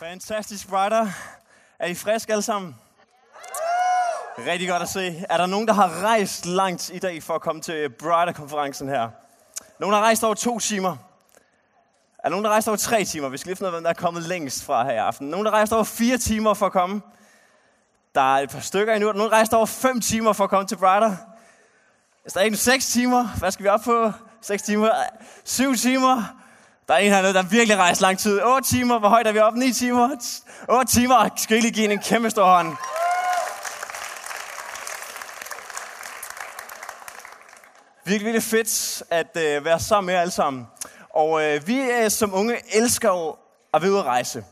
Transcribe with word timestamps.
Fantastisk, 0.00 0.66
Rider. 0.72 1.06
Er 1.78 1.86
I 1.86 1.94
friske 1.94 2.32
alle 2.32 2.42
sammen? 2.42 2.76
Rigtig 4.38 4.68
godt 4.68 4.82
at 4.82 4.88
se. 4.88 5.24
Er 5.30 5.36
der 5.36 5.46
nogen, 5.46 5.68
der 5.68 5.74
har 5.74 6.02
rejst 6.02 6.46
langt 6.46 6.90
i 6.90 6.98
dag 6.98 7.22
for 7.22 7.34
at 7.34 7.40
komme 7.40 7.62
til 7.62 7.88
Brighter-konferencen 7.88 8.88
her? 8.88 9.08
Nogen 9.78 9.94
har 9.94 10.02
rejst 10.02 10.24
over 10.24 10.34
to 10.34 10.58
timer? 10.58 10.90
Er 12.18 12.22
der 12.22 12.28
nogen, 12.28 12.44
der 12.44 12.50
rejst 12.50 12.68
over 12.68 12.76
tre 12.76 13.04
timer? 13.04 13.28
Vi 13.28 13.38
skal 13.38 13.48
lige 13.48 13.56
finde 13.56 13.70
ud 13.70 13.74
af, 13.74 13.74
hvem 13.74 13.82
der 13.82 13.90
er 13.90 13.94
kommet 13.94 14.22
længst 14.22 14.64
fra 14.64 14.84
her 14.84 14.92
i 14.92 14.96
aften. 14.96 15.28
Nogen, 15.28 15.46
der 15.46 15.52
rejst 15.52 15.72
over 15.72 15.84
fire 15.84 16.18
timer 16.18 16.54
for 16.54 16.66
at 16.66 16.72
komme? 16.72 17.00
Der 18.14 18.34
er 18.36 18.42
et 18.42 18.50
par 18.50 18.60
stykker 18.60 18.94
endnu. 18.94 19.08
Er 19.08 19.12
der 19.12 19.18
nogen, 19.18 19.30
der 19.30 19.36
rejst 19.36 19.54
over 19.54 19.66
fem 19.66 20.00
timer 20.00 20.32
for 20.32 20.44
at 20.44 20.50
komme 20.50 20.66
til 20.66 20.76
Brighter? 20.76 21.16
Hvis 22.22 22.32
der 22.32 22.40
er 22.40 22.44
ikke 22.44 22.56
seks 22.56 22.86
timer, 22.86 23.26
hvad 23.38 23.50
skal 23.50 23.64
vi 23.64 23.68
op 23.68 23.80
på? 23.80 24.12
Seks 24.40 24.62
timer? 24.62 24.90
Syv 25.44 25.74
timer? 25.76 26.39
Der 26.90 26.96
er 26.96 27.00
en 27.00 27.12
hernede, 27.12 27.34
der 27.34 27.42
virkelig 27.42 27.76
rejst 27.76 28.00
lang 28.00 28.18
tid. 28.18 28.42
8 28.42 28.68
timer. 28.68 28.98
Hvor 28.98 29.08
højt 29.08 29.26
er 29.26 29.32
vi 29.32 29.38
oppe? 29.38 29.58
9 29.58 29.72
timer? 29.72 30.08
8 30.68 30.92
timer. 30.92 31.28
Skal 31.36 31.56
I 31.56 31.60
lige 31.60 31.72
give 31.72 31.92
en 31.92 31.98
kæmpe 31.98 32.30
stor 32.30 32.44
hånd? 32.44 32.76
Virkelig, 38.04 38.24
virkelig 38.24 38.42
fedt 38.42 39.02
at 39.10 39.36
øh, 39.36 39.64
være 39.64 39.80
sammen 39.80 40.06
med 40.06 40.14
jer 40.14 40.20
alle 40.20 40.30
sammen. 40.30 40.66
Og 41.14 41.44
øh, 41.44 41.66
vi 41.66 41.80
øh, 41.80 42.10
som 42.10 42.34
unge 42.34 42.56
elsker 42.74 43.08
jo 43.08 43.36
at 43.74 43.82
være 43.82 43.90
ude 43.90 43.98
at 44.00 44.06
rejse. 44.06 44.44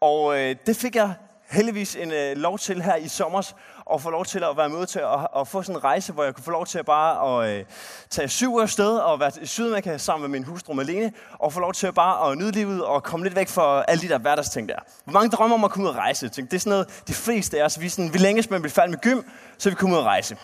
Og 0.00 0.40
øh, 0.40 0.56
det 0.66 0.76
fik 0.76 0.96
jeg 0.96 1.14
heldigvis 1.50 1.96
en 1.96 2.12
øh, 2.12 2.36
lov 2.36 2.58
til 2.58 2.82
her 2.82 2.96
i 2.96 3.08
sommer, 3.08 3.52
og 3.86 4.02
få 4.02 4.10
lov 4.10 4.24
til 4.24 4.38
at 4.38 4.56
være 4.56 4.68
med 4.68 4.86
til 4.86 4.98
at, 4.98 5.26
at 5.36 5.48
få 5.48 5.62
sådan 5.62 5.76
en 5.76 5.84
rejse, 5.84 6.12
hvor 6.12 6.24
jeg 6.24 6.34
kunne 6.34 6.44
få 6.44 6.50
lov 6.50 6.66
til 6.66 6.78
at 6.78 6.86
bare 6.86 7.44
at, 7.44 7.58
øh, 7.58 7.64
tage 8.10 8.28
syv 8.28 8.52
uger 8.52 8.66
sted 8.66 8.96
og 8.96 9.20
være 9.20 9.30
i 9.40 9.46
Sydamerika 9.46 9.98
sammen 9.98 10.30
med 10.30 10.38
min 10.38 10.44
hustru 10.44 10.74
Malene, 10.74 11.12
og 11.32 11.52
få 11.52 11.60
lov 11.60 11.72
til 11.72 11.86
at 11.86 11.94
bare 11.94 12.30
at 12.30 12.38
nyde 12.38 12.52
livet 12.52 12.84
og 12.84 13.02
komme 13.02 13.24
lidt 13.24 13.36
væk 13.36 13.48
fra 13.48 13.84
alle 13.88 14.02
de 14.02 14.08
der 14.08 14.18
hverdagsting 14.18 14.68
der. 14.68 14.78
Hvor 15.04 15.12
mange 15.12 15.30
drømmer 15.30 15.56
om 15.56 15.64
at 15.64 15.70
komme 15.70 15.88
ud 15.88 15.90
og 15.90 15.96
rejse? 15.96 16.28
Tænk, 16.28 16.50
det 16.50 16.56
er 16.56 16.60
sådan 16.60 16.70
noget, 16.70 17.02
de 17.08 17.14
fleste 17.14 17.60
af 17.60 17.64
os, 17.64 17.80
vi, 17.80 17.88
sådan, 17.88 18.12
vi 18.12 18.18
længes 18.18 18.50
med 18.50 18.56
at 18.56 18.62
blive 18.62 18.72
færdige 18.72 18.90
med 18.90 18.98
gym, 18.98 19.22
så 19.58 19.70
vi 19.70 19.74
kommer 19.74 19.96
ud 19.96 20.00
og 20.00 20.06
rejse. 20.06 20.36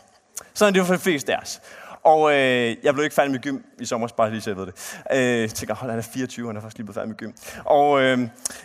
Sådan 0.55 0.75
er 0.75 0.78
det 0.78 0.87
for 0.87 0.95
de 0.95 1.00
fleste 1.00 1.34
af 1.34 1.39
os. 1.43 1.61
Og 2.05 2.33
øh, 2.33 2.77
jeg 2.83 2.95
blev 2.95 3.05
ikke 3.05 3.15
færdig 3.15 3.33
med 3.33 3.41
gym 3.41 3.59
i 3.78 3.87
sommer, 3.87 4.09
bare 4.09 4.31
lige 4.31 4.41
så 4.41 4.50
jeg 4.50 4.56
ved 4.56 4.67
det. 4.67 4.75
Øh, 5.12 5.41
jeg 5.41 5.50
tænker, 5.50 5.75
hold, 5.75 5.91
han 5.91 5.98
er 5.98 6.03
24, 6.03 6.47
han 6.47 6.56
er 6.56 6.61
faktisk 6.61 6.78
lige 6.78 6.87
blevet 6.87 6.95
færdig 6.95 7.09
med 7.09 7.17
gym. 7.17 7.33
Og 7.65 8.03
øh, 8.03 8.19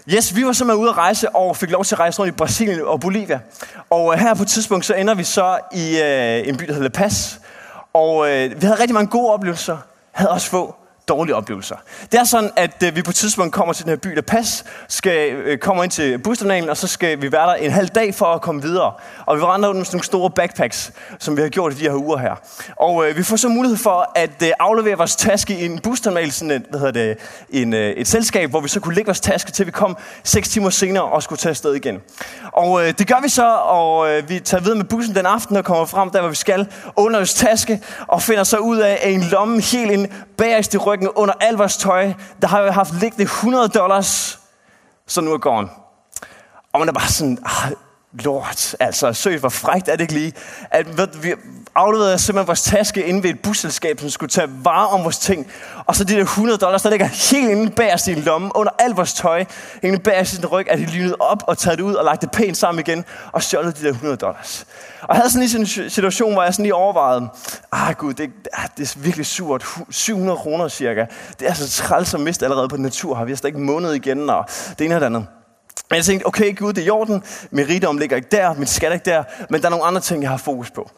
yes, 0.09 0.35
vi 0.35 0.45
var 0.45 0.53
simpelthen 0.53 0.81
ude 0.81 0.89
at 0.89 0.97
rejse, 0.97 1.35
og 1.35 1.57
fik 1.57 1.71
lov 1.71 1.85
til 1.85 1.95
at 1.95 1.99
rejse 1.99 2.19
rundt 2.19 2.33
i 2.33 2.37
Brasilien 2.37 2.81
og 2.81 2.99
Bolivia. 2.99 3.39
Og 3.89 4.13
øh, 4.13 4.19
her 4.19 4.33
på 4.33 4.41
et 4.41 4.47
tidspunkt, 4.47 4.85
så 4.85 4.93
ender 4.93 5.13
vi 5.13 5.23
så 5.23 5.59
i 5.71 5.99
øh, 5.99 6.47
en 6.47 6.57
by, 6.57 6.65
der 6.65 6.73
hedder 6.73 6.83
La 6.83 6.89
Paz. 6.89 7.37
Og 7.93 8.31
øh, 8.31 8.61
vi 8.61 8.65
havde 8.65 8.79
rigtig 8.79 8.93
mange 8.93 9.09
gode 9.09 9.33
oplevelser, 9.33 9.77
havde 10.11 10.31
også 10.31 10.49
få 10.49 10.75
dårlige 11.07 11.35
oplevelser. 11.35 11.75
Det 12.11 12.19
er 12.19 12.23
sådan, 12.23 12.51
at 12.55 12.83
øh, 12.83 12.95
vi 12.95 13.01
på 13.01 13.11
et 13.11 13.15
tidspunkt 13.15 13.53
kommer 13.53 13.73
til 13.73 13.85
den 13.85 13.89
her 13.89 13.97
by, 13.97 14.09
der 14.09 14.21
pas, 14.21 14.63
skal 14.87 15.31
øh, 15.31 15.57
komme 15.57 15.83
ind 15.83 15.91
til 15.91 16.17
busterminalen, 16.17 16.69
og 16.69 16.77
så 16.77 16.87
skal 16.87 17.21
vi 17.21 17.31
være 17.31 17.47
der 17.47 17.53
en 17.53 17.71
halv 17.71 17.87
dag 17.87 18.15
for 18.15 18.25
at 18.25 18.41
komme 18.41 18.61
videre. 18.61 18.93
Og 19.25 19.37
vi 19.37 19.43
render 19.43 19.67
rundt 19.67 19.77
med 19.77 19.85
sådan 19.85 19.95
nogle 19.95 20.05
store 20.05 20.29
backpacks, 20.29 20.91
som 21.19 21.37
vi 21.37 21.41
har 21.41 21.49
gjort 21.49 21.73
i 21.73 21.75
de 21.75 21.83
her 21.83 21.95
uger 21.95 22.17
her. 22.17 22.35
Og 22.75 23.09
øh, 23.09 23.17
vi 23.17 23.23
får 23.23 23.35
så 23.35 23.49
mulighed 23.49 23.77
for 23.77 24.11
at 24.15 24.43
øh, 24.43 24.49
aflevere 24.59 24.97
vores 24.97 25.15
taske 25.15 25.59
i 25.59 25.65
en 25.65 25.79
busterminal, 25.79 26.31
sådan 26.31 26.51
et, 26.51 26.63
hvad 26.69 26.79
hedder 26.79 26.93
det, 26.93 27.17
en, 27.49 27.73
øh, 27.73 27.91
et 27.91 28.07
selskab, 28.07 28.49
hvor 28.49 28.59
vi 28.59 28.67
så 28.67 28.79
kunne 28.79 28.95
lægge 28.95 29.07
vores 29.07 29.19
taske 29.19 29.51
til 29.51 29.65
vi 29.65 29.71
kom 29.71 29.97
6 30.23 30.49
timer 30.49 30.69
senere 30.69 31.03
og 31.03 31.23
skulle 31.23 31.39
tage 31.39 31.49
afsted 31.49 31.75
igen. 31.75 32.01
Og 32.51 32.81
øh, 32.81 32.93
det 32.97 33.07
gør 33.07 33.21
vi 33.23 33.29
så, 33.29 33.55
og 33.55 34.11
øh, 34.11 34.29
vi 34.29 34.39
tager 34.39 34.61
videre 34.61 34.77
med 34.77 34.85
bussen 34.85 35.15
den 35.15 35.25
aften 35.25 35.57
og 35.57 35.65
kommer 35.65 35.85
frem 35.85 36.09
der, 36.09 36.19
hvor 36.19 36.29
vi 36.29 36.35
skal, 36.35 36.67
under 36.95 37.19
vores 37.19 37.33
taske, 37.33 37.81
og 38.07 38.21
finder 38.21 38.43
så 38.43 38.57
ud 38.57 38.77
af, 38.77 38.99
at 39.01 39.13
en 39.13 39.21
lomme 39.21 39.61
helt 39.61 39.91
ind 39.91 40.07
bagerst 40.37 40.73
i 40.73 40.77
ryggen 40.77 40.94
under 41.15 41.33
al 41.39 41.55
vores 41.55 41.77
tøj, 41.77 42.13
der 42.41 42.47
har 42.47 42.61
jeg 42.61 42.73
haft 42.73 42.93
liggende 42.93 43.23
100 43.23 43.67
dollars, 43.67 44.39
så 45.07 45.21
nu 45.21 45.33
er 45.33 45.37
gone. 45.37 45.69
Og 46.73 46.79
man 46.79 46.89
er 46.89 46.93
bare 46.93 47.07
sådan, 47.07 47.37
ah, 47.45 47.71
lort, 48.13 48.75
altså 48.79 49.13
søs, 49.13 49.39
hvor 49.39 49.49
frægt 49.49 49.87
er 49.87 49.91
det 49.91 50.01
ikke 50.01 50.13
lige, 50.13 50.33
at 50.71 51.23
vi 51.23 51.33
afleverede 51.75 52.19
simpelthen 52.19 52.47
vores 52.47 52.63
taske 52.63 53.05
inde 53.05 53.23
ved 53.23 53.29
et 53.29 53.39
busselskab, 53.39 53.99
som 53.99 54.09
skulle 54.09 54.29
tage 54.29 54.47
vare 54.63 54.87
om 54.87 55.03
vores 55.03 55.17
ting, 55.17 55.47
og 55.85 55.95
så 55.95 56.03
de 56.03 56.13
der 56.13 56.21
100 56.21 56.57
dollars, 56.57 56.81
der 56.81 56.89
ligger 56.89 57.05
helt 57.05 57.49
inde 57.49 57.71
bagerst 57.71 58.07
i 58.07 58.11
en 58.11 58.19
lomme, 58.19 58.51
under 58.55 58.71
alt 58.79 58.97
vores 58.97 59.13
tøj, 59.13 59.45
inde 59.83 59.99
bagerst 59.99 60.33
i 60.33 60.35
sin 60.35 60.45
ryg, 60.45 60.71
at 60.71 60.79
de 60.79 60.85
lynede 60.85 61.15
op 61.19 61.43
og 61.47 61.57
taget 61.57 61.77
det 61.77 61.83
ud 61.83 61.93
og 61.93 62.05
lagt 62.05 62.21
det 62.21 62.31
pænt 62.31 62.57
sammen 62.57 62.79
igen, 62.87 63.05
og 63.31 63.43
stjålet 63.43 63.79
de 63.79 63.83
der 63.83 63.89
100 63.89 64.17
dollars. 64.17 64.65
Og 65.01 65.15
jeg 65.15 65.15
havde 65.15 65.29
sådan 65.31 65.47
lige 65.47 65.83
en 65.83 65.89
situation, 65.89 66.33
hvor 66.33 66.43
jeg 66.43 66.53
sådan 66.53 66.63
lige 66.63 66.75
overvejede, 66.75 67.29
ah 67.71 67.95
gud, 67.95 68.13
det, 68.13 68.29
ah, 68.53 68.69
det 68.77 68.95
er 68.95 68.99
virkelig 68.99 69.25
surt, 69.25 69.65
700 69.89 70.37
kroner 70.37 70.67
cirka. 70.67 71.05
Det 71.39 71.45
er 71.45 71.49
altså 71.49 71.83
træls 71.83 72.13
at 72.13 72.19
miste 72.19 72.45
allerede 72.45 72.69
på 72.69 72.77
natur, 72.77 73.15
har 73.15 73.25
vi 73.25 73.35
slet 73.35 73.49
ikke 73.49 73.59
måned 73.59 73.93
igen, 73.93 74.29
og 74.29 74.45
det 74.79 74.85
ene 74.85 74.95
og 74.95 75.01
det 75.01 75.05
andet. 75.05 75.27
Men 75.89 75.97
jeg 75.97 76.05
tænkte, 76.05 76.27
okay 76.27 76.57
Gud, 76.57 76.73
det 76.73 76.81
er 76.81 76.85
i 76.85 76.89
orden. 76.89 77.23
Min 77.51 77.69
rigdom 77.69 77.97
ligger 77.97 78.15
ikke 78.15 78.27
der, 78.31 78.53
min 78.53 78.67
skat 78.67 78.89
er 78.89 78.93
ikke 78.93 79.09
der, 79.09 79.23
men 79.49 79.61
der 79.61 79.67
er 79.67 79.69
nogle 79.69 79.85
andre 79.85 80.01
ting, 80.01 80.21
jeg 80.21 80.29
har 80.29 80.37
fokus 80.37 80.71
på. 80.71 80.89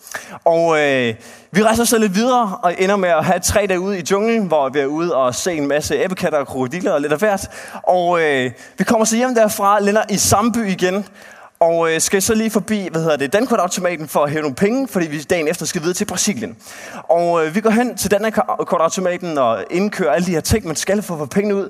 Og 0.45 0.79
øh, 0.79 1.15
vi 1.51 1.63
rejser 1.63 1.83
så 1.83 1.97
lidt 1.97 2.15
videre 2.15 2.59
og 2.63 2.75
ender 2.77 2.95
med 2.95 3.09
at 3.09 3.25
have 3.25 3.39
tre 3.39 3.67
dage 3.67 3.79
ude 3.79 3.99
i 3.99 4.03
junglen, 4.11 4.43
hvor 4.45 4.69
vi 4.69 4.79
er 4.79 4.85
ude 4.85 5.15
og 5.15 5.35
se 5.35 5.53
en 5.53 5.67
masse 5.67 5.95
æbekatter 5.95 6.39
og 6.39 6.47
krokodiller 6.47 6.91
og 6.91 7.01
lidt 7.01 7.13
af 7.13 7.19
hvert. 7.19 7.49
Og 7.83 8.21
øh, 8.21 8.51
vi 8.77 8.83
kommer 8.83 9.05
så 9.05 9.15
hjem 9.15 9.35
derfra, 9.35 9.79
lander 9.79 10.03
i 10.09 10.17
samme 10.17 10.51
by 10.51 10.69
igen, 10.69 11.05
og 11.59 11.93
øh, 11.93 12.01
skal 12.01 12.21
så 12.21 12.35
lige 12.35 12.49
forbi, 12.49 12.87
hvad 12.91 13.01
hedder 13.01 13.17
det, 13.17 13.33
dankortautomaten 13.33 14.07
for 14.07 14.23
at 14.23 14.29
hæve 14.29 14.41
nogle 14.41 14.55
penge, 14.55 14.87
fordi 14.87 15.07
vi 15.07 15.21
dagen 15.21 15.47
efter 15.47 15.65
skal 15.65 15.81
videre 15.81 15.93
til 15.93 16.05
Brasilien. 16.05 16.57
Og 17.03 17.45
øh, 17.45 17.55
vi 17.55 17.61
går 17.61 17.69
hen 17.69 17.97
til 17.97 18.11
dankortautomaten 18.11 19.37
og 19.37 19.63
indkører 19.71 20.13
alle 20.13 20.25
de 20.25 20.31
her 20.31 20.39
ting, 20.39 20.67
man 20.67 20.75
skal 20.75 21.01
for 21.01 21.13
at 21.13 21.19
få 21.19 21.25
pengene 21.25 21.55
ud. 21.55 21.69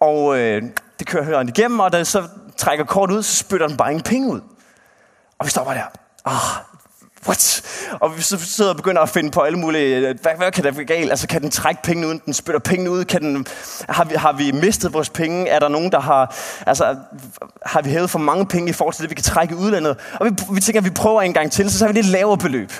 Og 0.00 0.38
øh, 0.38 0.62
det 0.98 1.06
kører 1.06 1.24
høren 1.24 1.48
igennem, 1.48 1.80
og 1.80 1.92
der, 1.92 2.04
så 2.04 2.22
trækker 2.56 2.84
kort 2.84 3.10
ud, 3.10 3.22
så 3.22 3.36
spytter 3.36 3.68
den 3.68 3.76
bare 3.76 3.90
ingen 3.90 4.04
penge 4.04 4.28
ud. 4.28 4.40
Og 5.38 5.46
vi 5.46 5.50
står 5.50 5.64
bare 5.64 5.74
der. 5.74 5.86
Ah, 6.24 6.64
what? 7.26 7.62
Og 8.00 8.16
vi 8.16 8.22
så 8.22 8.38
sidder 8.38 8.70
og 8.70 8.76
begynder 8.76 9.02
at 9.02 9.08
finde 9.08 9.30
på 9.30 9.40
alle 9.40 9.58
mulige, 9.58 9.96
øh, 9.96 10.18
hvad, 10.22 10.32
hvad 10.36 10.52
kan 10.52 10.64
der 10.64 10.70
være 10.70 10.84
galt? 10.84 11.10
Altså, 11.10 11.26
kan 11.26 11.42
den 11.42 11.50
trække 11.50 11.82
penge 11.82 12.06
uden 12.06 12.20
den 12.26 12.34
spytter 12.34 12.60
penge 12.60 12.90
ud? 12.90 13.04
Kan 13.04 13.22
den, 13.22 13.46
har, 13.88 14.04
vi, 14.04 14.14
har 14.14 14.32
vi 14.32 14.52
mistet 14.52 14.92
vores 14.92 15.10
penge? 15.10 15.48
Er 15.48 15.58
der 15.58 15.68
nogen, 15.68 15.92
der 15.92 16.00
har, 16.00 16.34
altså, 16.66 16.96
har 17.66 17.82
vi 17.82 17.90
hævet 17.90 18.10
for 18.10 18.18
mange 18.18 18.46
penge 18.46 18.70
i 18.70 18.72
forhold 18.72 18.94
til 18.94 19.02
det, 19.02 19.10
vi 19.10 19.14
kan 19.14 19.24
trække 19.24 19.54
i 19.54 19.56
udlandet? 19.56 19.96
Og 20.20 20.26
vi, 20.26 20.30
vi 20.52 20.60
tænker, 20.60 20.80
at 20.80 20.84
vi 20.84 20.90
prøver 20.90 21.22
en 21.22 21.32
gang 21.32 21.52
til, 21.52 21.70
så 21.70 21.78
så 21.78 21.84
har 21.84 21.92
vi 21.92 21.98
lidt 21.98 22.12
lavere 22.12 22.38
beløb. 22.38 22.72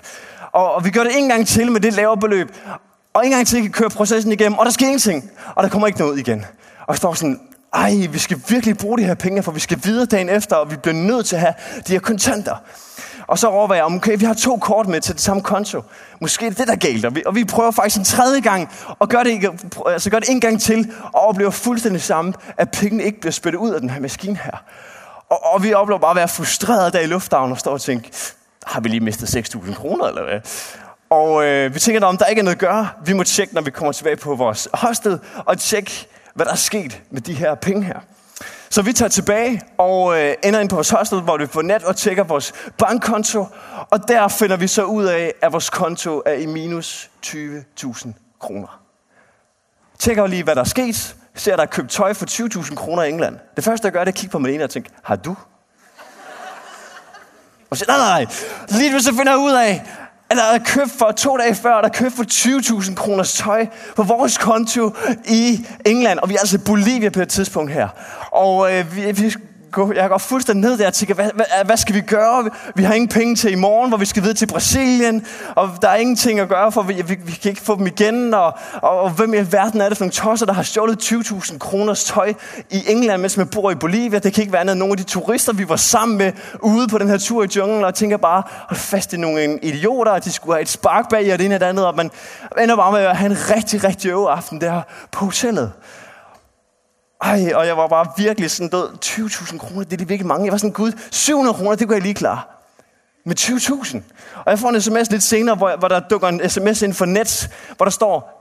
Og, 0.53 0.75
og 0.75 0.85
vi 0.85 0.91
gør 0.91 1.03
det 1.03 1.19
en 1.19 1.29
gang 1.29 1.47
til 1.47 1.73
med 1.73 1.81
det 1.81 1.93
lavere 1.93 2.17
beløb. 2.17 2.49
Og 3.15 3.25
en 3.27 3.31
gang 3.31 3.47
til 3.47 3.63
kan 3.63 3.73
køre 3.73 3.91
processen 3.91 4.33
igennem, 4.33 4.59
og 4.59 4.65
der 4.65 4.71
sker 4.71 4.87
ingenting. 4.87 5.31
Og 5.55 5.63
der 5.63 5.71
kommer 5.71 5.87
ikke 5.87 5.99
noget 5.99 6.13
ud 6.13 6.19
igen. 6.19 6.47
Og 6.81 6.89
jeg 6.89 6.97
står 6.97 7.15
sådan, 7.15 7.41
ej, 7.75 8.07
vi 8.11 8.19
skal 8.19 8.41
virkelig 8.49 8.79
bruge 8.79 8.99
de 8.99 9.05
her 9.05 9.15
penge, 9.15 9.43
for 9.43 9.53
vi 9.53 9.61
skal 9.61 9.81
videre 9.85 10.07
dagen 10.07 10.29
efter, 10.29 10.57
og 10.57 10.71
vi 10.71 10.77
bliver 10.77 10.95
nødt 10.95 11.27
til 11.27 11.37
at 11.37 11.41
have 11.41 11.55
de 11.87 11.93
her 11.93 12.01
kontanter. 12.01 12.57
Og 13.27 13.39
så 13.39 13.47
overvejer 13.47 13.85
jeg, 13.85 13.95
okay, 13.95 14.19
vi 14.19 14.25
har 14.25 14.35
to 14.35 14.57
kort 14.57 14.89
med 14.89 15.01
til 15.01 15.15
det 15.15 15.23
samme 15.23 15.43
konto. 15.43 15.83
Måske 16.21 16.47
er 16.47 16.51
det 16.51 16.59
det, 16.59 16.67
der 16.67 16.73
er 16.73 16.79
galt. 16.79 17.05
Og 17.05 17.15
vi, 17.15 17.23
og 17.27 17.35
vi 17.35 17.45
prøver 17.45 17.71
faktisk 17.71 17.99
en 17.99 18.05
tredje 18.05 18.41
gang, 18.41 18.71
og 18.99 19.09
gør 19.09 19.23
det, 19.23 19.51
altså 19.87 20.11
gør 20.11 20.19
det 20.19 20.29
en 20.29 20.41
gang 20.41 20.61
til, 20.61 20.93
og 21.13 21.21
oplever 21.21 21.51
fuldstændig 21.51 22.03
samme, 22.03 22.33
at 22.57 22.71
pengene 22.71 23.03
ikke 23.03 23.21
bliver 23.21 23.33
spyttet 23.33 23.59
ud 23.59 23.71
af 23.71 23.81
den 23.81 23.91
her 23.91 24.01
maskine 24.01 24.39
her. 24.45 24.63
Og, 25.31 25.55
og 25.55 25.63
vi 25.63 25.75
oplever 25.75 25.99
bare 25.99 26.11
at 26.11 26.17
være 26.17 26.29
frustreret 26.29 26.93
der 26.93 27.01
i 27.01 27.07
lufthavnen 27.07 27.53
og 27.53 27.59
står 27.59 27.73
og 27.73 27.81
tænker, 27.81 28.09
har 28.67 28.81
vi 28.81 28.89
lige 28.89 29.01
mistet 29.01 29.55
6.000 29.55 29.75
kroner, 29.75 30.05
eller 30.05 30.25
hvad? 30.25 30.41
Og 31.11 31.45
øh, 31.45 31.75
vi 31.75 31.79
tænker, 31.79 32.07
om 32.07 32.17
der 32.17 32.27
ikke 32.27 32.41
er 32.41 32.45
noget 32.45 32.57
at 32.57 32.61
gøre. 32.61 32.89
Vi 33.05 33.13
må 33.13 33.23
tjekke, 33.23 33.55
når 33.55 33.63
vi 33.63 33.71
kommer 33.71 33.93
tilbage 33.93 34.17
på 34.17 34.35
vores 34.35 34.69
hostel, 34.73 35.19
og 35.37 35.59
tjekke, 35.59 36.07
hvad 36.35 36.47
der 36.47 36.53
er 36.53 36.57
sket 36.57 37.03
med 37.11 37.21
de 37.21 37.35
her 37.35 37.55
penge 37.55 37.85
her. 37.85 38.01
Så 38.71 38.83
vi 38.83 38.93
tager 38.93 39.09
tilbage 39.09 39.63
og 39.79 40.21
øh, 40.21 40.35
ender 40.45 40.61
ind 40.61 40.69
på 40.69 40.75
vores 40.75 40.91
hostel, 40.91 41.21
hvor 41.21 41.39
vi 41.39 41.47
får 41.47 41.63
nat 41.63 41.85
og 41.85 41.97
tjekker 41.97 42.25
vores 42.25 42.53
bankkonto. 42.79 43.47
Og 43.91 44.09
der 44.09 44.29
finder 44.29 44.57
vi 44.57 44.67
så 44.67 44.85
ud 44.85 45.05
af, 45.05 45.33
at 45.43 45.53
vores 45.53 45.71
konto 45.71 46.23
er 46.27 46.33
i 46.33 46.47
minus 46.47 47.11
20.000 47.27 48.09
kroner. 48.41 48.81
Tjekker 49.99 50.27
lige, 50.27 50.43
hvad 50.45 50.55
der 50.55 50.61
er 50.61 50.65
sket. 50.65 51.17
Ser, 51.35 51.57
der 51.57 51.63
er 51.63 51.67
købt 51.67 51.91
tøj 51.91 52.15
for 52.15 52.27
20.000 52.27 52.75
kroner 52.75 53.03
i 53.03 53.09
England. 53.09 53.39
Det 53.57 53.65
første, 53.65 53.87
jeg 53.87 53.93
gør, 53.93 54.01
det 54.01 54.09
er 54.09 54.13
at 54.13 54.19
kigge 54.19 54.33
på 54.33 54.39
Malene 54.39 54.65
og 54.65 54.71
tænke, 54.71 54.91
har 55.03 55.17
du? 55.17 55.37
Og 57.71 57.77
så 57.77 57.85
nej, 57.89 57.97
nej, 57.97 58.25
nej. 58.25 58.33
Lige 58.79 59.01
så 59.01 59.11
finder 59.11 59.33
jeg 59.33 59.39
ud 59.39 59.53
af, 59.53 59.85
der 60.31 60.43
er 60.55 60.59
købt 60.59 60.91
for 60.99 61.11
to 61.11 61.37
dage 61.37 61.55
før, 61.55 61.81
der 61.81 61.89
købt 61.89 62.15
for 62.15 62.25
20.000 62.83 62.95
kroners 62.95 63.33
tøj 63.33 63.67
på 63.97 64.03
vores 64.03 64.39
konto 64.39 64.95
i 65.29 65.67
England. 65.87 66.19
Og 66.19 66.29
vi 66.29 66.35
er 66.35 66.39
altså 66.39 66.57
i 66.57 66.61
Bolivia 66.67 67.11
på 67.11 67.21
et 67.21 67.29
tidspunkt 67.29 67.73
her. 67.73 67.89
Og 68.31 68.73
øh, 68.73 68.97
vi, 68.97 69.13
vi 69.13 69.35
gå, 69.75 69.93
jeg 69.93 70.09
går 70.09 70.19
fuldstændig 70.19 70.71
ned 70.71 70.79
der 70.79 70.87
og 70.87 70.93
tænker, 70.93 71.15
hvad, 71.15 71.31
hvad, 71.35 71.47
hvad 71.65 71.77
skal 71.77 71.95
vi 71.95 72.01
gøre? 72.01 72.51
Vi 72.75 72.83
har 72.83 72.95
ingen 72.95 73.09
penge 73.09 73.37
til 73.37 73.53
i 73.53 73.55
morgen, 73.55 73.91
hvor 73.91 73.99
vi 73.99 74.05
skal 74.05 74.23
videre 74.23 74.37
til 74.37 74.47
Brasilien, 74.47 75.27
og 75.55 75.71
der 75.83 75.89
er 75.89 75.97
ingenting 75.97 76.41
at 76.41 76.49
gøre, 76.49 76.73
for 76.73 76.83
vi, 76.83 76.95
vi, 76.95 77.17
vi 77.25 77.33
kan 77.33 77.49
ikke 77.51 77.61
få 77.61 77.77
dem 77.79 77.87
igen, 77.87 78.35
og, 78.35 78.55
og, 78.75 79.01
og 79.01 79.11
hvem 79.11 79.35
i 79.35 79.53
verden 79.53 79.81
er 79.81 79.89
det 79.89 79.99
for 79.99 80.05
nogle 80.05 80.13
tosser, 80.13 80.47
der 80.47 80.53
har 80.53 80.63
stjålet 80.63 81.13
20.000 81.13 81.59
kroners 81.59 82.05
tøj 82.05 82.33
i 82.71 82.85
England, 82.89 83.23
mens 83.23 83.37
man 83.37 83.49
bor 83.49 83.71
i 83.71 83.75
Bolivia? 83.75 84.19
Det 84.19 84.35
kan 84.35 84.43
ikke 84.43 84.53
være 84.53 84.61
andet 84.61 84.73
end 84.73 84.79
nogle 84.79 84.93
af 84.93 84.97
de 84.97 85.03
turister, 85.03 85.53
vi 85.53 85.69
var 85.69 85.77
sammen 85.77 86.19
med 86.19 86.33
ude 86.61 86.89
på 86.89 86.99
den 86.99 87.09
her 87.09 87.19
tur 87.19 87.45
i 87.45 87.49
junglen, 87.57 87.85
og 87.85 87.95
tænker 87.95 88.17
bare, 88.17 88.43
hold 88.69 88.79
fast 88.79 89.13
i 89.13 89.17
nogle 89.17 89.59
idioter, 89.63 90.13
at 90.13 90.25
de 90.25 90.33
skulle 90.33 90.55
have 90.55 90.63
et 90.63 90.69
spark 90.69 91.11
bag 91.11 91.33
og 91.33 91.39
det 91.39 91.45
ene 91.45 91.55
og 91.55 91.61
det 91.61 91.67
andet, 91.67 91.87
og 91.87 91.97
man 91.97 92.11
ender 92.63 92.77
bare 92.77 92.93
med 92.93 93.01
at 93.01 93.17
have 93.17 93.31
en 93.31 93.39
rigtig, 93.57 93.85
rigtig 93.85 94.11
øve 94.11 94.31
aften 94.31 94.61
der 94.61 94.83
på 95.11 95.25
hotellet. 95.25 95.73
Ej, 97.25 97.53
og 97.55 97.67
jeg 97.67 97.77
var 97.77 97.87
bare 97.87 98.07
virkelig 98.17 98.51
sådan 98.51 98.69
død. 98.69 98.89
20.000 99.05 99.59
kroner, 99.59 99.85
det 99.85 99.93
er 99.93 99.97
det 99.97 100.09
virkelig 100.09 100.27
mange. 100.27 100.45
Jeg 100.45 100.53
var 100.53 100.59
sådan, 100.59 100.73
gud, 100.73 100.93
700 101.11 101.57
kroner, 101.57 101.75
det 101.75 101.87
kunne 101.87 101.95
jeg 101.95 102.03
lige 102.03 102.15
klare. 102.15 102.41
Med 103.25 103.39
20.000. 103.41 103.97
Og 104.45 104.51
jeg 104.51 104.59
får 104.59 104.69
en 104.69 104.81
sms 104.81 105.11
lidt 105.11 105.23
senere, 105.23 105.57
hvor, 105.57 105.77
hvor 105.77 105.89
der 105.89 106.01
dukker 106.01 106.29
en 106.29 106.49
sms 106.49 106.83
ind 106.83 106.95
for 106.95 107.05
Nets, 107.05 107.49
hvor 107.77 107.85
der 107.85 107.91
står, 107.91 108.41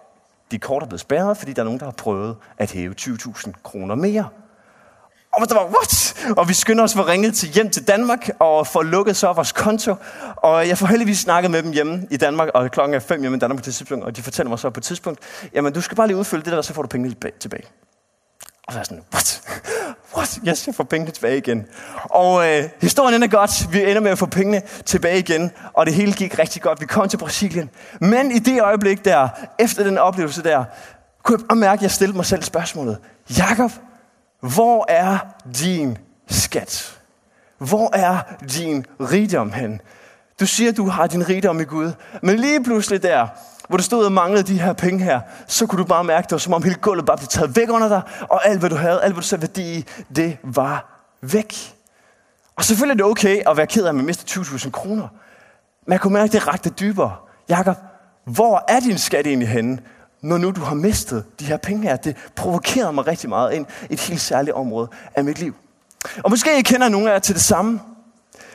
de 0.52 0.60
kort 0.60 0.84
er 0.84 0.88
blevet 0.88 1.02
spærret, 1.02 1.38
fordi 1.38 1.54
der 1.54 1.62
er 1.62 1.64
nogen, 1.64 1.80
der 1.80 1.86
har 1.86 1.92
prøvet 1.92 2.36
at 2.58 2.72
hæve 2.72 2.96
20.000 3.02 3.52
kroner 3.64 3.96
mere. 3.96 4.28
Og 5.34 5.50
der 5.50 5.56
var, 5.56 5.66
what? 5.66 6.16
Og 6.38 6.50
vi 6.50 6.54
skynder 6.54 6.84
os 6.84 6.94
for 6.94 7.08
ringet 7.08 7.36
til 7.36 7.50
hjem 7.50 7.70
til 7.70 7.88
Danmark 7.88 8.30
og 8.40 8.68
får 8.68 8.84
lukket 8.84 9.16
så 9.16 9.34
vores 9.34 9.52
konto. 9.52 9.96
Og 10.36 10.68
jeg 10.68 10.78
får 10.78 10.88
heldigvis 10.88 11.20
snakket 11.20 11.52
med 11.52 11.64
dem 11.64 11.72
hjemme 11.72 12.08
i 12.12 12.18
Danmark, 12.18 12.50
og 12.54 12.72
klokken 12.72 12.96
er 12.96 13.00
fem 13.00 13.22
hjemme 13.22 13.38
i 13.38 13.40
Danmark 13.40 13.60
på 13.60 13.66
det 13.66 13.76
tidspunkt, 13.76 14.06
og 14.06 14.16
de 14.16 14.24
fortæller 14.24 14.50
mig 14.50 14.60
så 14.60 14.70
på 14.70 14.80
et 14.80 14.84
tidspunkt, 14.84 15.20
jamen 15.54 15.74
du 15.74 15.82
skal 15.82 15.98
bare 15.98 16.08
lige 16.08 16.18
udfylde 16.18 16.46
det 16.46 16.54
der, 16.54 16.62
så 16.62 16.74
får 16.74 16.82
du 16.82 16.88
pengene 16.88 17.16
tilbage. 17.40 17.64
Og 18.68 18.74
så 18.74 18.78
er 18.78 18.80
jeg 18.80 18.86
sådan, 18.86 19.04
what? 19.14 19.42
What? 20.16 20.40
Yes, 20.48 20.68
jeg 20.68 20.76
får 20.76 20.84
pengene 20.84 21.12
tilbage 21.12 21.38
igen. 21.38 21.66
Og 22.04 22.50
øh, 22.50 22.70
historien 22.82 23.24
er 23.24 23.28
godt. 23.28 23.74
Vi 23.74 23.82
ender 23.82 24.00
med 24.00 24.12
at 24.12 24.18
få 24.18 24.26
pengene 24.26 24.62
tilbage 24.86 25.20
igen. 25.20 25.52
Og 25.74 25.86
det 25.86 25.94
hele 25.94 26.14
gik 26.14 26.40
rigtig 26.40 26.62
godt. 26.62 26.82
Vi 26.82 26.86
kom 26.86 27.10
til 27.10 27.18
Brasilien. 27.18 27.70
Men 28.02 28.32
i 28.32 28.40
det 28.40 28.62
øjeblik 28.62 29.06
der, 29.06 29.30
efter 29.60 29.84
den 29.84 29.98
oplevelse 29.98 30.44
der, 30.44 30.64
kunne 31.24 31.40
jeg 31.40 31.48
bare 31.48 31.56
mærke, 31.56 31.80
at 31.80 31.84
jeg 31.84 31.92
stillede 31.92 32.18
mig 32.18 32.26
selv 32.26 32.44
spørgsmålet. 32.44 32.98
Jakob, 33.38 33.72
hvor 34.40 34.86
er 34.90 35.18
din 35.60 35.98
skat? 36.28 37.00
Hvor 37.58 37.96
er 37.96 38.20
din 38.54 38.86
rigdom 39.00 39.52
hen? 39.52 39.82
Du 40.40 40.46
siger, 40.46 40.72
at 40.72 40.78
du 40.78 40.88
har 40.88 41.08
din 41.08 41.30
rigdom 41.30 41.60
i 41.60 41.64
Gud. 41.64 41.92
Men 42.22 42.40
lige 42.40 42.64
pludselig 42.64 43.04
der, 43.04 43.28
hvor 43.68 43.78
du 43.78 43.84
stod 43.84 44.06
og 44.06 44.12
manglede 44.12 44.44
de 44.44 44.62
her 44.62 44.74
penge 44.74 45.04
her, 45.04 45.22
så 45.48 45.66
kunne 45.66 45.80
du 45.80 45.88
bare 45.88 46.04
mærke, 46.04 46.26
det 46.26 46.32
var 46.32 46.38
som 46.38 46.54
om 46.54 46.64
hele 46.64 46.76
gulvet 46.76 47.06
bare 47.06 47.18
blev 47.18 47.28
taget 47.28 47.56
væk 47.56 47.70
under 47.70 47.88
dig, 47.88 48.02
og 48.30 48.48
alt 48.48 48.60
hvad 48.60 48.70
du 48.70 48.76
havde, 48.76 49.02
alt 49.02 49.14
hvad 49.14 49.22
du 49.22 49.28
satte 49.28 49.48
værdi 49.48 49.78
i, 49.78 49.86
det 50.16 50.38
var 50.44 51.06
væk. 51.22 51.76
Og 52.56 52.64
selvfølgelig 52.64 52.94
er 53.02 53.06
det 53.06 53.12
okay 53.12 53.42
at 53.50 53.58
være 53.58 53.68
ked 53.68 53.84
af, 53.84 53.90
at 53.90 53.96
man 53.96 54.06
mister 54.06 54.42
20.000 54.42 54.70
kroner. 54.70 55.08
Men 55.86 55.92
jeg 55.92 56.02
kunne 56.02 56.14
mærke, 56.14 56.26
at 56.26 56.32
det 56.32 56.48
rakte 56.48 56.70
dybere. 56.70 57.16
Jakob, 57.50 57.78
hvor 58.26 58.64
er 58.68 58.80
din 58.80 58.98
skat 58.98 59.28
egentlig 59.28 59.50
henne, 59.50 59.80
når 60.22 60.38
nu 60.38 60.52
du 60.52 60.62
har 60.62 60.76
mistet 60.76 61.26
de 61.40 61.46
her 61.46 61.58
penge 61.58 61.84
her? 61.84 61.96
Det 61.96 62.18
provokerede 62.36 62.94
mig 62.94 63.08
rigtig 63.08 63.30
meget 63.30 63.54
ind 63.54 63.66
i 63.90 63.94
et 63.94 64.00
helt 64.00 64.22
særligt 64.22 64.56
område 64.56 64.88
af 65.16 65.24
mit 65.24 65.40
liv. 65.40 65.56
Og 66.24 66.30
måske 66.30 66.60
I 66.60 66.62
kender 66.62 66.90
nogle 66.90 67.10
af 67.10 67.14
jer 67.14 67.20
til 67.20 67.36
det 67.36 67.44
samme. 67.44 67.80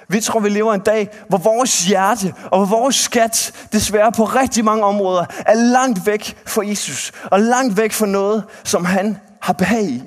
Vi 0.08 0.20
tror, 0.20 0.40
vi 0.40 0.48
lever 0.48 0.74
en 0.74 0.80
dag, 0.80 1.08
hvor 1.28 1.38
vores 1.38 1.84
hjerte 1.84 2.34
og 2.44 2.66
hvor 2.66 2.78
vores 2.78 2.96
skat, 2.96 3.52
desværre 3.72 4.12
på 4.12 4.24
rigtig 4.24 4.64
mange 4.64 4.84
områder, 4.84 5.24
er 5.46 5.54
langt 5.54 6.06
væk 6.06 6.36
fra 6.46 6.66
Jesus. 6.66 7.12
Og 7.24 7.40
langt 7.40 7.76
væk 7.76 7.92
fra 7.92 8.06
noget, 8.06 8.44
som 8.64 8.84
han 8.84 9.18
har 9.40 9.52
behag 9.52 9.84
i. 9.84 10.02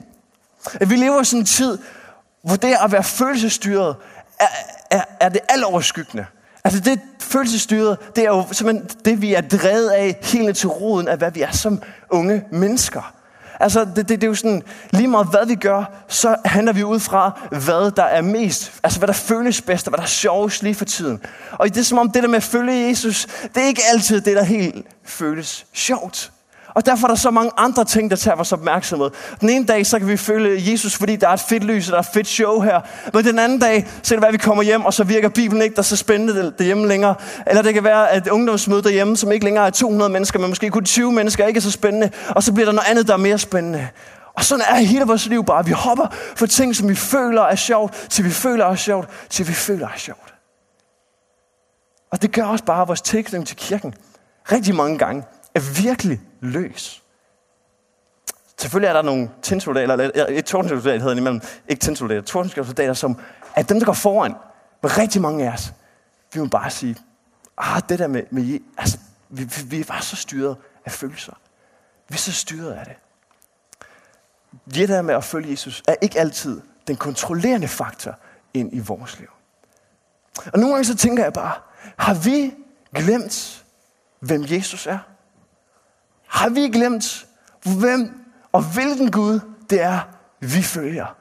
At 0.73 0.89
vi 0.89 0.95
lever 0.95 1.21
i 1.21 1.25
sådan 1.25 1.39
en 1.39 1.45
tid, 1.45 1.77
hvor 2.43 2.55
det 2.55 2.75
at 2.83 2.91
være 2.91 3.03
følelsesstyret 3.03 3.95
er, 4.39 4.47
er, 4.89 5.03
er 5.19 5.29
det 5.29 5.41
aloverskyggende. 5.49 6.25
Altså 6.63 6.79
det 6.79 6.99
følelsesstyret, 7.19 7.97
det 8.15 8.23
er 8.23 8.29
jo 8.29 8.45
simpelthen 8.51 8.89
det, 9.05 9.21
vi 9.21 9.33
er 9.33 9.41
drevet 9.41 9.89
af 9.89 10.19
helt 10.21 10.57
til 10.57 10.69
roden 10.69 11.07
af, 11.07 11.17
hvad 11.17 11.31
vi 11.31 11.41
er 11.41 11.51
som 11.51 11.81
unge 12.09 12.43
mennesker. 12.51 13.13
Altså, 13.61 13.85
det, 13.85 13.95
det, 13.95 14.09
det 14.09 14.23
er 14.23 14.27
jo 14.27 14.35
sådan, 14.35 14.63
lige 14.91 15.07
meget 15.07 15.27
hvad 15.27 15.45
vi 15.45 15.55
gør, 15.55 15.83
så 16.07 16.35
handler 16.45 16.73
vi 16.73 16.83
ud 16.83 16.99
fra, 16.99 17.39
hvad 17.49 17.91
der 17.91 18.03
er 18.03 18.21
mest, 18.21 18.73
altså 18.83 18.99
hvad 18.99 19.07
der 19.07 19.13
føles 19.13 19.61
bedst, 19.61 19.87
og 19.87 19.89
hvad 19.89 19.97
der 19.97 20.03
er 20.03 20.07
sjovest 20.07 20.63
lige 20.63 20.75
for 20.75 20.85
tiden. 20.85 21.21
Og 21.51 21.69
det 21.69 21.77
er 21.77 21.83
som 21.83 21.97
om 21.97 22.11
det 22.11 22.23
der 22.23 22.29
med 22.29 22.37
at 22.37 22.43
følge 22.43 22.87
Jesus, 22.87 23.27
det 23.55 23.63
er 23.63 23.67
ikke 23.67 23.81
altid 23.93 24.21
det, 24.21 24.35
der 24.35 24.43
helt 24.43 24.85
føles 25.05 25.65
sjovt. 25.73 26.31
Og 26.73 26.85
derfor 26.85 27.07
er 27.07 27.07
der 27.07 27.15
så 27.15 27.31
mange 27.31 27.51
andre 27.57 27.85
ting, 27.85 28.09
der 28.09 28.15
tager 28.15 28.35
vores 28.35 28.51
opmærksomhed. 28.51 29.09
Den 29.41 29.49
ene 29.49 29.65
dag, 29.65 29.85
så 29.85 29.99
kan 29.99 30.07
vi 30.07 30.17
følge 30.17 30.71
Jesus, 30.71 30.95
fordi 30.97 31.15
der 31.15 31.27
er 31.27 31.33
et 31.33 31.39
fedt 31.39 31.63
lys, 31.63 31.87
og 31.87 31.91
der 31.91 31.97
er 31.97 32.01
et 32.01 32.09
fedt 32.13 32.27
show 32.27 32.59
her. 32.59 32.79
Men 33.13 33.25
den 33.25 33.39
anden 33.39 33.59
dag, 33.59 33.87
så 34.03 34.09
kan 34.09 34.17
det 34.17 34.21
være, 34.21 34.27
at 34.29 34.33
vi 34.33 34.37
kommer 34.37 34.63
hjem, 34.63 34.85
og 34.85 34.93
så 34.93 35.03
virker 35.03 35.29
Bibelen 35.29 35.61
ikke 35.61 35.75
der 35.75 35.81
er 35.81 35.83
så 35.83 35.95
spændende 35.95 36.53
derhjemme 36.57 36.87
længere. 36.87 37.15
Eller 37.47 37.61
det 37.61 37.73
kan 37.73 37.83
være, 37.83 38.11
at 38.11 38.27
ungdomsmødet 38.27 38.83
derhjemme, 38.83 39.17
som 39.17 39.31
ikke 39.31 39.45
længere 39.45 39.65
er 39.65 39.69
200 39.69 40.11
mennesker, 40.11 40.39
men 40.39 40.49
måske 40.49 40.69
kun 40.69 40.85
20 40.85 41.11
mennesker, 41.11 41.47
ikke 41.47 41.57
er 41.57 41.61
så 41.61 41.71
spændende. 41.71 42.09
Og 42.29 42.43
så 42.43 42.53
bliver 42.53 42.65
der 42.65 42.73
noget 42.73 42.89
andet, 42.89 43.07
der 43.07 43.13
er 43.13 43.17
mere 43.17 43.37
spændende. 43.37 43.87
Og 44.33 44.43
sådan 44.43 44.65
er 44.67 44.75
hele 44.75 45.05
vores 45.05 45.25
liv 45.27 45.45
bare. 45.45 45.65
Vi 45.65 45.71
hopper 45.71 46.07
for 46.35 46.45
ting, 46.45 46.75
som 46.75 46.89
vi 46.89 46.95
føler 46.95 47.41
er 47.41 47.55
sjovt, 47.55 48.07
til 48.09 48.25
vi 48.25 48.31
føler 48.31 48.65
er 48.65 48.75
sjovt, 48.75 49.09
til 49.29 49.47
vi 49.47 49.53
føler 49.53 49.87
er 49.87 49.97
sjovt. 49.97 50.33
Og 52.11 52.21
det 52.21 52.31
gør 52.31 52.43
også 52.43 52.63
bare 52.63 52.87
vores 52.87 53.01
tilknytning 53.01 53.47
til 53.47 53.57
kirken 53.57 53.93
rigtig 54.51 54.75
mange 54.75 54.97
gange 54.97 55.23
er 55.55 55.81
virkelig 55.83 56.19
løs. 56.41 57.03
Selvfølgelig 58.57 58.87
er 58.87 58.93
der 58.93 59.01
nogle 59.01 59.29
tinsoldater, 59.41 59.93
eller 59.93 60.25
et 60.29 60.45
tordensoldater 60.45 60.99
hedder 60.99 61.15
imellem, 61.15 61.41
ikke 61.67 61.79
tinsoldater, 61.79 62.21
tordensoldater, 62.21 62.93
som 62.93 63.19
er 63.55 63.63
dem, 63.63 63.79
der 63.79 63.85
går 63.85 63.93
foran. 63.93 64.35
Men 64.81 64.97
rigtig 64.97 65.21
mange 65.21 65.49
af 65.49 65.53
os, 65.53 65.73
vi 66.33 66.39
må 66.39 66.45
bare 66.45 66.69
sige, 66.69 66.95
ah, 67.57 67.81
det 67.89 67.99
der 67.99 68.07
med, 68.07 68.23
med 68.29 68.59
altså, 68.77 68.97
vi, 69.29 69.43
vi, 69.43 69.63
vi 69.65 69.79
er 69.79 69.83
bare 69.83 70.01
så 70.01 70.15
styret 70.15 70.57
af 70.85 70.91
følelser. 70.91 71.33
Vi 72.07 72.13
er 72.13 72.17
så 72.17 72.31
styret 72.31 72.71
af 72.71 72.85
det. 72.85 72.95
Det 74.75 74.89
der 74.89 75.01
med 75.01 75.15
at 75.15 75.23
følge 75.23 75.51
Jesus 75.51 75.83
er 75.87 75.95
ikke 76.01 76.19
altid 76.19 76.61
den 76.87 76.95
kontrollerende 76.95 77.67
faktor 77.67 78.15
ind 78.53 78.73
i 78.73 78.79
vores 78.79 79.19
liv. 79.19 79.29
Og 80.53 80.59
nogle 80.59 80.75
gange 80.75 80.85
så 80.85 80.95
tænker 80.95 81.23
jeg 81.23 81.33
bare, 81.33 81.53
har 81.97 82.13
vi 82.13 82.53
glemt, 82.95 83.65
hvem 84.19 84.45
Jesus 84.49 84.87
er? 84.87 84.99
Har 86.31 86.49
vi 86.49 86.61
glemt, 86.61 87.27
hvem 87.79 88.21
og 88.51 88.73
hvilken 88.73 89.11
Gud 89.11 89.39
det 89.69 89.81
er, 89.81 89.99
vi 90.39 90.61
følger? 90.61 91.15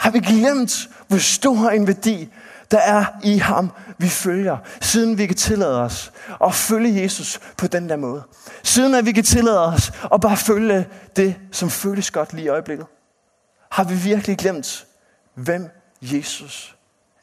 Har 0.00 0.10
vi 0.10 0.20
glemt, 0.20 0.88
hvor 1.08 1.18
stor 1.18 1.70
en 1.70 1.86
værdi 1.86 2.28
der 2.70 2.78
er 2.78 3.04
i 3.22 3.38
ham, 3.38 3.72
vi 3.98 4.08
følger, 4.08 4.56
siden 4.80 5.18
vi 5.18 5.26
kan 5.26 5.36
tillade 5.36 5.82
os 5.82 6.12
at 6.44 6.54
følge 6.54 7.02
Jesus 7.02 7.40
på 7.58 7.66
den 7.66 7.88
der 7.88 7.96
måde. 7.96 8.22
Siden 8.62 8.94
at 8.94 9.06
vi 9.06 9.12
kan 9.12 9.24
tillade 9.24 9.66
os 9.66 9.92
at 10.12 10.20
bare 10.20 10.36
følge 10.36 10.88
det, 11.16 11.36
som 11.52 11.70
føles 11.70 12.10
godt 12.10 12.32
lige 12.32 12.44
i 12.44 12.48
øjeblikket. 12.48 12.86
Har 13.70 13.84
vi 13.84 13.94
virkelig 13.94 14.38
glemt, 14.38 14.86
hvem 15.34 15.70
Jesus 16.00 16.76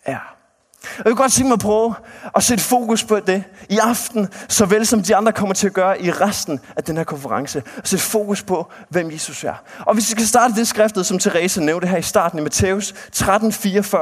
er? 0.05 0.35
Jeg 0.83 1.05
vil 1.05 1.15
godt 1.15 1.31
sige 1.31 1.47
mig 1.47 1.53
at 1.53 1.59
prøve 1.59 1.95
at 2.35 2.43
sætte 2.43 2.63
fokus 2.63 3.03
på 3.03 3.19
det 3.19 3.43
i 3.69 3.77
aften, 3.77 4.29
såvel 4.47 4.85
som 4.85 5.03
de 5.03 5.15
andre 5.15 5.31
kommer 5.31 5.55
til 5.55 5.67
at 5.67 5.73
gøre 5.73 6.01
i 6.01 6.11
resten 6.11 6.59
af 6.75 6.83
den 6.83 6.97
her 6.97 7.03
konference. 7.03 7.63
At 7.77 7.87
sætte 7.87 8.05
fokus 8.05 8.43
på, 8.43 8.71
hvem 8.89 9.11
Jesus 9.11 9.43
er. 9.43 9.53
Og 9.79 9.93
hvis 9.93 10.09
vi 10.09 10.11
skal 10.11 10.27
starte 10.27 10.53
det 10.53 10.67
skriftet, 10.67 11.05
som 11.05 11.19
Therese 11.19 11.61
nævnte 11.61 11.87
her 11.87 11.97
i 11.97 12.01
starten 12.01 12.39
i 12.39 12.41
Matthæus 12.41 12.93
13:44, 13.15 13.97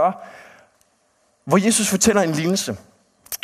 hvor 1.45 1.57
Jesus 1.57 1.87
fortæller 1.87 2.21
en 2.21 2.31
lignelse. 2.31 2.77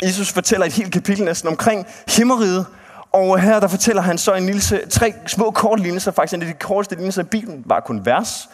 Jesus 0.02 0.32
fortæller 0.32 0.66
et 0.66 0.72
helt 0.72 0.92
kapitel 0.92 1.24
næsten 1.24 1.48
omkring 1.48 1.86
himmeriget, 2.08 2.66
og 3.12 3.40
her 3.40 3.60
der 3.60 3.68
fortæller 3.68 4.02
han 4.02 4.18
så 4.18 4.34
en 4.34 4.46
lille, 4.46 4.60
tre 4.90 5.14
små 5.26 5.50
korte 5.50 5.82
lignelser, 5.82 6.12
faktisk 6.12 6.34
en 6.34 6.42
af 6.42 6.48
de 6.48 6.54
korteste 6.54 6.94
lignelser 6.94 7.22
i 7.22 7.24
Bibelen, 7.24 7.62
var 7.66 7.80
kun 7.80 8.06
vers. 8.06 8.48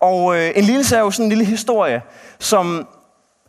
Og 0.00 0.36
øh, 0.36 0.52
en 0.56 0.64
lignelse 0.64 0.96
er 0.96 1.00
jo 1.00 1.10
sådan 1.10 1.24
en 1.24 1.28
lille 1.28 1.44
historie, 1.44 2.02
som 2.38 2.86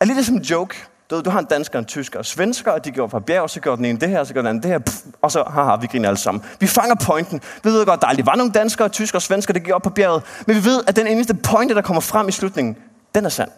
er 0.02 0.06
lidt 0.06 0.26
som 0.26 0.36
en 0.36 0.42
joke. 0.42 0.76
Du, 1.10 1.22
du 1.22 1.30
har 1.30 1.40
en 1.40 1.46
dansker, 1.46 1.80
en 1.80 1.86
tysker 1.86 2.20
og 2.20 2.26
svensker, 2.26 2.72
og 2.72 2.86
de 2.86 2.92
går 2.92 3.08
fra 3.08 3.20
bjerg, 3.20 3.50
så 3.50 3.60
gør 3.60 3.76
den 3.76 3.86
ene 3.86 4.00
det 4.00 4.10
her, 4.10 4.24
så 4.24 4.34
gør 4.34 4.42
den 4.42 4.48
anden 4.48 4.64
det 4.64 4.72
her, 4.72 4.80
pff, 4.80 4.98
og 5.22 5.32
så 5.32 5.44
haha, 5.44 5.76
vi 5.76 5.88
griner 5.88 6.08
alle 6.08 6.20
sammen. 6.20 6.44
Vi 6.60 6.68
fanger 6.68 6.96
pointen. 6.96 7.42
Vi 7.64 7.70
ved 7.70 7.86
godt, 7.86 8.02
der 8.02 8.08
aldrig 8.08 8.26
var 8.26 8.36
nogle 8.36 8.52
danskere, 8.52 8.90
tyskere 8.90 9.18
og 9.18 9.22
svensker, 9.22 9.54
der 9.54 9.60
gik 9.60 9.74
op 9.74 9.82
på 9.82 9.90
bjerget, 9.90 10.24
men 10.48 10.56
vi 10.56 10.66
ved, 10.66 10.84
at 10.88 10.96
den 10.96 11.08
eneste 11.08 11.34
pointe, 11.34 11.76
der 11.76 11.82
kommer 11.82 12.02
frem 12.02 12.28
i 12.28 12.32
slutningen, 12.32 12.78
den 13.16 13.26
er 13.26 13.30
sand. 13.30 13.50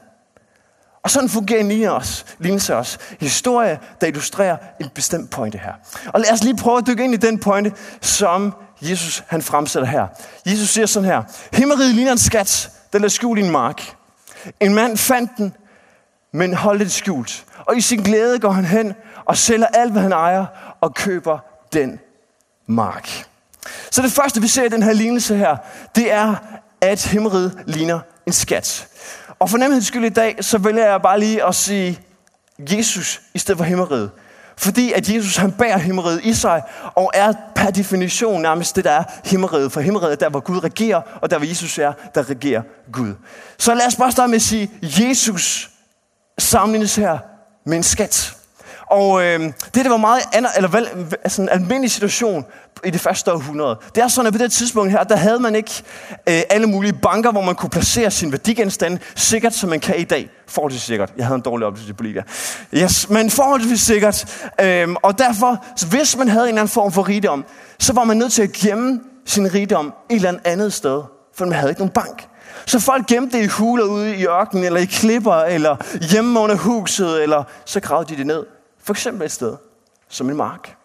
Og 1.04 1.12
sådan 1.12 1.30
fungerer 1.30 1.60
en 1.60 1.68
lignelse 1.68 1.92
os, 1.92 2.26
lignelse 2.40 2.76
os. 2.76 2.98
Historie, 3.20 3.80
der 4.02 4.08
illustrerer 4.08 4.58
en 4.82 4.90
bestemt 4.96 5.30
pointe 5.30 5.58
her. 5.58 5.74
Og 6.14 6.20
lad 6.20 6.34
os 6.34 6.44
lige 6.44 6.58
prøve 6.58 6.78
at 6.78 6.88
dykke 6.88 7.04
ind 7.04 7.14
i 7.14 7.18
den 7.18 7.40
pointe, 7.40 7.72
som 8.02 8.54
Jesus 8.82 9.24
han 9.28 9.42
fremsætter 9.42 9.90
her. 9.90 10.08
Jesus 10.46 10.70
siger 10.70 10.86
sådan 10.86 11.10
her. 11.10 11.24
Himmeriget 11.54 11.96
ligner 11.96 12.12
en 12.12 12.18
skat, 12.18 12.72
den 12.94 13.04
er 13.04 13.08
skjult 13.08 13.40
i 13.40 13.42
en 13.42 13.52
mark. 13.52 13.96
En 14.60 14.74
mand 14.74 14.98
fandt 14.98 15.32
den, 15.38 15.54
men 16.38 16.54
hold 16.54 16.80
det 16.80 16.92
skjult. 16.92 17.46
Og 17.58 17.78
i 17.78 17.82
sin 17.82 18.04
glæde 18.04 18.40
går 18.40 18.52
han 18.52 18.66
hen 18.66 18.94
og 19.26 19.38
sælger 19.38 19.68
alt, 19.68 19.92
hvad 19.92 20.02
han 20.02 20.12
ejer, 20.12 20.46
og 20.82 20.94
køber 20.94 21.40
den 21.74 22.00
mark. 22.68 23.10
Så 23.92 24.02
det 24.02 24.12
første, 24.12 24.42
vi 24.42 24.48
ser 24.48 24.64
i 24.64 24.70
den 24.70 24.84
her 24.84 24.94
lignelse 24.94 25.36
her, 25.36 25.58
det 25.96 26.12
er, 26.12 26.36
at 26.82 27.06
himmeriget 27.06 27.60
ligner 27.66 28.00
en 28.26 28.34
skat. 28.34 28.88
Og 29.40 29.50
for 29.50 29.58
nemheds 29.58 29.88
skyld 29.88 30.06
i 30.06 30.10
dag, 30.10 30.36
så 30.42 30.58
vælger 30.58 30.86
jeg 30.86 31.02
bare 31.02 31.20
lige 31.20 31.46
at 31.46 31.56
sige 31.56 32.00
Jesus 32.60 33.22
i 33.34 33.40
stedet 33.40 33.58
for 33.58 33.66
himmeriget. 33.66 34.12
Fordi 34.58 34.94
at 34.94 35.10
Jesus 35.10 35.36
han 35.38 35.52
bærer 35.52 35.78
himmeriget 35.78 36.24
i 36.24 36.34
sig, 36.34 36.62
og 36.96 37.12
er 37.14 37.34
per 37.56 37.72
definition 37.72 38.42
nærmest 38.42 38.76
det, 38.76 38.84
der 38.84 38.92
er 38.92 39.04
himmeriget. 39.26 39.72
For 39.72 39.82
himmeriget 39.82 40.12
er 40.12 40.16
der, 40.16 40.30
hvor 40.30 40.40
Gud 40.40 40.64
regerer, 40.64 41.02
og 41.22 41.32
der, 41.32 41.38
hvor 41.38 41.48
Jesus 41.48 41.78
er, 41.78 41.94
der 42.16 42.30
regerer 42.30 42.62
Gud. 42.92 43.14
Så 43.58 43.74
lad 43.74 43.88
os 43.88 43.96
bare 43.96 44.12
starte 44.12 44.30
med 44.30 44.36
at 44.36 44.42
sige, 44.42 44.72
Jesus 44.82 45.70
sammenlignes 46.40 46.96
her 46.96 47.18
med 47.66 47.78
en 47.78 47.84
skat. 47.84 48.34
Og 48.90 49.24
øh, 49.24 49.40
det, 49.40 49.74
det 49.74 49.90
var 49.90 49.98
meget 49.98 50.22
an, 50.34 50.48
eller 50.56 50.70
vel, 50.70 50.88
altså 51.24 51.42
en 51.42 51.50
almindelig 51.50 51.92
situation 51.92 52.46
i 52.86 52.90
det 52.90 53.02
første 53.02 53.34
århundrede. 53.34 53.78
Det 53.96 54.04
er 54.04 54.08
sådan, 54.08 54.28
at 54.28 54.34
på 54.34 54.38
det 54.38 54.52
tidspunkt 54.52 54.92
her, 54.92 55.04
der 55.04 55.16
havde 55.16 55.40
man 55.40 55.56
ikke 55.56 55.72
øh, 56.30 56.42
alle 56.50 56.68
mulige 56.68 56.94
banker, 56.94 57.32
hvor 57.32 57.42
man 57.42 57.56
kunne 57.56 57.70
placere 57.70 58.12
sin 58.12 58.32
værdigenstande 58.32 59.00
sikkert, 59.16 59.54
som 59.54 59.70
man 59.70 59.80
kan 59.80 60.00
i 60.00 60.04
dag. 60.04 60.30
Forholdsvis 60.48 60.82
sikkert. 60.82 61.14
Jeg 61.18 61.26
havde 61.26 61.36
en 61.36 61.42
dårlig 61.42 61.68
oplevelse 61.68 61.90
i 61.90 61.94
Bolivia. 61.94 62.24
Yes, 62.74 63.10
men 63.10 63.32
forholdsvis 63.32 63.82
sikkert. 63.82 64.50
Øh, 64.62 64.88
og 65.04 65.20
derfor, 65.20 65.66
hvis 65.90 66.18
man 66.18 66.28
havde 66.28 66.44
en 66.44 66.48
eller 66.48 66.62
anden 66.62 66.74
form 66.74 66.92
for 66.92 67.08
rigdom, 67.08 67.46
så 67.80 67.94
var 67.94 68.04
man 68.04 68.18
nødt 68.18 68.34
til 68.34 68.42
at 68.42 68.52
gemme 68.52 69.00
sin 69.26 69.54
rigdom 69.54 69.94
et 70.10 70.16
eller 70.16 70.34
andet 70.46 70.74
sted, 70.74 71.02
for 71.36 71.46
man 71.46 71.54
havde 71.54 71.72
ikke 71.72 71.82
nogen 71.82 71.94
bank. 71.94 72.28
Så 72.66 72.80
folk 72.80 73.08
gemte 73.08 73.38
det 73.38 73.44
i 73.44 73.48
huler 73.48 73.86
ude 73.86 74.16
i 74.16 74.26
ørkenen, 74.26 74.64
eller 74.64 74.80
i 74.80 74.86
klipper, 74.86 75.36
eller 75.36 75.76
hjemme 76.12 76.40
under 76.40 76.56
huset, 76.56 77.24
eller 77.24 77.44
så 77.66 77.80
gravede 77.80 78.14
de 78.14 78.18
det 78.18 78.28
ned. 78.28 78.46
For 78.84 78.94
eksempel 78.94 79.26
et 79.26 79.32
sted, 79.32 79.54
som 80.10 80.30
en 80.30 80.36
mark. 80.36 80.78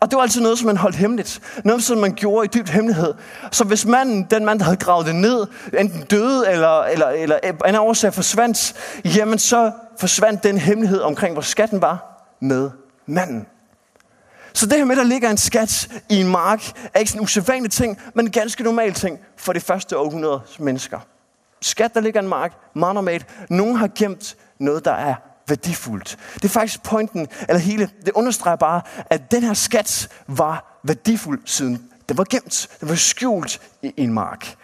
Og 0.00 0.10
det 0.10 0.16
var 0.16 0.22
altid 0.22 0.40
noget, 0.40 0.58
som 0.58 0.66
man 0.66 0.76
holdt 0.76 0.96
hemmeligt. 0.96 1.40
Noget, 1.64 1.82
som 1.82 1.98
man 1.98 2.14
gjorde 2.14 2.44
i 2.44 2.48
dybt 2.48 2.68
hemmelighed. 2.68 3.14
Så 3.50 3.64
hvis 3.64 3.86
manden, 3.86 4.26
den 4.30 4.44
mand, 4.44 4.58
der 4.58 4.64
havde 4.64 4.76
gravet 4.76 5.06
det 5.06 5.14
ned, 5.14 5.46
enten 5.78 6.02
døde 6.02 6.50
eller, 6.50 6.82
eller, 6.82 7.06
eller 7.06 7.38
en 7.68 7.74
årsag 7.74 8.14
forsvandt, 8.14 8.74
jamen 9.04 9.38
så 9.38 9.72
forsvandt 10.00 10.42
den 10.42 10.58
hemmelighed 10.58 11.00
omkring, 11.00 11.32
hvor 11.32 11.42
skatten 11.42 11.82
var 11.82 12.26
med 12.40 12.70
manden. 13.06 13.46
Så 14.54 14.66
det 14.66 14.78
her 14.78 14.84
med, 14.84 14.96
at 14.96 14.98
der 14.98 15.04
ligger 15.04 15.30
en 15.30 15.38
skat 15.38 15.88
i 16.08 16.20
en 16.20 16.28
mark, 16.28 16.88
er 16.94 16.98
ikke 16.98 17.10
sådan 17.10 17.20
en 17.20 17.24
usædvanlig 17.24 17.70
ting, 17.70 17.98
men 18.14 18.26
en 18.26 18.32
ganske 18.32 18.62
normal 18.62 18.94
ting 18.94 19.18
for 19.36 19.52
de 19.52 19.60
første 19.60 19.98
århundrede 19.98 20.40
mennesker. 20.58 20.98
Skat, 21.60 21.94
der 21.94 22.00
ligger 22.00 22.20
en 22.20 22.28
mark, 22.28 22.52
meget 22.74 22.94
normalt. 22.94 23.26
Nogen 23.50 23.76
har 23.76 23.90
gemt 23.96 24.36
noget, 24.58 24.84
der 24.84 24.92
er 24.92 25.14
værdifuldt. 25.48 26.18
Det 26.34 26.44
er 26.44 26.48
faktisk 26.48 26.82
pointen, 26.82 27.28
eller 27.48 27.58
hele, 27.58 27.90
det 28.06 28.12
understreger 28.14 28.56
bare, 28.56 28.82
at 29.10 29.30
den 29.30 29.42
her 29.42 29.54
skat 29.54 30.08
var 30.28 30.80
værdifuld 30.82 31.40
siden 31.44 31.90
den 32.08 32.18
var 32.18 32.24
gemt. 32.24 32.68
Den 32.80 32.88
var 32.88 32.94
skjult 32.94 33.60
i 33.82 33.92
en 33.96 34.12
mark. 34.12 34.56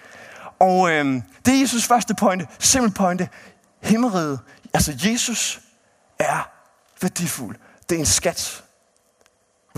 Og 0.59 0.91
øh, 0.91 1.23
det 1.47 1.55
er 1.55 1.61
Jesus 1.61 1.87
første 1.87 2.15
pointe, 2.15 2.47
simpel 2.59 2.93
pointe. 2.93 3.29
Himmeriget, 3.83 4.41
altså 4.75 4.93
Jesus, 5.05 5.61
er 6.19 6.51
værdifuld. 7.03 7.57
Det 7.89 7.95
er 7.95 7.99
en 7.99 8.07
skat. 8.07 8.65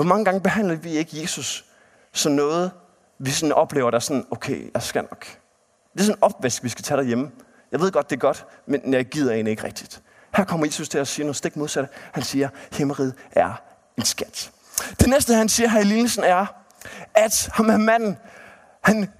Hvor 0.02 0.08
mange 0.08 0.24
gange 0.24 0.40
behandler 0.40 0.74
vi 0.74 0.90
ikke 0.90 1.20
Jesus 1.22 1.64
som 2.12 2.32
noget, 2.32 2.70
vi 3.18 3.30
sådan 3.30 3.52
oplever, 3.52 3.90
der 3.90 3.96
er 3.96 4.00
sådan, 4.00 4.26
okay, 4.30 4.70
jeg 4.74 4.82
skal 4.82 5.02
nok. 5.02 5.26
Det 5.92 6.00
er 6.00 6.04
sådan 6.04 6.18
en 6.18 6.22
opvask, 6.22 6.64
vi 6.64 6.68
skal 6.68 6.84
tage 6.84 6.98
derhjemme. 6.98 7.30
Jeg 7.72 7.80
ved 7.80 7.92
godt, 7.92 8.10
det 8.10 8.16
er 8.16 8.20
godt, 8.20 8.46
men 8.66 8.94
jeg 8.94 9.04
gider 9.06 9.32
egentlig 9.32 9.50
ikke 9.50 9.64
rigtigt. 9.64 10.02
Her 10.36 10.44
kommer 10.44 10.66
Jesus 10.66 10.88
til 10.88 10.98
at 10.98 11.08
sige 11.08 11.24
noget 11.24 11.36
stik 11.36 11.56
modsatte. 11.56 11.88
Han 12.12 12.22
siger, 12.22 12.48
himmeriget 12.72 13.14
er 13.32 13.62
en 13.98 14.04
skat. 14.04 14.50
Det 15.00 15.08
næste, 15.08 15.34
han 15.34 15.48
siger 15.48 15.68
her 15.68 15.80
i 15.80 15.84
lignelsen, 15.84 16.24
er, 16.24 16.46
at 17.14 17.50
ham 17.52 17.68
her 17.68 17.76
manden, 17.76 18.18
han 18.80 19.10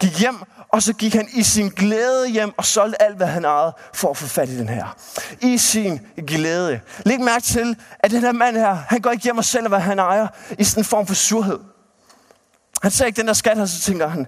gik 0.00 0.20
hjem, 0.20 0.36
og 0.72 0.82
så 0.82 0.92
gik 0.92 1.14
han 1.14 1.28
i 1.32 1.42
sin 1.42 1.68
glæde 1.68 2.28
hjem 2.28 2.52
og 2.56 2.64
solgte 2.64 3.02
alt, 3.02 3.16
hvad 3.16 3.26
han 3.26 3.44
ejede, 3.44 3.72
for 3.94 4.10
at 4.10 4.16
få 4.16 4.26
fat 4.26 4.48
i 4.48 4.58
den 4.58 4.68
her. 4.68 4.96
I 5.40 5.58
sin 5.58 6.00
glæde. 6.26 6.80
Læg 7.04 7.20
mærke 7.20 7.42
til, 7.42 7.76
at 8.00 8.10
den 8.10 8.20
her 8.20 8.32
mand 8.32 8.56
her, 8.56 8.74
han 8.74 9.00
går 9.00 9.10
ikke 9.10 9.24
hjem 9.24 9.38
og 9.38 9.44
sælger, 9.44 9.68
hvad 9.68 9.80
han 9.80 9.98
ejer, 9.98 10.26
i 10.58 10.64
sådan 10.64 10.80
en 10.80 10.84
form 10.84 11.06
for 11.06 11.14
surhed. 11.14 11.58
Han 12.82 12.90
ser 12.90 13.06
ikke 13.06 13.16
den 13.16 13.26
der 13.26 13.32
skat 13.32 13.58
her, 13.58 13.66
så 13.66 13.80
tænker 13.80 14.08
han, 14.08 14.26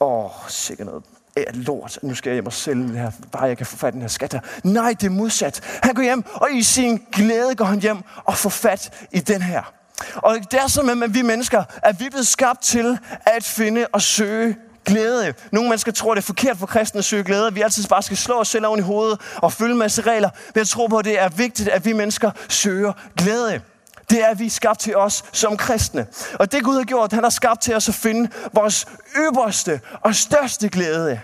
åh, 0.00 0.30
sikkert 0.48 0.86
noget 0.86 1.04
er 1.36 1.52
lort, 1.52 1.98
nu 2.02 2.14
skal 2.14 2.30
jeg 2.30 2.34
hjem 2.34 2.46
og 2.46 2.52
sælge 2.52 2.88
det 2.88 2.98
her, 2.98 3.10
bare 3.32 3.44
jeg 3.44 3.56
kan 3.56 3.66
få 3.66 3.76
fat 3.76 3.92
i 3.92 3.94
den 3.94 4.00
her 4.00 4.08
skat 4.08 4.32
her. 4.32 4.40
Nej, 4.64 4.94
det 5.00 5.06
er 5.06 5.10
modsat. 5.10 5.60
Han 5.82 5.94
går 5.94 6.02
hjem, 6.02 6.24
og 6.34 6.48
i 6.52 6.62
sin 6.62 7.02
glæde 7.12 7.54
går 7.54 7.64
han 7.64 7.80
hjem 7.80 7.98
og 8.24 8.36
får 8.36 8.50
fat 8.50 9.06
i 9.12 9.20
den 9.20 9.42
her. 9.42 9.72
Og 10.16 10.38
det 10.50 10.60
er 10.60 10.66
sådan, 10.66 11.02
at 11.02 11.14
vi 11.14 11.22
mennesker, 11.22 11.64
at 11.82 12.00
vi 12.00 12.04
er 12.04 12.10
blevet 12.10 12.26
skabt 12.26 12.62
til 12.62 12.98
at 13.26 13.44
finde 13.44 13.86
og 13.92 14.02
søge 14.02 14.56
glæde. 14.86 15.34
Nogle 15.52 15.68
mennesker 15.68 15.92
tror, 15.92 16.14
det 16.14 16.22
er 16.22 16.26
forkert 16.26 16.56
for 16.56 16.66
kristne 16.66 16.98
at 16.98 17.04
søge 17.04 17.24
glæde. 17.24 17.54
Vi 17.54 17.60
altid 17.60 17.84
bare 17.84 18.02
skal 18.02 18.16
slå 18.16 18.40
os 18.40 18.48
selv 18.48 18.66
oven 18.66 18.80
i 18.80 18.82
hovedet 18.82 19.20
og 19.36 19.52
følge 19.52 19.72
en 19.72 19.78
masse 19.78 20.02
regler. 20.02 20.30
Men 20.54 20.58
jeg 20.58 20.66
tror 20.66 20.88
på, 20.88 20.98
at 20.98 21.04
det 21.04 21.20
er 21.20 21.28
vigtigt, 21.28 21.68
at 21.68 21.84
vi 21.84 21.92
mennesker 21.92 22.30
søger 22.48 22.92
glæde. 23.16 23.60
Det 24.10 24.24
er, 24.24 24.26
at 24.26 24.38
vi 24.38 24.46
er 24.46 24.50
skabt 24.50 24.80
til 24.80 24.96
os 24.96 25.24
som 25.32 25.56
kristne. 25.56 26.06
Og 26.34 26.52
det 26.52 26.64
Gud 26.64 26.76
har 26.76 26.84
gjort, 26.84 27.12
han 27.12 27.22
har 27.22 27.30
skabt 27.30 27.60
til 27.60 27.74
os 27.74 27.88
at 27.88 27.94
finde 27.94 28.30
vores 28.52 28.86
øverste 29.16 29.80
og 30.00 30.14
største 30.14 30.68
glæde. 30.68 31.20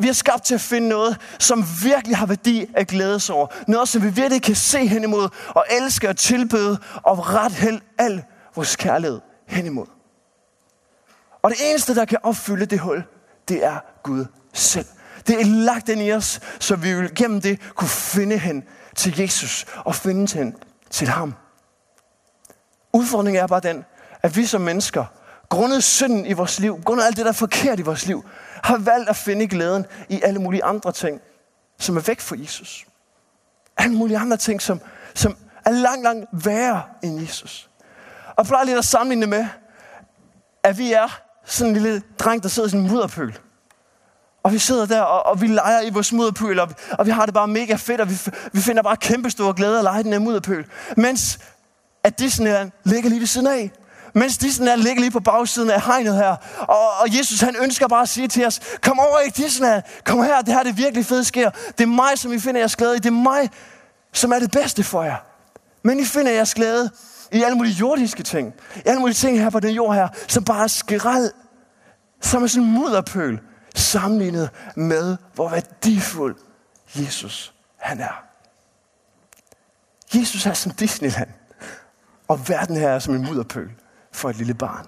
Vi 0.00 0.08
er 0.08 0.12
skabt 0.12 0.44
til 0.44 0.54
at 0.54 0.60
finde 0.60 0.88
noget, 0.88 1.16
som 1.38 1.64
virkelig 1.82 2.16
har 2.16 2.26
værdi 2.26 2.66
at 2.74 2.86
glædes 2.86 3.30
over. 3.30 3.46
Noget, 3.66 3.88
som 3.88 4.02
vi 4.02 4.08
virkelig 4.08 4.42
kan 4.42 4.54
se 4.54 4.86
hen 4.86 5.04
imod 5.04 5.28
og 5.48 5.64
elske 5.70 6.08
og 6.08 6.16
tilbede 6.16 6.78
og 7.02 7.34
ret 7.34 7.52
held 7.52 7.80
al 7.98 8.24
vores 8.54 8.76
kærlighed 8.76 9.20
hen 9.48 9.66
imod. 9.66 9.97
Og 11.42 11.50
det 11.50 11.70
eneste, 11.70 11.94
der 11.94 12.04
kan 12.04 12.18
opfylde 12.22 12.66
det 12.66 12.80
hul, 12.80 13.04
det 13.48 13.64
er 13.64 13.78
Gud 14.02 14.24
selv. 14.52 14.86
Det 15.26 15.40
er 15.40 15.44
lagt 15.44 15.88
ind 15.88 16.02
i 16.02 16.12
os, 16.12 16.40
så 16.60 16.76
vi 16.76 16.94
vil 16.94 17.14
gennem 17.14 17.40
det 17.40 17.60
kunne 17.74 17.88
finde 17.88 18.38
hen 18.38 18.64
til 18.96 19.20
Jesus 19.20 19.66
og 19.84 19.94
finde 19.94 20.38
hen 20.38 20.56
til 20.90 21.08
ham. 21.08 21.34
Udfordringen 22.92 23.42
er 23.42 23.46
bare 23.46 23.60
den, 23.60 23.84
at 24.22 24.36
vi 24.36 24.46
som 24.46 24.60
mennesker, 24.60 25.04
grundet 25.48 25.84
synden 25.84 26.26
i 26.26 26.32
vores 26.32 26.60
liv, 26.60 26.82
grundet 26.84 27.04
alt 27.04 27.16
det, 27.16 27.24
der 27.24 27.30
er 27.30 27.34
forkert 27.34 27.78
i 27.78 27.82
vores 27.82 28.06
liv, 28.06 28.24
har 28.62 28.78
valgt 28.78 29.08
at 29.08 29.16
finde 29.16 29.48
glæden 29.48 29.86
i 30.08 30.20
alle 30.22 30.38
mulige 30.38 30.64
andre 30.64 30.92
ting, 30.92 31.20
som 31.78 31.96
er 31.96 32.00
væk 32.00 32.20
fra 32.20 32.36
Jesus. 32.38 32.86
Alle 33.76 33.96
mulige 33.96 34.18
andre 34.18 34.36
ting, 34.36 34.62
som, 34.62 34.80
som 35.14 35.36
er 35.64 35.70
langt, 35.70 36.02
langt 36.02 36.28
værre 36.32 36.82
end 37.02 37.20
Jesus. 37.20 37.70
Og 38.36 38.46
plejer 38.46 38.64
lidt 38.64 38.78
at 38.78 38.84
sammenligne 38.84 39.26
med, 39.26 39.46
at 40.62 40.78
vi 40.78 40.92
er 40.92 41.27
sådan 41.48 41.76
en 41.76 41.82
lille 41.82 42.02
dreng, 42.18 42.42
der 42.42 42.48
sidder 42.48 42.66
i 42.66 42.70
sin 42.70 42.88
mudderpøl. 42.88 43.38
Og 44.42 44.52
vi 44.52 44.58
sidder 44.58 44.86
der, 44.86 45.00
og, 45.00 45.26
og 45.26 45.40
vi 45.40 45.46
leger 45.46 45.80
i 45.80 45.90
vores 45.90 46.12
mudderpøl, 46.12 46.58
og, 46.58 46.68
og 46.90 47.06
vi 47.06 47.10
har 47.10 47.24
det 47.24 47.34
bare 47.34 47.48
mega 47.48 47.74
fedt, 47.74 48.00
og 48.00 48.10
vi, 48.10 48.18
vi 48.52 48.60
finder 48.60 48.82
bare 48.82 48.96
kæmpe 48.96 49.30
store 49.30 49.54
glæde 49.56 49.78
at 49.78 49.84
lege 49.84 50.00
i 50.00 50.02
den 50.02 50.12
her 50.12 50.18
mudderpøl. 50.18 50.66
Mens 50.96 51.38
at 52.04 52.18
Disneyland 52.18 52.70
ligger 52.84 53.08
lige 53.10 53.20
ved 53.20 53.26
siden 53.26 53.46
af. 53.46 53.70
Mens 54.14 54.38
Disneyland 54.38 54.80
ligger 54.80 55.00
lige 55.00 55.10
på 55.10 55.20
bagsiden 55.20 55.70
af 55.70 55.82
hegnet 55.82 56.14
her. 56.14 56.36
Og, 56.58 56.90
og 57.00 57.18
Jesus 57.18 57.40
han 57.40 57.56
ønsker 57.62 57.88
bare 57.88 58.02
at 58.02 58.08
sige 58.08 58.28
til 58.28 58.46
os, 58.46 58.60
kom 58.82 58.98
over 58.98 59.20
i 59.26 59.30
Disneyland, 59.30 59.82
kom 60.04 60.22
her, 60.22 60.40
det 60.40 60.54
her 60.54 60.62
det 60.62 60.76
virkelig 60.76 61.06
fede 61.06 61.24
sker. 61.24 61.50
Det 61.50 61.80
er 61.80 61.86
mig, 61.86 62.18
som 62.18 62.32
I 62.32 62.38
finder 62.38 62.60
jeres 62.60 62.76
glæde 62.76 62.96
i. 62.96 62.98
Det 62.98 63.06
er 63.06 63.10
mig, 63.10 63.50
som 64.12 64.32
er 64.32 64.38
det 64.38 64.50
bedste 64.50 64.84
for 64.84 65.02
jer. 65.02 65.16
Men 65.82 66.00
I 66.00 66.04
finder 66.04 66.32
jeres 66.32 66.54
glæde 66.54 66.90
i 67.32 67.42
alle 67.42 67.56
mulige 67.56 67.74
jordiske 67.74 68.22
ting. 68.22 68.54
I 68.76 68.82
alle 68.84 69.00
mulige 69.00 69.14
ting 69.14 69.40
her 69.40 69.50
på 69.50 69.60
den 69.60 69.74
jord 69.74 69.94
her, 69.94 70.08
som 70.28 70.44
bare 70.44 70.62
er 70.62 70.66
skrald. 70.66 71.30
Som 72.20 72.42
er 72.42 72.46
sådan 72.46 72.68
en 72.68 72.74
mudderpøl, 72.74 73.40
sammenlignet 73.74 74.50
med, 74.76 75.16
hvor 75.34 75.48
værdifuld 75.48 76.36
Jesus 76.94 77.54
han 77.76 78.00
er. 78.00 78.24
Jesus 80.14 80.46
er 80.46 80.52
som 80.52 80.72
Disneyland. 80.72 81.28
Og 82.28 82.48
verden 82.48 82.76
her 82.76 82.88
er 82.88 82.98
som 82.98 83.14
en 83.14 83.24
mudderpøl 83.24 83.70
for 84.12 84.30
et 84.30 84.36
lille 84.36 84.54
barn. 84.54 84.86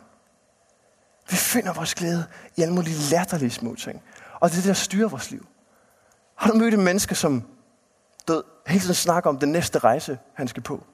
Vi 1.31 1.37
finder 1.37 1.73
vores 1.73 1.95
glæde 1.95 2.25
i 2.57 2.63
alle 2.63 2.75
mulige 2.75 2.97
latterlige 3.11 3.51
små 3.51 3.75
ting. 3.75 4.03
Og 4.41 4.51
det 4.51 4.57
er 4.57 4.61
det, 4.61 4.69
der 4.69 4.75
styrer 4.75 5.09
vores 5.09 5.31
liv. 5.31 5.47
Har 6.35 6.51
du 6.51 6.59
mødt 6.59 6.75
en 6.75 6.85
menneske, 6.85 7.15
som 7.15 7.43
død, 8.29 8.43
hele 8.67 8.81
tiden 8.81 8.95
snakker 8.95 9.31
om 9.31 9.39
den 9.39 9.53
næste 9.53 9.79
rejse, 9.79 10.19
han 10.35 10.49
skal 10.49 10.63
på? 10.63 10.85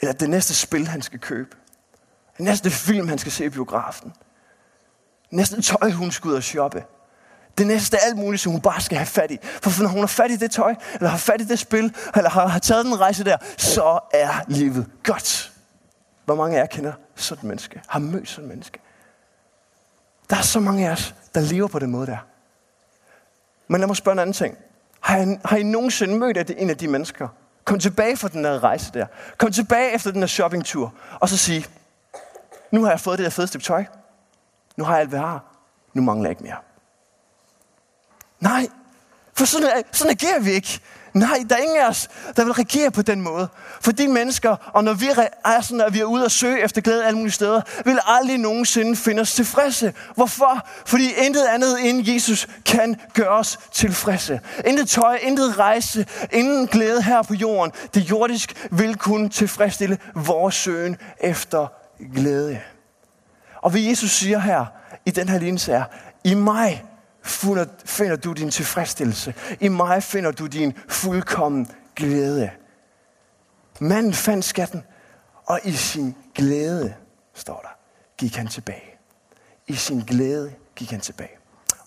Eller 0.00 0.12
det 0.12 0.30
næste 0.30 0.54
spil, 0.54 0.88
han 0.88 1.02
skal 1.02 1.18
købe? 1.18 1.56
Den 2.36 2.44
næste 2.44 2.70
film, 2.70 3.08
han 3.08 3.18
skal 3.18 3.32
se 3.32 3.44
i 3.44 3.48
biografen? 3.48 4.12
Næste 5.30 5.62
tøj, 5.62 5.90
hun 5.90 6.10
skal 6.10 6.28
ud 6.28 6.34
og 6.34 6.42
shoppe? 6.42 6.84
Det 7.58 7.66
næste 7.66 7.98
alt 7.98 8.16
muligt, 8.16 8.42
som 8.42 8.52
hun 8.52 8.60
bare 8.60 8.80
skal 8.80 8.98
have 8.98 9.06
fat 9.06 9.30
i. 9.30 9.38
For 9.42 9.82
når 9.82 9.88
hun 9.88 10.00
har 10.00 10.06
fat 10.06 10.30
i 10.30 10.36
det 10.36 10.50
tøj, 10.50 10.74
eller 10.94 11.08
har 11.08 11.18
fat 11.18 11.40
i 11.40 11.44
det 11.44 11.58
spil, 11.58 11.96
eller 12.16 12.30
har, 12.30 12.46
har 12.46 12.58
taget 12.58 12.84
den 12.84 13.00
rejse 13.00 13.24
der, 13.24 13.36
så 13.56 13.98
er 14.12 14.40
livet 14.48 14.86
godt. 15.02 15.52
Hvor 16.24 16.34
mange 16.34 16.56
af 16.56 16.60
jer 16.60 16.66
kender 16.66 16.92
sådan 17.14 17.38
et 17.38 17.44
menneske? 17.44 17.82
Har 17.86 17.98
mødt 17.98 18.28
sådan 18.28 18.44
et 18.44 18.48
menneske? 18.48 18.80
Der 20.30 20.36
er 20.36 20.42
så 20.42 20.60
mange 20.60 20.88
af 20.88 20.92
os, 20.92 21.14
der 21.34 21.40
lever 21.40 21.68
på 21.68 21.78
den 21.78 21.90
måde 21.90 22.06
der. 22.06 22.18
Men 23.68 23.80
lad 23.80 23.86
mig 23.86 23.96
spørge 23.96 24.12
en 24.12 24.18
anden 24.18 24.34
ting. 24.34 24.58
Har 25.00 25.18
I, 25.18 25.38
har 25.44 25.56
I 25.56 25.62
nogensinde 25.62 26.18
mødt 26.18 26.50
en 26.50 26.70
af 26.70 26.76
de 26.76 26.88
mennesker? 26.88 27.28
Kom 27.66 27.78
tilbage 27.78 28.16
fra 28.16 28.28
den 28.28 28.44
der 28.44 28.64
rejse 28.64 28.92
der. 28.94 29.06
Kom 29.38 29.52
tilbage 29.52 29.94
efter 29.94 30.10
den 30.10 30.20
der 30.20 30.26
shoppingtur. 30.26 30.94
Og 31.20 31.28
så 31.28 31.36
sige, 31.36 31.66
nu 32.70 32.82
har 32.82 32.90
jeg 32.90 33.00
fået 33.00 33.18
det 33.18 33.24
der 33.24 33.30
fede 33.30 33.46
stykke 33.46 33.64
tøj. 33.64 33.84
Nu 34.76 34.84
har 34.84 34.92
jeg 34.92 35.00
alt, 35.00 35.08
hvad 35.08 35.18
jeg 35.18 35.28
har. 35.28 35.44
Nu 35.94 36.02
mangler 36.02 36.28
jeg 36.28 36.30
ikke 36.30 36.42
mere. 36.42 36.56
Nej, 38.40 38.68
for 39.34 39.44
sådan, 39.44 39.84
sådan 39.92 40.10
agerer 40.10 40.40
vi 40.40 40.50
ikke. 40.50 40.80
Nej, 41.16 41.44
der 41.48 41.56
er 41.56 41.60
ingen 41.60 41.76
af 41.76 41.88
os, 41.88 42.08
der 42.36 42.44
vil 42.44 42.52
reagere 42.52 42.90
på 42.90 43.02
den 43.02 43.20
måde. 43.20 43.48
For 43.80 43.92
de 43.92 44.08
mennesker, 44.08 44.56
og 44.72 44.84
når 44.84 44.92
vi 44.92 45.06
er 45.44 45.60
sådan, 45.60 45.80
at 45.80 45.94
vi 45.94 46.00
er 46.00 46.04
ude 46.04 46.24
og 46.24 46.30
søge 46.30 46.60
efter 46.60 46.80
glæde 46.80 47.06
alle 47.06 47.16
mulige 47.16 47.32
steder, 47.32 47.60
vil 47.84 47.98
aldrig 48.06 48.38
nogensinde 48.38 48.96
finde 48.96 49.20
os 49.20 49.34
tilfredse. 49.34 49.94
Hvorfor? 50.14 50.68
Fordi 50.86 51.12
intet 51.26 51.44
andet 51.44 51.88
end 51.88 52.08
Jesus 52.08 52.48
kan 52.64 52.96
gøre 53.14 53.28
os 53.28 53.58
tilfredse. 53.72 54.40
Intet 54.66 54.88
tøj, 54.88 55.18
intet 55.22 55.58
rejse, 55.58 56.06
ingen 56.32 56.66
glæde 56.66 57.02
her 57.02 57.22
på 57.22 57.34
jorden. 57.34 57.72
Det 57.94 58.10
jordisk 58.10 58.66
vil 58.70 58.96
kun 58.96 59.30
tilfredsstille 59.30 59.98
vores 60.14 60.54
søgen 60.54 60.96
efter 61.20 61.66
glæde. 62.14 62.60
Og 63.62 63.70
hvad 63.70 63.80
Jesus 63.80 64.10
siger 64.10 64.38
her 64.38 64.66
i 65.06 65.10
den 65.10 65.28
her 65.28 65.38
lignelse 65.38 65.72
er, 65.72 65.84
i 66.24 66.34
mig 66.34 66.84
finder, 67.26 68.16
du 68.16 68.32
din 68.32 68.50
tilfredsstillelse. 68.50 69.34
I 69.60 69.68
mig 69.68 70.02
finder 70.02 70.30
du 70.30 70.46
din 70.46 70.74
fuldkommen 70.88 71.70
glæde. 71.96 72.50
Manden 73.80 74.14
fandt 74.14 74.44
skatten, 74.44 74.84
og 75.46 75.60
i 75.64 75.72
sin 75.72 76.14
glæde, 76.34 76.94
står 77.34 77.60
der, 77.60 77.68
gik 78.18 78.36
han 78.36 78.46
tilbage. 78.46 78.98
I 79.66 79.74
sin 79.74 80.00
glæde 80.00 80.52
gik 80.76 80.90
han 80.90 81.00
tilbage. 81.00 81.30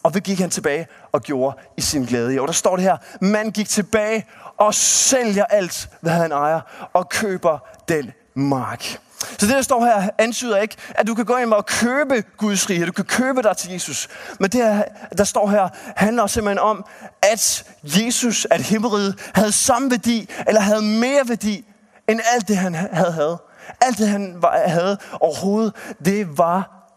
Og 0.03 0.11
hvad 0.11 0.21
gik 0.21 0.39
han 0.39 0.49
tilbage 0.49 0.87
og 1.11 1.21
gjorde 1.21 1.57
i 1.77 1.81
sin 1.81 2.05
glæde? 2.05 2.33
Jo, 2.33 2.45
der 2.45 2.51
står 2.51 2.75
det 2.75 2.83
her, 2.83 2.97
man 3.21 3.51
gik 3.51 3.69
tilbage 3.69 4.25
og 4.57 4.73
sælger 4.73 5.45
alt, 5.45 5.89
hvad 6.01 6.11
han 6.11 6.31
ejer, 6.31 6.89
og 6.93 7.09
køber 7.09 7.59
den 7.87 8.11
mark. 8.33 8.99
Så 9.19 9.45
det, 9.45 9.49
der 9.49 9.61
står 9.61 9.85
her, 9.85 10.09
antyder 10.17 10.57
ikke, 10.57 10.75
at 10.89 11.07
du 11.07 11.15
kan 11.15 11.25
gå 11.25 11.37
ind 11.37 11.53
og 11.53 11.65
købe 11.65 12.23
Guds 12.37 12.69
rige. 12.69 12.85
Du 12.85 12.91
kan 12.91 13.05
købe 13.05 13.41
dig 13.41 13.57
til 13.57 13.71
Jesus. 13.71 14.07
Men 14.39 14.49
det, 14.49 14.85
der 15.17 15.23
står 15.23 15.47
her, 15.49 15.69
handler 15.95 16.27
simpelthen 16.27 16.59
om, 16.59 16.85
at 17.21 17.63
Jesus, 17.83 18.47
at 18.51 18.61
himmeriget, 18.61 19.31
havde 19.33 19.51
samme 19.51 19.91
værdi, 19.91 20.29
eller 20.47 20.61
havde 20.61 20.81
mere 20.81 21.29
værdi, 21.29 21.65
end 22.09 22.19
alt 22.33 22.47
det, 22.47 22.57
han 22.57 22.75
havde. 22.75 23.11
havde. 23.11 23.37
Alt 23.81 23.97
det, 23.97 24.07
han 24.07 24.43
havde 24.65 24.97
overhovedet, 25.19 25.73
det 26.05 26.37
var 26.37 26.87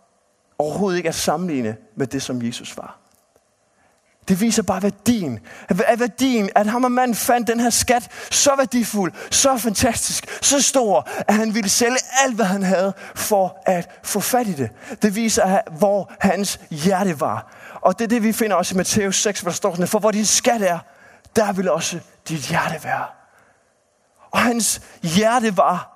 overhovedet 0.59 0.97
ikke 0.97 1.09
at 1.09 1.15
sammenligne 1.15 1.77
med 1.97 2.07
det, 2.07 2.23
som 2.23 2.43
Jesus 2.43 2.77
var. 2.77 3.02
Det 4.29 4.41
viser 4.41 4.63
bare 4.63 4.83
værdien. 4.83 5.41
At 5.69 6.01
værdien, 6.01 6.51
at 6.55 6.67
ham 6.67 6.85
og 6.85 6.93
manden 6.93 7.15
fandt 7.15 7.49
den 7.49 7.61
her 7.61 7.71
skat 7.71 8.09
så 8.31 8.57
værdifuld, 8.57 9.13
så 9.31 9.59
fantastisk, 9.59 10.45
så 10.45 10.63
stor, 10.63 11.09
at 11.29 11.35
han 11.35 11.55
ville 11.55 11.71
sælge 11.71 11.97
alt, 12.25 12.35
hvad 12.35 12.47
han 12.47 12.63
havde, 12.63 12.93
for 13.15 13.63
at 13.67 13.91
få 14.03 14.21
fat 14.21 14.47
i 14.47 14.53
det. 14.53 14.71
Det 15.03 15.17
viser, 15.17 15.61
hvor 15.79 16.13
hans 16.21 16.61
hjerte 16.71 17.21
var. 17.21 17.53
Og 17.81 17.99
det 17.99 18.05
er 18.05 18.09
det, 18.09 18.23
vi 18.23 18.33
finder 18.33 18.57
også 18.57 18.75
i 18.75 18.77
Matthæus 18.77 19.23
6, 19.23 19.41
hvor 19.41 19.51
der 19.51 19.57
står 19.57 19.73
sådan, 19.75 19.89
for 19.89 19.99
hvor 19.99 20.11
din 20.11 20.27
skat 20.27 20.63
er, 20.63 20.79
der 21.37 21.53
vil 21.53 21.71
også 21.71 21.99
dit 22.29 22.41
hjerte 22.41 22.85
være. 22.85 23.05
Og 24.31 24.39
hans 24.39 24.81
hjerte 25.03 25.57
var 25.57 25.92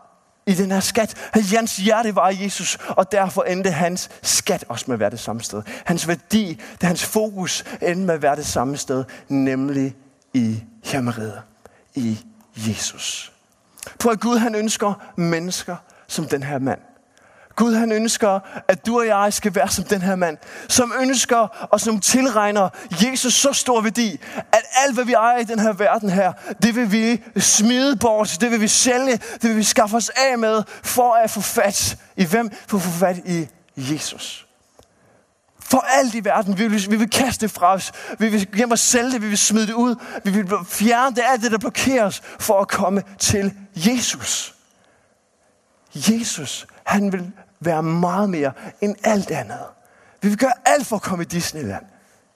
i 0.47 0.55
den 0.55 0.71
her 0.71 0.81
skat. 0.81 1.31
Hans 1.33 1.76
hjerte 1.76 2.15
var 2.15 2.29
Jesus, 2.29 2.79
og 2.88 3.12
derfor 3.12 3.43
endte 3.43 3.71
hans 3.71 4.11
skat 4.23 4.65
også 4.69 4.85
med 4.88 4.95
at 4.95 5.00
være 5.00 5.11
det 5.11 5.21
samme 5.21 5.43
sted. 5.43 5.62
Hans 5.85 6.09
værdi, 6.09 6.61
det 6.81 6.83
hans 6.83 7.05
fokus 7.05 7.65
endte 7.83 8.07
med 8.07 8.15
at 8.15 8.23
være 8.23 8.37
det 8.37 8.47
samme 8.47 8.76
sted, 8.76 9.05
nemlig 9.29 9.97
i 10.35 10.62
himmeriget, 10.85 11.43
i 11.95 12.19
Jesus. 12.57 13.33
For 14.00 14.11
at 14.11 14.21
Gud 14.21 14.38
han 14.38 14.55
ønsker 14.55 15.12
mennesker 15.17 15.76
som 16.07 16.29
den 16.29 16.43
her 16.43 16.59
mand. 16.59 16.81
Gud 17.57 17.75
han 17.75 17.93
ønsker, 17.93 18.41
at 18.69 18.87
du 18.87 18.99
og 18.99 19.07
jeg 19.07 19.33
skal 19.33 19.55
være 19.55 19.69
som 19.69 19.85
den 19.85 20.03
her 20.03 20.17
mand, 20.17 20.39
som 20.69 20.93
ønsker 21.01 21.37
og 21.71 21.81
som 21.81 22.01
tilregner 22.01 22.69
Jesus 23.05 23.35
så 23.35 23.53
stor 23.53 23.81
værdi, 23.81 24.21
at 24.37 24.63
alt 24.85 24.95
hvad 24.95 25.05
vi 25.05 25.13
ejer 25.13 25.39
i 25.39 25.45
den 25.45 25.59
her 25.59 25.73
verden 25.73 26.11
her, 26.11 26.33
det 26.63 26.77
vil 26.77 26.93
vi 26.93 27.23
smide 27.41 27.97
bort, 27.97 28.37
det 28.41 28.51
vil 28.51 28.61
vi 28.61 28.69
sælge, 28.69 29.13
det 29.13 29.43
vil 29.43 29.57
vi 29.57 29.63
skaffe 29.63 29.97
os 29.97 30.09
af 30.09 30.39
med, 30.39 30.63
for 30.83 31.15
at 31.15 31.31
få 31.31 31.41
fat 31.41 31.97
i 32.17 32.25
hvem? 32.25 32.51
For 32.67 32.77
at 32.77 32.83
få 32.83 32.91
fat 32.91 33.17
i 33.25 33.49
Jesus. 33.77 34.47
For 35.61 35.85
alt 35.89 36.15
i 36.15 36.25
verden, 36.25 36.59
vi 36.59 36.69
vil, 36.69 36.91
vi 36.91 36.97
vil 36.97 37.11
kaste 37.11 37.47
det 37.47 37.55
fra 37.55 37.75
os, 37.75 37.93
vi 38.19 38.29
vil 38.29 38.49
hjem 38.55 38.71
og 38.71 38.79
sælge 38.79 39.11
det, 39.11 39.23
vi 39.23 39.29
vil 39.29 39.39
smide 39.39 39.67
det 39.67 39.75
ud, 39.75 39.95
vi 40.25 40.31
vil 40.31 40.47
fjerne 40.69 41.17
det, 41.17 41.25
alt 41.27 41.43
det, 41.43 41.53
der 41.53 41.59
blokerer 41.59 42.05
os, 42.05 42.23
for 42.41 42.61
at 42.61 42.69
komme 42.69 43.03
til 43.19 43.55
Jesus. 43.75 44.55
Jesus, 45.95 46.67
han 46.85 47.13
vil 47.13 47.33
være 47.61 47.83
meget 47.83 48.31
mere 48.31 48.53
end 48.81 48.97
alt 49.05 49.31
andet. 49.31 49.67
Vi 50.23 50.29
vil 50.29 50.39
gøre 50.39 50.53
alt 50.65 50.87
for 50.87 50.97
at 50.97 51.03
komme 51.03 51.25
i 51.25 51.27
Disneyland. 51.27 51.85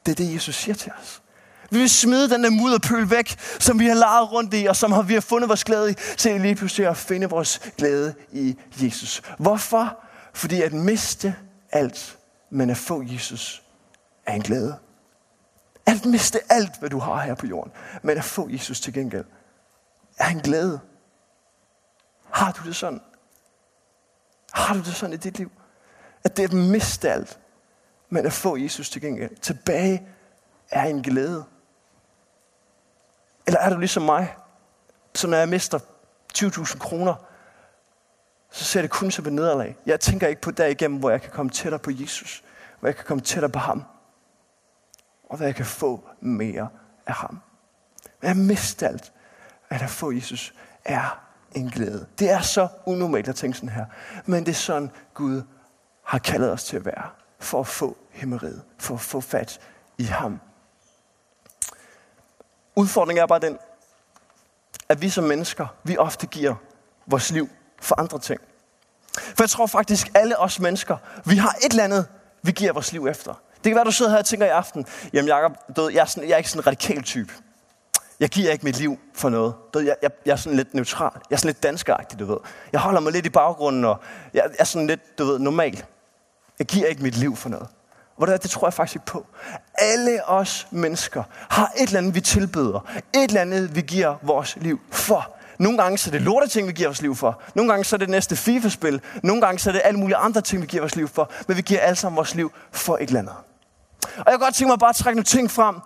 Det 0.07 0.13
er 0.13 0.17
det, 0.17 0.35
Jesus 0.35 0.57
siger 0.57 0.75
til 0.75 0.93
os. 1.01 1.23
Vi 1.71 1.79
vil 1.79 1.91
smide 1.91 2.31
den 2.31 2.45
der 2.45 2.51
mudderpøl 2.51 3.11
væk, 3.11 3.37
som 3.59 3.79
vi 3.79 3.87
har 3.87 3.95
leget 3.95 4.33
rundt 4.33 4.55
i, 4.55 4.67
og 4.67 4.77
som 4.77 4.93
har, 4.93 5.03
vi 5.03 5.15
har 5.15 5.21
fundet 5.21 5.49
vores 5.49 5.65
glæde 5.65 5.91
i, 5.91 5.95
til 5.95 6.41
lige 6.41 6.55
pludselig 6.55 6.89
at 6.89 6.97
finde 6.97 7.29
vores 7.29 7.59
glæde 7.77 8.15
i 8.33 8.57
Jesus. 8.83 9.23
Hvorfor? 9.39 9.99
Fordi 10.35 10.63
at 10.63 10.73
miste 10.73 11.35
alt, 11.73 12.19
men 12.51 12.71
at 12.71 12.77
få 12.77 13.03
Jesus, 13.03 13.63
er 14.27 14.33
en 14.33 14.43
glæde. 14.43 14.79
At 15.87 16.05
miste 16.05 16.53
alt, 16.53 16.79
hvad 16.79 16.91
du 16.91 16.99
har 16.99 17.23
her 17.23 17.35
på 17.35 17.47
jorden, 17.47 17.73
men 18.03 18.19
at 18.19 18.25
få 18.25 18.49
Jesus 18.51 18.81
til 18.81 18.93
gengæld, 18.93 19.25
er 20.19 20.29
en 20.29 20.41
glæde. 20.41 20.81
Har 22.33 22.53
du 22.53 22.69
det 22.69 22.77
sådan? 22.77 23.01
Har 24.53 24.75
du 24.75 24.81
det 24.81 24.95
sådan 24.95 25.13
i 25.13 25.17
dit 25.17 25.39
liv? 25.39 25.53
At 26.25 26.37
det 26.37 26.43
er 26.45 26.49
at 26.49 26.55
miste 26.55 27.11
alt, 27.11 27.39
men 28.09 28.27
at 28.27 28.33
få 28.33 28.57
Jesus 28.57 28.91
til 28.91 29.03
gengæld 29.03 29.37
tilbage 29.37 30.07
er 30.71 30.85
en 30.85 31.03
glæde. 31.03 31.45
Eller 33.47 33.61
er 33.61 33.71
du 33.71 33.79
ligesom 33.79 34.03
mig, 34.03 34.37
så 35.15 35.27
når 35.27 35.37
jeg 35.37 35.49
mister 35.49 35.79
20.000 36.39 36.79
kroner, 36.79 37.15
så 38.51 38.65
ser 38.65 38.83
det 38.83 38.91
kun 38.91 39.11
som 39.11 39.27
et 39.27 39.33
nederlag. 39.33 39.77
Jeg 39.87 40.01
tænker 40.01 40.29
ikke 40.29 40.41
på 40.41 40.51
dag 40.51 40.71
igennem, 40.71 40.99
hvor 40.99 41.11
jeg 41.11 41.23
kan 41.23 41.31
komme 41.31 41.51
tættere 41.51 41.79
på 41.79 41.91
Jesus. 41.91 42.45
Hvor 42.81 42.89
jeg 42.89 42.97
kan 42.97 43.05
komme 43.05 43.21
tættere 43.21 43.53
på 43.53 43.59
ham. 43.59 43.85
Og 45.29 45.37
hvor 45.37 45.47
jeg 45.47 45.55
kan 45.55 45.67
få 45.67 46.09
mere 46.21 46.69
af 47.07 47.15
ham. 47.15 47.41
Men 48.21 48.29
jeg 48.29 48.37
mister 48.37 48.89
alt, 48.89 49.13
at 49.71 49.83
at 49.83 49.91
få 49.91 50.13
Jesus 50.13 50.55
er 50.85 51.30
en 51.55 51.71
glæde. 51.71 52.07
Det 52.19 52.31
er 52.31 52.41
så 52.41 52.69
unormalt 52.87 53.29
at 53.29 53.37
tænke 53.37 53.57
sådan 53.57 53.69
her. 53.69 53.85
Men 54.27 54.47
det 54.47 54.53
er 54.53 54.57
sådan, 54.57 54.91
Gud 55.15 55.43
har 56.05 56.19
kaldet 56.19 56.53
os 56.53 56.65
til 56.65 56.77
at 56.77 56.85
være. 56.85 57.11
For 57.39 57.61
at 57.61 57.67
få 57.67 57.97
himmeriget. 58.11 58.63
For 58.79 58.95
at 58.95 59.01
få 59.01 59.21
fat 59.21 59.61
i 59.99 60.05
ham. 60.05 60.41
Udfordringen 62.77 63.23
er 63.23 63.27
bare 63.27 63.39
den, 63.39 63.59
at 64.89 65.03
vi 65.03 65.09
som 65.09 65.25
mennesker, 65.25 65.67
vi 65.85 65.97
ofte 65.97 66.27
giver 66.27 66.55
vores 67.07 67.31
liv 67.31 67.49
for 67.81 68.01
andre 68.01 68.19
ting. 68.19 68.41
For 69.19 69.43
jeg 69.43 69.51
tror 69.51 69.67
faktisk, 69.67 70.11
alle 70.15 70.39
os 70.39 70.61
mennesker, 70.61 70.97
vi 71.25 71.37
har 71.37 71.57
et 71.65 71.71
eller 71.71 71.85
andet, 71.85 72.09
vi 72.43 72.53
giver 72.53 72.73
vores 72.73 72.93
liv 72.93 73.07
efter. 73.07 73.35
Det 73.55 73.71
kan 73.71 73.75
være, 73.75 73.85
du 73.85 73.91
sidder 73.91 74.11
her 74.11 74.19
og 74.19 74.25
tænker 74.25 74.47
i 74.47 74.49
aften, 74.49 74.87
jamen 75.13 75.29
Jacob, 75.29 75.53
jeg 75.77 75.95
er, 75.95 76.05
sådan, 76.05 76.29
jeg 76.29 76.35
er 76.35 76.39
ikke 76.39 76.51
sådan 76.51 76.61
en 76.61 76.67
radikal 76.67 77.03
type 77.03 77.33
jeg 78.21 78.29
giver 78.29 78.51
ikke 78.51 78.65
mit 78.65 78.79
liv 78.79 78.99
for 79.15 79.29
noget. 79.29 79.55
Jeg, 79.75 79.97
jeg, 80.03 80.11
jeg 80.27 80.33
er 80.33 80.37
sådan 80.37 80.57
lidt 80.57 80.75
neutral. 80.75 81.11
Jeg 81.31 81.37
er 81.37 81.39
sådan 81.39 81.49
lidt 81.49 81.63
danskeragtig, 81.63 82.19
du 82.19 82.25
ved. 82.25 82.37
Jeg 82.73 82.81
holder 82.81 83.01
mig 83.01 83.13
lidt 83.13 83.27
i 83.27 83.31
baggrunden, 83.31 83.85
og 83.85 84.01
jeg 84.35 84.45
er 84.59 84.65
sådan 84.65 84.87
lidt, 84.87 85.19
du 85.19 85.25
ved, 85.25 85.39
normal. 85.39 85.85
Jeg 86.59 86.67
giver 86.67 86.87
ikke 86.87 87.03
mit 87.03 87.17
liv 87.17 87.37
for 87.37 87.49
noget. 87.49 87.69
Og 88.17 88.27
det, 88.27 88.43
det 88.43 88.51
tror 88.51 88.67
jeg 88.67 88.75
faktisk 88.75 88.97
ikke 88.97 89.07
på. 89.07 89.27
Alle 89.75 90.29
os 90.29 90.67
mennesker 90.71 91.23
har 91.51 91.73
et 91.77 91.83
eller 91.83 91.99
andet, 91.99 92.15
vi 92.15 92.21
tilbyder. 92.21 92.91
Et 93.15 93.29
eller 93.29 93.41
andet, 93.41 93.77
vi 93.77 93.81
giver 93.81 94.17
vores 94.23 94.57
liv 94.61 94.81
for. 94.91 95.37
Nogle 95.59 95.79
gange 95.79 95.99
så 95.99 96.11
er 96.11 96.13
det 96.13 96.23
lorte 96.23 96.49
ting, 96.49 96.69
vi 96.69 96.73
giver 96.73 96.89
vores 96.89 97.03
liv 97.03 97.17
for. 97.17 97.43
Nogle 97.55 97.73
gange 97.73 97.85
så 97.85 97.97
er 97.97 97.99
det 97.99 98.09
næste 98.09 98.37
FIFA-spil. 98.37 99.01
Nogle 99.23 99.43
gange 99.43 99.59
så 99.59 99.71
er 99.71 99.73
det 99.73 99.83
alle 99.85 100.01
mulige 100.01 100.17
andre 100.17 100.41
ting, 100.41 100.63
vi 100.63 100.67
giver 100.67 100.83
vores 100.83 100.97
liv 100.97 101.09
for. 101.09 101.31
Men 101.49 101.57
vi 101.57 101.63
giver 101.63 101.81
alle 101.81 101.97
sammen 101.97 102.17
vores 102.17 102.35
liv 102.35 102.53
for 102.73 102.97
et 102.97 103.07
eller 103.07 103.19
andet. 103.19 103.35
Og 104.03 104.25
jeg 104.27 104.33
kan 104.33 104.39
godt 104.39 104.55
tænke 104.55 104.71
mig 104.71 104.79
bare 104.79 104.91
at 104.91 104.97
trække 104.97 105.17
nogle 105.17 105.25
ting 105.25 105.51
frem, 105.51 105.77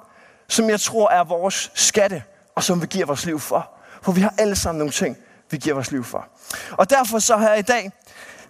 som 0.49 0.71
jeg 0.71 0.81
tror 0.81 1.11
er 1.11 1.25
vores 1.25 1.71
skatte, 1.75 2.23
og 2.55 2.63
som 2.63 2.83
vi 2.83 2.87
giver 2.87 3.07
vores 3.07 3.27
liv 3.27 3.41
for. 3.41 3.71
For 4.03 4.13
vi 4.13 4.21
har 4.21 4.35
alle 4.39 4.57
sammen 4.57 4.79
nogle 4.79 4.93
ting, 4.93 5.17
vi 5.51 5.57
giver 5.57 5.75
vores 5.75 5.91
liv 5.91 6.05
for. 6.05 6.27
Og 6.71 6.91
derfor 6.91 7.19
så 7.19 7.37
har 7.37 7.49
jeg 7.49 7.59
i 7.59 7.63
dag 7.63 7.93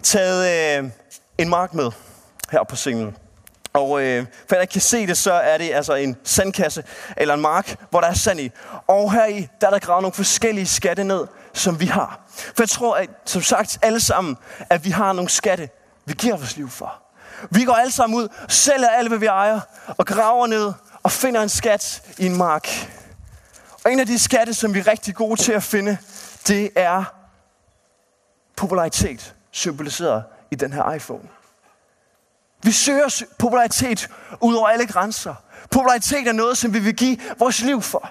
taget 0.03 0.79
øh, 0.83 0.89
en 1.37 1.49
mark 1.49 1.73
med 1.73 1.91
her 2.51 2.63
på 2.63 2.75
scenen. 2.75 3.17
Og 3.73 4.01
øh, 4.01 4.25
for 4.49 4.55
jeg 4.55 4.69
kan 4.69 4.81
se 4.81 5.07
det, 5.07 5.17
så 5.17 5.33
er 5.33 5.57
det 5.57 5.73
altså 5.73 5.93
en 5.93 6.17
sandkasse 6.23 6.83
eller 7.17 7.33
en 7.33 7.41
mark, 7.41 7.75
hvor 7.89 8.01
der 8.01 8.07
er 8.07 8.13
sand 8.13 8.39
i. 8.39 8.51
Og 8.87 9.13
her 9.13 9.25
i, 9.25 9.47
der 9.61 9.67
er 9.67 9.71
der 9.71 9.79
gravet 9.79 10.01
nogle 10.01 10.13
forskellige 10.13 10.67
skatte 10.67 11.03
ned, 11.03 11.27
som 11.53 11.79
vi 11.79 11.85
har. 11.85 12.19
For 12.27 12.63
jeg 12.63 12.69
tror, 12.69 12.95
at, 12.95 13.09
som 13.25 13.41
sagt 13.41 13.79
alle 13.81 13.99
sammen, 13.99 14.37
at 14.69 14.85
vi 14.85 14.89
har 14.89 15.13
nogle 15.13 15.29
skatte, 15.29 15.69
vi 16.05 16.13
giver 16.13 16.37
vores 16.37 16.57
liv 16.57 16.69
for. 16.69 16.93
Vi 17.49 17.63
går 17.63 17.73
alle 17.73 17.91
sammen 17.91 18.19
ud, 18.19 18.27
sælger 18.49 18.89
alt, 18.89 19.07
hvad 19.07 19.17
vi 19.17 19.25
ejer, 19.25 19.59
og 19.97 20.05
graver 20.05 20.47
ned 20.47 20.73
og 21.05 21.11
finder 21.11 21.41
en 21.41 21.49
skat 21.49 22.01
i 22.17 22.25
en 22.25 22.37
mark. 22.37 22.69
Og 23.83 23.91
en 23.91 23.99
af 23.99 24.05
de 24.05 24.19
skatte, 24.19 24.53
som 24.53 24.73
vi 24.73 24.79
er 24.79 24.87
rigtig 24.87 25.15
gode 25.15 25.41
til 25.41 25.51
at 25.51 25.63
finde, 25.63 25.97
det 26.47 26.69
er 26.75 27.03
popularitet, 28.55 29.35
symboliseret 29.51 30.23
i 30.51 30.55
den 30.55 30.73
her 30.73 30.91
iPhone. 30.91 31.29
Vi 32.63 32.71
søger 32.71 33.23
popularitet 33.39 34.09
ud 34.41 34.55
over 34.55 34.67
alle 34.67 34.87
grænser. 34.87 35.35
Popularitet 35.71 36.27
er 36.27 36.31
noget, 36.31 36.57
som 36.57 36.73
vi 36.73 36.79
vil 36.79 36.95
give 36.95 37.17
vores 37.39 37.61
liv 37.61 37.81
for. 37.81 38.09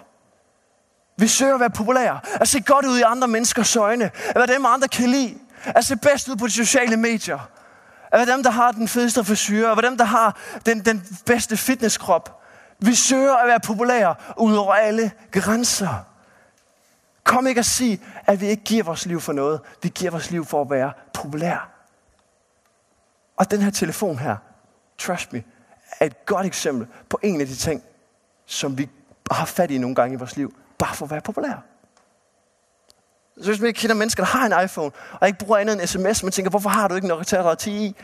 Vi 1.17 1.29
søger 1.29 1.55
at 1.55 1.61
være 1.61 1.71
populære, 1.71 2.21
at 2.41 2.49
se 2.49 2.61
godt 2.61 2.87
ud 2.87 2.99
i 2.99 3.03
andre 3.03 3.29
menneskers 3.29 3.77
øjne, 3.77 4.05
at 4.05 4.37
være 4.37 4.47
dem, 4.47 4.67
andre 4.67 4.89
kan 4.89 5.09
lide, 5.09 5.39
at 5.65 5.85
se 5.85 5.97
bedst 5.97 6.29
ud 6.29 6.37
på 6.37 6.47
de 6.47 6.53
sociale 6.53 6.97
medier, 6.97 7.39
at 8.13 8.19
være 8.19 8.37
dem, 8.37 8.43
der 8.43 8.51
har 8.51 8.73
den 8.73 8.89
fedeste 8.89 9.25
frisyr, 9.25 9.71
at 9.71 9.77
være 9.77 9.91
dem, 9.91 9.99
der 9.99 10.05
har 10.05 10.37
den, 10.67 10.85
den 10.85 11.19
bedste 11.27 11.57
fitnesskrop. 11.57 12.44
Vi 12.85 12.95
søger 12.95 13.35
at 13.37 13.49
være 13.49 13.61
populære 13.61 14.15
ud 14.39 14.57
over 14.57 14.75
alle 14.75 15.13
grænser. 15.33 16.05
Kom 17.25 17.47
ikke 17.47 17.59
at 17.59 17.67
sige, 17.67 18.01
at 18.27 18.41
vi 18.41 18.47
ikke 18.47 18.65
giver 18.65 18.85
vores 18.85 19.07
liv 19.07 19.21
for 19.21 19.33
noget. 19.33 19.61
Vi 19.83 19.89
giver 19.89 20.11
vores 20.11 20.31
liv 20.31 20.45
for 20.45 20.61
at 20.61 20.71
være 20.71 20.93
populære. 21.15 21.61
Og 23.37 23.51
den 23.51 23.63
her 23.63 23.71
telefon 23.71 24.19
her, 24.19 24.37
trust 24.99 25.33
me, 25.33 25.43
er 26.01 26.07
et 26.07 26.27
godt 26.27 26.47
eksempel 26.47 26.87
på 27.09 27.19
en 27.23 27.41
af 27.41 27.47
de 27.47 27.55
ting, 27.55 27.83
som 28.47 28.79
vi 28.79 28.91
har 29.31 29.45
fat 29.45 29.71
i 29.71 29.79
nogle 29.79 29.97
gange 29.97 30.15
i 30.15 30.19
vores 30.19 30.37
liv, 30.37 30.55
bare 30.79 30.95
for 30.95 31.05
at 31.05 31.11
være 31.11 31.21
populær. 31.21 31.65
Så 33.41 33.47
hvis 33.51 33.61
man 33.61 33.69
ikke 33.69 33.81
kender 33.81 33.97
mennesker, 33.97 34.23
der 34.25 34.31
har 34.31 34.47
en 34.47 34.65
iPhone, 34.65 34.91
og 35.21 35.27
ikke 35.27 35.39
bruger 35.39 35.59
andet 35.59 35.73
end 35.73 35.87
sms, 35.87 36.23
man 36.23 36.33
tænker, 36.33 36.51
hvorfor 36.51 36.71
har 36.71 36.89
du 36.89 36.95
ikke 36.95 37.05
en 37.05 37.21
at 37.33 37.59
tage 37.59 37.77
i? 37.77 37.97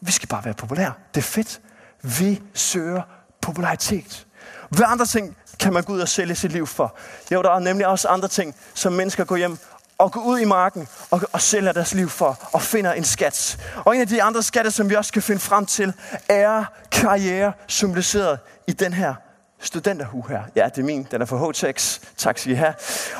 Vi 0.00 0.12
skal 0.12 0.28
bare 0.28 0.44
være 0.44 0.54
populære. 0.54 0.92
Det 1.14 1.20
er 1.20 1.24
fedt. 1.24 1.60
Vi 2.02 2.42
søger 2.54 3.02
popularitet. 3.40 4.26
Hvad 4.68 4.86
andre 4.88 5.06
ting 5.06 5.36
kan 5.60 5.72
man 5.72 5.82
gå 5.82 5.92
ud 5.92 6.00
og 6.00 6.08
sælge 6.08 6.34
sit 6.34 6.52
liv 6.52 6.66
for? 6.66 6.96
Jo, 7.32 7.42
der 7.42 7.50
er 7.50 7.58
nemlig 7.58 7.86
også 7.86 8.08
andre 8.08 8.28
ting, 8.28 8.56
som 8.74 8.92
mennesker 8.92 9.24
går 9.24 9.36
hjem 9.36 9.58
og 9.98 10.12
går 10.12 10.20
ud 10.20 10.38
i 10.38 10.44
marken 10.44 10.88
og, 11.10 11.20
og 11.32 11.40
sælger 11.40 11.72
deres 11.72 11.94
liv 11.94 12.08
for 12.08 12.48
og 12.52 12.62
finder 12.62 12.92
en 12.92 13.04
skat. 13.04 13.58
Og 13.84 13.94
en 13.94 14.00
af 14.00 14.08
de 14.08 14.22
andre 14.22 14.42
skatte, 14.42 14.70
som 14.70 14.90
vi 14.90 14.94
også 14.94 15.12
kan 15.12 15.22
finde 15.22 15.40
frem 15.40 15.66
til, 15.66 15.92
er 16.28 16.64
karriere 16.92 17.52
symboliseret 17.66 18.38
i 18.66 18.72
den 18.72 18.92
her 18.92 19.14
studenterhue 19.60 20.24
her. 20.28 20.42
Ja, 20.56 20.68
det 20.74 20.78
er 20.78 20.84
min. 20.84 21.06
Den 21.10 21.22
er 21.22 21.26
fra 21.26 21.50
HTX. 21.50 22.00
Tak 22.16 22.38
skal 22.38 22.52
I 22.52 22.54
have. 22.54 22.74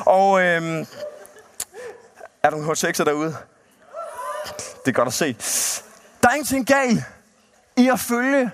Og 0.05 0.41
øhm, 0.41 0.85
er 2.43 2.49
der 2.49 2.51
nogle 2.51 2.71
HTX'er 2.71 3.03
derude? 3.03 3.35
Det 4.85 4.91
er 4.91 4.91
godt 4.91 5.07
at 5.07 5.13
se. 5.13 5.35
Der 6.23 6.29
er 6.29 6.33
ingenting 6.33 6.67
galt 6.67 7.03
i 7.77 7.87
at 7.87 7.99
følge 7.99 8.51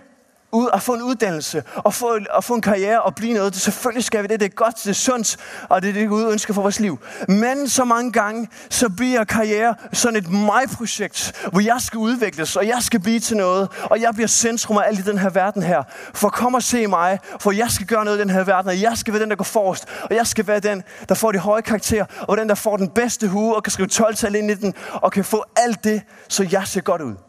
ud 0.57 0.67
og 0.67 0.81
få 0.81 0.93
en 0.93 1.01
uddannelse 1.01 1.63
og 1.75 1.93
få, 1.93 2.19
og 2.29 2.43
få 2.43 2.53
en 2.53 2.61
karriere 2.61 3.01
og 3.01 3.15
blive 3.15 3.33
noget. 3.33 3.53
Det, 3.53 3.61
selvfølgelig 3.61 4.03
skal 4.03 4.23
vi 4.23 4.27
det. 4.27 4.39
Det 4.39 4.45
er 4.45 4.55
godt, 4.55 4.75
det 4.83 4.89
er 4.89 4.93
sundt, 4.93 5.37
og 5.69 5.81
det 5.81 5.89
er 5.89 5.93
det, 5.93 6.09
Gud 6.09 6.31
ønsker 6.31 6.53
for 6.53 6.61
vores 6.61 6.79
liv. 6.79 6.99
Men 7.27 7.69
så 7.69 7.85
mange 7.85 8.11
gange, 8.11 8.47
så 8.69 8.89
bliver 8.89 9.23
karriere 9.23 9.75
sådan 9.93 10.15
et 10.15 10.31
mig-projekt, 10.31 11.47
hvor 11.51 11.61
jeg 11.61 11.77
skal 11.79 11.97
udvikles, 11.97 12.55
og 12.55 12.67
jeg 12.67 12.77
skal 12.81 12.99
blive 12.99 13.19
til 13.19 13.37
noget, 13.37 13.69
og 13.83 14.01
jeg 14.01 14.09
bliver 14.13 14.27
centrum 14.27 14.77
af 14.77 14.83
alt 14.87 14.99
i 14.99 15.01
den 15.01 15.17
her 15.17 15.29
verden 15.29 15.63
her. 15.63 15.83
For 16.13 16.29
kom 16.29 16.53
og 16.53 16.63
se 16.63 16.87
mig, 16.87 17.19
for 17.39 17.51
jeg 17.51 17.71
skal 17.71 17.87
gøre 17.87 18.05
noget 18.05 18.17
i 18.17 18.21
den 18.21 18.29
her 18.29 18.43
verden, 18.43 18.69
og 18.69 18.81
jeg 18.81 18.97
skal 18.97 19.13
være 19.13 19.21
den, 19.21 19.29
der 19.29 19.35
går 19.35 19.43
forrest, 19.43 19.85
og 20.03 20.15
jeg 20.15 20.27
skal 20.27 20.47
være 20.47 20.59
den, 20.59 20.83
der 21.09 21.15
får 21.15 21.31
de 21.31 21.37
høje 21.39 21.61
karakterer, 21.61 22.05
og 22.21 22.37
den, 22.37 22.49
der 22.49 22.55
får 22.55 22.77
den 22.77 22.89
bedste 22.89 23.27
hue, 23.27 23.55
og 23.55 23.63
kan 23.63 23.71
skrive 23.71 23.89
12-tal 23.93 24.35
ind 24.35 24.51
i 24.51 24.53
den, 24.53 24.73
og 24.93 25.11
kan 25.11 25.25
få 25.25 25.43
alt 25.55 25.83
det, 25.83 26.01
så 26.27 26.47
jeg 26.51 26.67
ser 26.67 26.81
godt 26.81 27.01
ud 27.01 27.26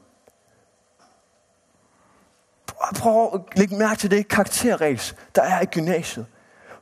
prøv 2.97 3.31
at 3.35 3.59
lægge 3.59 3.77
mærke 3.77 3.99
til 3.99 4.11
det 4.11 4.29
karakterræs, 4.29 5.14
der 5.35 5.43
er 5.43 5.61
i 5.61 5.64
gymnasiet. 5.64 6.27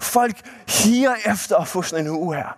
Folk 0.01 0.37
higer 0.69 1.15
efter 1.33 1.57
at 1.57 1.69
få 1.69 1.83
sådan 1.83 2.07
en 2.07 2.11
uge 2.11 2.37
her. 2.37 2.57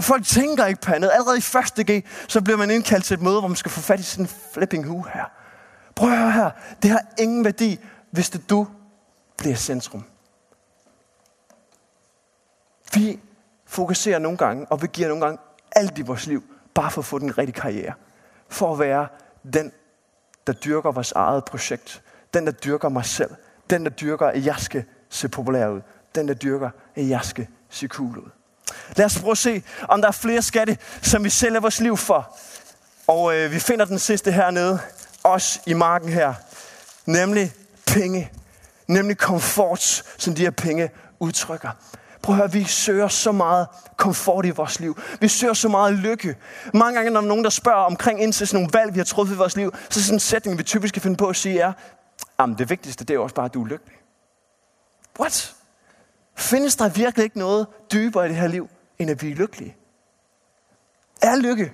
Folk 0.00 0.24
tænker 0.26 0.66
ikke 0.66 0.80
på 0.80 0.92
andet. 0.92 1.10
Allerede 1.12 1.38
i 1.38 1.40
første 1.40 1.84
G, 1.92 2.04
så 2.28 2.40
bliver 2.40 2.56
man 2.56 2.70
indkaldt 2.70 3.04
til 3.04 3.14
et 3.14 3.22
møde, 3.22 3.40
hvor 3.40 3.48
man 3.48 3.56
skal 3.56 3.70
få 3.70 3.80
fat 3.80 4.00
i 4.00 4.02
sådan 4.02 4.24
en 4.24 4.30
flipping 4.54 4.90
uge 4.90 5.04
her. 5.14 5.24
Prøv 5.94 6.10
at 6.10 6.18
høre 6.18 6.32
her. 6.32 6.50
Det 6.82 6.90
har 6.90 7.00
ingen 7.18 7.44
værdi, 7.44 7.80
hvis 8.10 8.30
det 8.30 8.50
du 8.50 8.66
bliver 9.38 9.56
centrum. 9.56 10.04
Vi 12.94 13.20
fokuserer 13.66 14.18
nogle 14.18 14.38
gange, 14.38 14.66
og 14.70 14.82
vi 14.82 14.86
giver 14.92 15.08
nogle 15.08 15.24
gange 15.24 15.38
alt 15.72 15.98
i 15.98 16.02
vores 16.02 16.26
liv, 16.26 16.42
bare 16.74 16.90
for 16.90 17.00
at 17.00 17.04
få 17.04 17.18
den 17.18 17.38
rigtige 17.38 17.60
karriere. 17.60 17.92
For 18.48 18.72
at 18.72 18.78
være 18.78 19.06
den, 19.52 19.72
der 20.46 20.52
dyrker 20.52 20.92
vores 20.92 21.12
eget 21.12 21.44
projekt. 21.44 22.02
Den, 22.34 22.46
der 22.46 22.52
dyrker 22.52 22.88
mig 22.88 23.04
selv. 23.04 23.30
Den, 23.70 23.84
der 23.84 23.90
dyrker, 23.90 24.26
at 24.26 24.44
jeg 24.44 24.56
skal 24.58 24.84
se 25.08 25.28
populær 25.28 25.68
ud. 25.68 25.80
Den, 26.14 26.28
der 26.28 26.34
dyrker, 26.34 26.70
at 26.96 27.08
jeg 27.08 27.20
skal 27.22 27.46
se 27.70 27.88
cool 27.88 28.18
ud. 28.18 28.30
Lad 28.96 29.06
os 29.06 29.18
prøve 29.18 29.30
at 29.30 29.38
se, 29.38 29.62
om 29.88 30.00
der 30.00 30.08
er 30.08 30.12
flere 30.12 30.42
skatte, 30.42 30.78
som 31.02 31.24
vi 31.24 31.30
sælger 31.30 31.60
vores 31.60 31.80
liv 31.80 31.96
for. 31.96 32.38
Og 33.06 33.36
øh, 33.36 33.52
vi 33.52 33.58
finder 33.58 33.84
den 33.84 33.98
sidste 33.98 34.32
hernede, 34.32 34.78
også 35.22 35.60
i 35.66 35.72
marken 35.72 36.08
her. 36.08 36.34
Nemlig 37.06 37.52
penge. 37.86 38.30
Nemlig 38.86 39.18
komfort, 39.18 40.04
som 40.18 40.34
de 40.34 40.42
her 40.42 40.50
penge 40.50 40.90
udtrykker. 41.18 41.70
Prøv 42.22 42.34
at 42.34 42.36
høre, 42.36 42.52
vi 42.52 42.64
søger 42.64 43.08
så 43.08 43.32
meget 43.32 43.66
komfort 43.96 44.46
i 44.46 44.50
vores 44.50 44.80
liv. 44.80 44.98
Vi 45.20 45.28
søger 45.28 45.54
så 45.54 45.68
meget 45.68 45.92
lykke. 45.94 46.36
Mange 46.74 46.94
gange, 46.94 47.10
når 47.10 47.20
der 47.20 47.24
er 47.24 47.28
nogen, 47.28 47.44
der 47.44 47.50
spørger 47.50 47.84
omkring 47.84 48.22
ind 48.22 48.32
til 48.32 48.46
sådan 48.46 48.62
nogle 48.62 48.78
valg, 48.78 48.94
vi 48.94 48.98
har 48.98 49.04
truffet 49.04 49.34
i 49.34 49.38
vores 49.38 49.56
liv, 49.56 49.74
så 49.90 50.00
er 50.00 50.02
sådan 50.02 50.16
en 50.16 50.20
sætning, 50.20 50.58
vi 50.58 50.62
typisk 50.62 50.94
kan 50.94 51.02
finde 51.02 51.16
på 51.16 51.26
at 51.26 51.36
sige 51.36 51.60
er, 51.60 51.72
Jamen, 52.40 52.58
det 52.58 52.70
vigtigste, 52.70 53.04
det 53.04 53.14
er 53.14 53.18
også 53.18 53.34
bare, 53.34 53.46
at 53.46 53.54
du 53.54 53.64
er 53.64 53.68
lykkelig. 53.68 53.96
What? 55.20 55.54
Findes 56.36 56.76
der 56.76 56.88
virkelig 56.88 57.24
ikke 57.24 57.38
noget 57.38 57.66
dybere 57.92 58.26
i 58.26 58.28
det 58.28 58.36
her 58.36 58.46
liv, 58.46 58.70
end 58.98 59.10
at 59.10 59.22
vi 59.22 59.30
er 59.30 59.34
lykkelige? 59.34 59.76
Er 61.22 61.36
lykke 61.36 61.72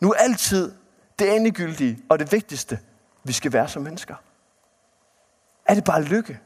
nu 0.00 0.14
altid 0.18 0.72
det 1.18 1.36
endegyldige 1.36 1.98
og 2.08 2.18
det 2.18 2.32
vigtigste, 2.32 2.78
vi 3.24 3.32
skal 3.32 3.52
være 3.52 3.68
som 3.68 3.82
mennesker? 3.82 4.14
Er 5.66 5.74
det 5.74 5.84
bare 5.84 6.02
lykke? 6.02 6.40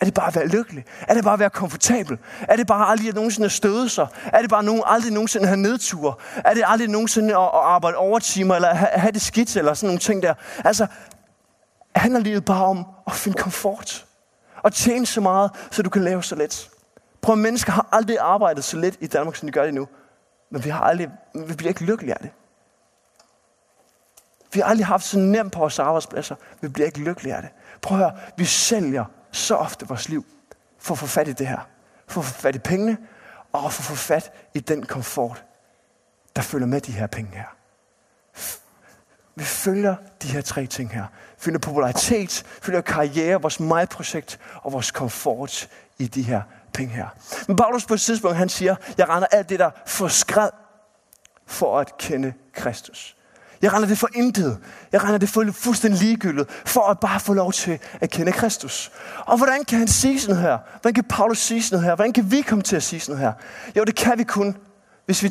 Er 0.00 0.04
det 0.04 0.14
bare 0.14 0.26
at 0.26 0.34
være 0.34 0.46
lykkelig? 0.46 0.84
Er 1.08 1.14
det 1.14 1.24
bare 1.24 1.32
at 1.32 1.38
være 1.40 1.50
komfortabel? 1.50 2.18
Er 2.40 2.56
det 2.56 2.66
bare 2.66 2.86
aldrig 2.88 3.08
at 3.08 3.14
nogensinde 3.14 3.44
at 3.44 3.52
støde 3.52 3.88
sig? 3.88 4.06
Er 4.24 4.40
det 4.40 4.50
bare 4.50 4.62
nogen, 4.62 4.82
aldrig 4.86 5.12
nogensinde 5.12 5.42
at 5.42 5.48
have 5.48 5.60
nedture? 5.60 6.14
Er 6.44 6.54
det 6.54 6.62
aldrig 6.66 6.88
nogensinde 6.88 7.36
at, 7.36 7.42
at 7.42 7.50
arbejde 7.52 7.96
overtimer, 7.96 8.54
eller 8.54 8.74
have, 8.74 8.90
have 8.92 9.12
det 9.12 9.22
skidt, 9.22 9.56
eller 9.56 9.74
sådan 9.74 9.86
nogle 9.86 9.98
ting 9.98 10.22
der? 10.22 10.34
Altså, 10.64 10.86
handler 11.96 12.20
livet 12.20 12.44
bare 12.44 12.64
om 12.64 12.86
at 13.06 13.12
finde 13.12 13.38
komfort. 13.38 14.06
Og 14.62 14.72
tjene 14.72 15.06
så 15.06 15.20
meget, 15.20 15.50
så 15.70 15.82
du 15.82 15.90
kan 15.90 16.04
lave 16.04 16.22
så 16.22 16.34
let. 16.34 16.70
Prøv 17.20 17.36
mennesker 17.36 17.72
har 17.72 17.88
aldrig 17.92 18.18
arbejdet 18.18 18.64
så 18.64 18.76
let 18.76 18.96
i 19.00 19.06
Danmark, 19.06 19.36
som 19.36 19.48
de 19.48 19.52
gør 19.52 19.64
det 19.64 19.74
nu. 19.74 19.88
Men 20.50 20.64
vi, 20.64 20.70
har 20.70 20.80
aldrig, 20.80 21.10
vi 21.34 21.54
bliver 21.54 21.68
ikke 21.68 21.84
lykkelige 21.84 22.14
af 22.14 22.20
det. 22.20 22.30
Vi 24.52 24.60
har 24.60 24.66
aldrig 24.66 24.86
haft 24.86 25.04
så 25.04 25.18
nemt 25.18 25.52
på 25.52 25.58
vores 25.58 25.78
arbejdspladser. 25.78 26.36
Vi 26.60 26.68
bliver 26.68 26.86
ikke 26.86 26.98
lykkelige 26.98 27.34
af 27.34 27.42
det. 27.42 27.50
Prøv 27.82 27.98
at 27.98 28.04
høre, 28.04 28.20
vi 28.36 28.44
sælger 28.44 29.04
så 29.32 29.56
ofte 29.56 29.88
vores 29.88 30.08
liv 30.08 30.24
for 30.78 30.94
at 30.94 30.98
få 30.98 31.06
fat 31.06 31.28
i 31.28 31.32
det 31.32 31.46
her. 31.46 31.68
For 32.06 32.20
at 32.20 32.26
få 32.26 32.32
fat 32.32 32.54
i 32.54 32.58
pengene, 32.58 32.98
og 33.52 33.72
for 33.72 33.80
at 33.80 33.84
få 33.84 33.94
fat 33.94 34.32
i 34.54 34.60
den 34.60 34.86
komfort, 34.86 35.44
der 36.36 36.42
følger 36.42 36.66
med 36.66 36.80
de 36.80 36.92
her 36.92 37.06
penge 37.06 37.30
her. 37.36 37.56
Vi 39.40 39.44
følger 39.44 39.94
de 40.22 40.28
her 40.28 40.40
tre 40.40 40.66
ting 40.66 40.90
her. 40.90 41.04
Følger 41.38 41.58
popularitet, 41.58 42.44
følger 42.62 42.80
karriere, 42.80 43.42
vores 43.42 43.60
mig-projekt 43.60 44.38
og 44.62 44.72
vores 44.72 44.90
komfort 44.90 45.68
i 45.98 46.06
de 46.06 46.22
her 46.22 46.42
penge 46.72 46.94
her. 46.94 47.06
Men 47.48 47.56
Paulus 47.56 47.86
på 47.86 47.94
et 47.94 48.00
tidspunkt, 48.00 48.36
han 48.36 48.48
siger, 48.48 48.76
jeg 48.98 49.08
render 49.08 49.28
alt 49.30 49.48
det 49.48 49.58
der 49.58 49.70
for 49.86 50.08
skræd 50.08 50.48
for 51.46 51.78
at 51.78 51.98
kende 51.98 52.32
Kristus. 52.54 53.16
Jeg 53.62 53.72
render 53.72 53.88
det 53.88 53.98
for 53.98 54.08
intet. 54.14 54.58
Jeg 54.92 55.04
render 55.04 55.18
det 55.18 55.28
for 55.28 55.44
fuldstændig 55.52 56.00
ligegyldigt, 56.00 56.50
for 56.66 56.82
at 56.82 57.00
bare 57.00 57.20
få 57.20 57.34
lov 57.34 57.52
til 57.52 57.78
at 58.00 58.10
kende 58.10 58.32
Kristus. 58.32 58.92
Og 59.26 59.36
hvordan 59.36 59.64
kan 59.64 59.78
han 59.78 59.88
sige 59.88 60.20
sådan 60.20 60.42
her? 60.42 60.58
Hvordan 60.80 60.94
kan 60.94 61.04
Paulus 61.04 61.38
sige 61.38 61.62
sådan 61.62 61.84
her? 61.84 61.94
Hvordan 61.94 62.12
kan 62.12 62.30
vi 62.30 62.40
komme 62.40 62.62
til 62.62 62.76
at 62.76 62.82
sige 62.82 63.00
sådan 63.00 63.20
her? 63.20 63.32
Jo, 63.76 63.84
det 63.84 63.96
kan 63.96 64.18
vi 64.18 64.24
kun, 64.24 64.56
hvis 65.06 65.22
vi 65.22 65.28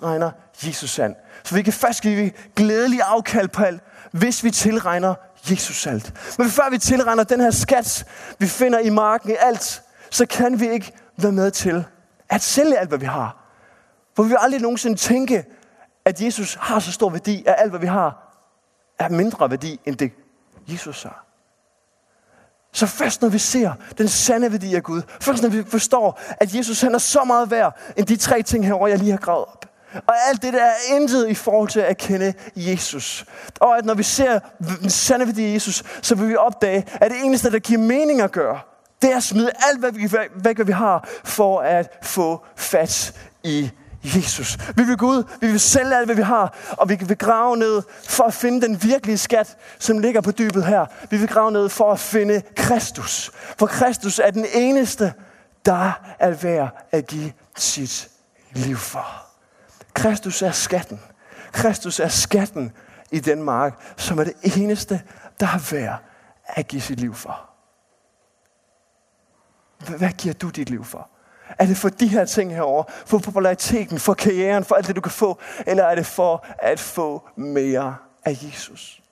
tilregner 0.00 0.30
Jesus 0.66 0.90
sand. 0.90 1.16
Så 1.44 1.54
vi 1.54 1.62
kan 1.62 1.72
først 1.72 2.02
give 2.02 2.32
glædelig 2.56 3.00
afkald 3.02 3.48
på 3.48 3.62
alt, 3.62 3.82
hvis 4.12 4.44
vi 4.44 4.50
tilregner 4.50 5.14
Jesus 5.50 5.86
alt. 5.86 6.12
Men 6.38 6.48
før 6.48 6.70
vi 6.70 6.78
tilregner 6.78 7.24
den 7.24 7.40
her 7.40 7.50
skat, 7.50 8.06
vi 8.38 8.46
finder 8.46 8.78
i 8.78 8.90
marken 8.90 9.30
i 9.30 9.36
alt, 9.40 9.82
så 10.10 10.26
kan 10.26 10.60
vi 10.60 10.70
ikke 10.70 10.92
være 11.16 11.32
med 11.32 11.50
til 11.50 11.84
at 12.28 12.42
sælge 12.42 12.78
alt, 12.78 12.88
hvad 12.88 12.98
vi 12.98 13.06
har. 13.06 13.36
For 14.16 14.22
vi 14.22 14.28
vil 14.28 14.38
aldrig 14.40 14.60
nogensinde 14.60 14.96
tænke, 14.96 15.44
at 16.04 16.20
Jesus 16.20 16.54
har 16.60 16.78
så 16.78 16.92
stor 16.92 17.10
værdi, 17.10 17.44
at 17.46 17.54
alt, 17.58 17.70
hvad 17.70 17.80
vi 17.80 17.86
har, 17.86 18.36
er 18.98 19.08
mindre 19.08 19.50
værdi, 19.50 19.80
end 19.84 19.96
det 19.96 20.12
Jesus 20.68 21.02
har. 21.02 21.26
Så 22.72 22.86
først 22.86 23.22
når 23.22 23.28
vi 23.28 23.38
ser 23.38 23.72
den 23.98 24.08
sande 24.08 24.52
værdi 24.52 24.74
af 24.74 24.82
Gud, 24.82 25.02
først 25.20 25.42
når 25.42 25.48
vi 25.48 25.64
forstår, 25.64 26.20
at 26.40 26.54
Jesus 26.54 26.80
han 26.80 26.94
er 26.94 26.98
så 26.98 27.24
meget 27.24 27.50
værd, 27.50 27.78
end 27.96 28.06
de 28.06 28.16
tre 28.16 28.42
ting 28.42 28.66
herovre, 28.66 28.90
jeg 28.90 28.98
lige 28.98 29.10
har 29.10 29.18
gravet 29.18 29.44
op, 29.46 29.69
og 30.06 30.14
alt 30.28 30.42
det 30.42 30.52
der 30.52 30.64
er 30.64 30.94
intet 30.96 31.28
i 31.28 31.34
forhold 31.34 31.68
til 31.68 31.80
at 31.80 31.98
kende 31.98 32.34
Jesus. 32.56 33.24
Og 33.60 33.78
at 33.78 33.84
når 33.84 33.94
vi 33.94 34.02
ser 34.02 34.38
den 34.80 34.90
sande 34.90 35.26
værdi 35.26 35.44
af 35.44 35.54
Jesus, 35.54 35.82
så 36.02 36.14
vil 36.14 36.28
vi 36.28 36.36
opdage, 36.36 36.86
at 36.92 37.10
det 37.10 37.24
eneste, 37.24 37.50
der 37.50 37.58
giver 37.58 37.80
mening 37.80 38.20
at 38.20 38.32
gøre, 38.32 38.60
det 39.02 39.12
er 39.12 39.16
at 39.16 39.22
smide 39.22 39.50
alt, 39.68 39.80
hvad 39.80 39.92
vi, 39.92 40.12
væk, 40.12 40.56
hvad 40.56 40.64
vi 40.64 40.72
har, 40.72 41.08
for 41.24 41.60
at 41.60 41.98
få 42.02 42.44
fat 42.56 43.14
i 43.44 43.70
Jesus. 44.04 44.58
Vi 44.76 44.82
vil 44.82 44.96
gå 44.96 45.06
ud, 45.06 45.24
vi 45.40 45.46
vil 45.46 45.60
sælge 45.60 45.96
alt, 45.96 46.06
hvad 46.06 46.16
vi 46.16 46.22
har, 46.22 46.54
og 46.70 46.88
vi 46.88 46.98
vil 47.00 47.18
grave 47.18 47.56
ned 47.56 47.82
for 48.08 48.24
at 48.24 48.34
finde 48.34 48.66
den 48.66 48.82
virkelige 48.82 49.18
skat, 49.18 49.56
som 49.78 49.98
ligger 49.98 50.20
på 50.20 50.30
dybet 50.30 50.64
her. 50.64 50.86
Vi 51.10 51.16
vil 51.16 51.28
grave 51.28 51.52
ned 51.52 51.68
for 51.68 51.92
at 51.92 51.98
finde 51.98 52.42
Kristus. 52.56 53.30
For 53.58 53.66
Kristus 53.66 54.18
er 54.18 54.30
den 54.30 54.46
eneste, 54.54 55.12
der 55.66 55.92
er 56.18 56.30
værd 56.30 56.86
at 56.90 57.06
give 57.06 57.32
sit 57.56 58.08
liv 58.52 58.76
for. 58.76 59.29
Kristus 60.00 60.42
er 60.42 60.52
skatten. 60.52 61.00
Kristus 61.52 62.00
er 62.00 62.08
skatten 62.08 62.72
i 63.10 63.20
den 63.20 63.42
mark, 63.42 63.94
som 63.96 64.18
er 64.18 64.24
det 64.24 64.56
eneste, 64.56 65.02
der 65.40 65.46
er 65.46 65.74
værd 65.74 66.02
at 66.46 66.68
give 66.68 66.82
sit 66.82 67.00
liv 67.00 67.14
for. 67.14 67.50
Hvad 69.98 70.12
giver 70.12 70.34
du 70.34 70.48
dit 70.48 70.70
liv 70.70 70.84
for? 70.84 71.08
Er 71.58 71.66
det 71.66 71.76
for 71.76 71.88
de 71.88 72.08
her 72.08 72.24
ting 72.24 72.54
herover, 72.54 72.84
for 73.06 73.18
populariteten, 73.18 73.98
for 73.98 74.14
karrieren, 74.14 74.64
for 74.64 74.74
alt 74.74 74.86
det, 74.86 74.96
du 74.96 75.00
kan 75.00 75.12
få? 75.12 75.38
Eller 75.66 75.84
er 75.84 75.94
det 75.94 76.06
for 76.06 76.46
at 76.58 76.80
få 76.80 77.28
mere 77.36 77.96
af 78.24 78.38
Jesus? 78.42 79.02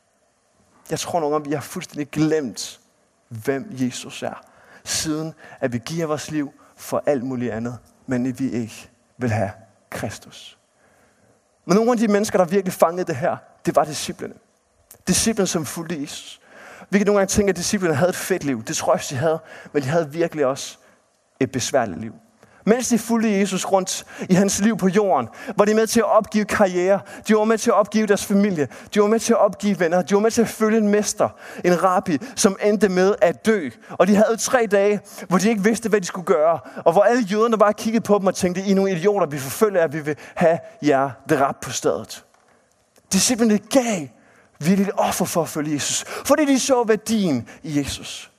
Jeg 0.90 0.98
tror 0.98 1.20
nogle 1.20 1.34
gange, 1.34 1.48
vi 1.48 1.54
har 1.54 1.60
fuldstændig 1.60 2.10
glemt, 2.10 2.80
hvem 3.28 3.68
Jesus 3.70 4.22
er. 4.22 4.44
Siden 4.84 5.34
at 5.60 5.72
vi 5.72 5.78
giver 5.78 6.06
vores 6.06 6.30
liv 6.30 6.52
for 6.76 7.02
alt 7.06 7.24
muligt 7.24 7.52
andet, 7.52 7.78
men 8.06 8.38
vi 8.38 8.50
ikke 8.50 8.90
vil 9.18 9.30
have 9.30 9.50
Kristus. 9.90 10.57
Men 11.68 11.76
nogle 11.76 11.92
af 11.92 11.98
de 11.98 12.08
mennesker, 12.08 12.38
der 12.38 12.44
virkelig 12.44 12.72
fangede 12.72 13.04
det 13.04 13.16
her, 13.16 13.36
det 13.66 13.76
var 13.76 13.84
disciplene. 13.84 14.34
Disciplene, 15.08 15.46
som 15.46 15.66
fulgte 15.66 16.02
Jesus. 16.02 16.40
Vi 16.90 16.98
kan 16.98 17.06
nogle 17.06 17.18
gange 17.18 17.30
tænke, 17.30 17.50
at 17.50 17.56
disciplene 17.56 17.94
havde 17.94 18.08
et 18.08 18.16
fedt 18.16 18.44
liv. 18.44 18.64
Det 18.64 18.76
tror 18.76 18.94
jeg, 18.94 19.02
de 19.10 19.16
havde. 19.16 19.38
Men 19.72 19.82
de 19.82 19.88
havde 19.88 20.12
virkelig 20.12 20.46
også 20.46 20.78
et 21.40 21.52
besværligt 21.52 22.00
liv. 22.00 22.14
Mens 22.68 22.88
de 22.88 22.98
fulgte 22.98 23.38
Jesus 23.38 23.64
rundt 23.64 24.04
i 24.28 24.34
hans 24.34 24.60
liv 24.60 24.76
på 24.76 24.88
jorden, 24.88 25.28
var 25.56 25.64
de 25.64 25.74
med 25.74 25.86
til 25.86 26.00
at 26.00 26.06
opgive 26.06 26.44
karriere. 26.44 27.00
De 27.28 27.36
var 27.36 27.44
med 27.44 27.58
til 27.58 27.70
at 27.70 27.74
opgive 27.74 28.06
deres 28.06 28.24
familie. 28.24 28.68
De 28.94 29.00
var 29.00 29.06
med 29.06 29.20
til 29.20 29.32
at 29.32 29.38
opgive 29.38 29.80
venner. 29.80 30.02
De 30.02 30.14
var 30.14 30.20
med 30.20 30.30
til 30.30 30.42
at 30.42 30.48
følge 30.48 30.78
en 30.78 30.88
mester, 30.88 31.28
en 31.64 31.82
rabbi, 31.82 32.18
som 32.36 32.56
endte 32.62 32.88
med 32.88 33.14
at 33.22 33.46
dø. 33.46 33.68
Og 33.90 34.06
de 34.06 34.14
havde 34.14 34.36
tre 34.36 34.66
dage, 34.70 35.00
hvor 35.28 35.38
de 35.38 35.48
ikke 35.48 35.64
vidste, 35.64 35.88
hvad 35.88 36.00
de 36.00 36.06
skulle 36.06 36.26
gøre. 36.26 36.58
Og 36.84 36.92
hvor 36.92 37.02
alle 37.02 37.22
jøderne 37.22 37.58
bare 37.58 37.72
kiggede 37.72 38.04
på 38.04 38.18
dem 38.18 38.26
og 38.26 38.34
tænkte, 38.34 38.60
I 38.60 38.70
er 38.70 38.74
nogle 38.74 38.92
idioter, 38.92 39.26
vi 39.26 39.38
forfølger 39.38 39.82
at 39.82 39.92
vi 39.92 40.00
vil 40.00 40.16
have 40.34 40.58
jer 40.82 41.10
dræbt 41.30 41.60
på 41.60 41.70
stedet. 41.70 42.24
Disciplene 43.12 43.58
gav 43.58 44.06
vildt 44.58 44.90
offer 44.96 45.24
for 45.24 45.42
at 45.42 45.48
følge 45.48 45.74
Jesus. 45.74 46.04
Fordi 46.08 46.44
de 46.44 46.60
så 46.60 46.84
værdien 46.86 47.48
i 47.62 47.78
Jesus. 47.78 48.30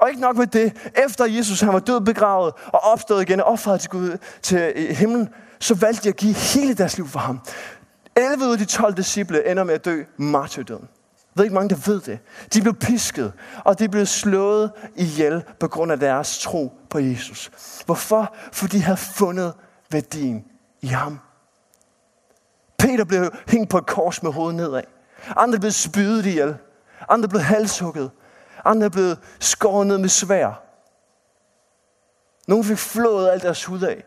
Og 0.00 0.08
ikke 0.08 0.20
nok 0.20 0.36
med 0.36 0.46
det, 0.46 0.90
efter 1.04 1.24
Jesus 1.24 1.60
han 1.60 1.72
var 1.72 1.78
død 1.78 2.00
begravet 2.00 2.54
og 2.66 2.80
opstået 2.80 3.22
igen 3.22 3.40
og 3.40 3.46
offret 3.46 3.80
til 3.80 3.90
Gud 3.90 4.18
til 4.42 4.72
øh, 4.76 4.96
himlen, 4.96 5.28
så 5.60 5.74
valgte 5.74 6.04
de 6.04 6.08
at 6.08 6.16
give 6.16 6.34
hele 6.34 6.74
deres 6.74 6.96
liv 6.96 7.08
for 7.08 7.18
ham. 7.18 7.40
11 8.16 8.44
ud 8.46 8.52
af 8.52 8.58
de 8.58 8.64
12 8.64 8.94
disciple 8.94 9.50
ender 9.50 9.64
med 9.64 9.74
at 9.74 9.84
dø 9.84 10.02
martyrdøden. 10.16 10.88
Jeg 11.38 11.40
ved 11.40 11.44
ikke 11.44 11.54
mange, 11.54 11.68
der 11.68 11.90
ved 11.90 12.00
det. 12.00 12.18
De 12.54 12.62
blev 12.62 12.74
pisket, 12.74 13.32
og 13.64 13.78
de 13.78 13.88
blev 13.88 14.06
slået 14.06 14.70
ihjel 14.96 15.44
på 15.60 15.68
grund 15.68 15.92
af 15.92 16.00
deres 16.00 16.38
tro 16.38 16.72
på 16.90 16.98
Jesus. 16.98 17.50
Hvorfor? 17.86 18.34
Fordi 18.52 18.76
de 18.76 18.82
havde 18.82 18.96
fundet 18.96 19.54
værdien 19.90 20.44
i 20.82 20.86
ham. 20.86 21.20
Peter 22.78 23.04
blev 23.04 23.30
hængt 23.48 23.70
på 23.70 23.78
et 23.78 23.86
kors 23.86 24.22
med 24.22 24.32
hovedet 24.32 24.56
nedad. 24.56 24.82
Andre 25.36 25.58
blev 25.58 25.72
spydet 25.72 26.26
ihjel. 26.26 26.56
Andre 27.08 27.28
blev 27.28 27.40
halshugget. 27.40 28.10
Andre 28.68 28.84
er 28.84 28.90
blevet 28.90 29.18
skåret 29.40 29.86
ned 29.86 29.98
med 29.98 30.08
svær. 30.08 30.62
Nogle 32.46 32.64
fik 32.64 32.78
flået 32.78 33.30
alt 33.30 33.42
deres 33.42 33.64
hud 33.64 33.82
af, 33.82 34.04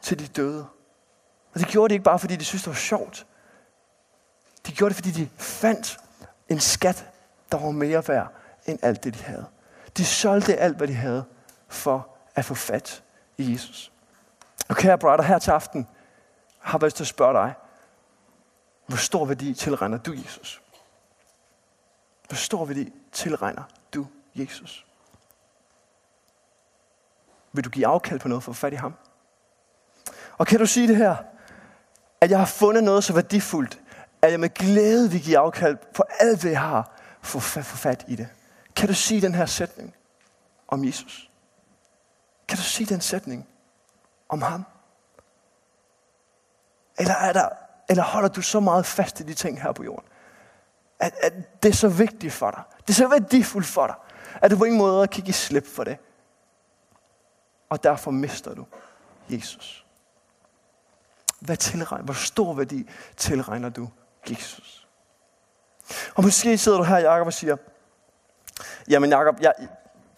til 0.00 0.18
de 0.18 0.26
døde. 0.26 0.66
Og 1.54 1.60
det 1.60 1.68
gjorde 1.68 1.88
de 1.88 1.94
ikke 1.94 2.04
bare, 2.04 2.18
fordi 2.18 2.36
de 2.36 2.44
syntes, 2.44 2.62
det 2.62 2.70
var 2.70 2.74
sjovt. 2.74 3.26
De 4.66 4.72
gjorde 4.72 4.94
det, 4.94 4.96
fordi 4.96 5.10
de 5.10 5.30
fandt 5.36 5.98
en 6.48 6.60
skat, 6.60 7.10
der 7.52 7.58
var 7.58 7.70
mere 7.70 8.08
værd 8.08 8.32
end 8.66 8.78
alt 8.82 9.04
det, 9.04 9.14
de 9.14 9.22
havde. 9.22 9.46
De 9.96 10.04
solgte 10.04 10.56
alt, 10.56 10.76
hvad 10.76 10.88
de 10.88 10.94
havde, 10.94 11.24
for 11.68 12.08
at 12.34 12.44
få 12.44 12.54
fat 12.54 13.02
i 13.38 13.52
Jesus. 13.52 13.92
Og 14.68 14.76
kære 14.76 14.98
brother, 14.98 15.22
her 15.22 15.38
til 15.38 15.50
aften 15.50 15.88
har 16.58 16.78
jeg 16.78 16.84
lyst 16.84 16.96
til 16.96 17.04
at 17.04 17.08
spørge 17.08 17.34
dig, 17.34 17.54
hvor 18.86 18.96
stor 18.96 19.24
værdi 19.24 19.54
tilregner 19.54 19.98
du 19.98 20.12
Jesus? 20.12 20.62
Hvor 22.32 22.36
stor 22.36 22.64
værdi 22.64 22.92
tilregner 23.12 23.62
du 23.94 24.06
Jesus? 24.34 24.86
Vil 27.52 27.64
du 27.64 27.70
give 27.70 27.86
afkald 27.86 28.20
på 28.20 28.28
noget 28.28 28.44
for 28.44 28.52
at 28.52 28.56
få 28.56 28.60
fat 28.60 28.72
i 28.72 28.76
ham? 28.76 28.94
Og 30.38 30.46
kan 30.46 30.58
du 30.58 30.66
sige 30.66 30.88
det 30.88 30.96
her? 30.96 31.16
At 32.20 32.30
jeg 32.30 32.38
har 32.38 32.46
fundet 32.46 32.84
noget 32.84 33.04
så 33.04 33.12
værdifuldt, 33.12 33.80
at 34.22 34.30
jeg 34.30 34.40
med 34.40 34.48
glæde 34.48 35.10
vil 35.10 35.22
give 35.22 35.38
afkald 35.38 35.76
på 35.94 36.02
alt, 36.20 36.40
hvad 36.40 36.50
jeg 36.50 36.60
har, 36.60 36.90
for 37.22 37.58
at 37.58 37.64
få 37.64 37.76
fat 37.76 38.04
i 38.08 38.16
det. 38.16 38.28
Kan 38.76 38.88
du 38.88 38.94
sige 38.94 39.20
den 39.20 39.34
her 39.34 39.46
sætning 39.46 39.94
om 40.68 40.84
Jesus? 40.84 41.30
Kan 42.48 42.56
du 42.58 42.62
sige 42.62 42.86
den 42.86 43.00
sætning 43.00 43.48
om 44.28 44.42
ham? 44.42 44.64
Eller, 46.98 47.14
er 47.14 47.32
der, 47.32 47.48
eller 47.88 48.02
holder 48.02 48.28
du 48.28 48.42
så 48.42 48.60
meget 48.60 48.86
fast 48.86 49.20
i 49.20 49.22
de 49.22 49.34
ting 49.34 49.62
her 49.62 49.72
på 49.72 49.84
jorden, 49.84 50.08
at, 51.02 51.14
at 51.22 51.62
det 51.62 51.68
er 51.68 51.72
så 51.72 51.88
vigtigt 51.88 52.32
for 52.32 52.50
dig. 52.50 52.62
Det 52.80 52.90
er 52.90 52.94
så 52.94 53.08
værdifuldt 53.08 53.66
for 53.66 53.86
dig, 53.86 53.96
at 54.42 54.50
du 54.50 54.56
på 54.56 54.64
ingen 54.64 54.78
måde 54.78 55.08
kan 55.08 55.22
give 55.22 55.34
slip 55.34 55.66
for 55.66 55.84
det. 55.84 55.96
Og 57.70 57.82
derfor 57.82 58.10
mister 58.10 58.54
du 58.54 58.66
Jesus. 59.28 59.86
Hvad 61.40 61.56
tilregner, 61.56 62.04
hvor 62.04 62.14
stor 62.14 62.54
værdi 62.54 62.88
tilregner 63.16 63.68
du 63.68 63.88
Jesus? 64.30 64.88
Og 66.14 66.24
måske 66.24 66.58
sidder 66.58 66.78
du 66.78 66.84
her, 66.84 66.98
Jacob, 66.98 67.26
og 67.26 67.32
siger, 67.32 67.56
jamen 68.88 69.10
Jacob, 69.10 69.40
jeg, 69.40 69.52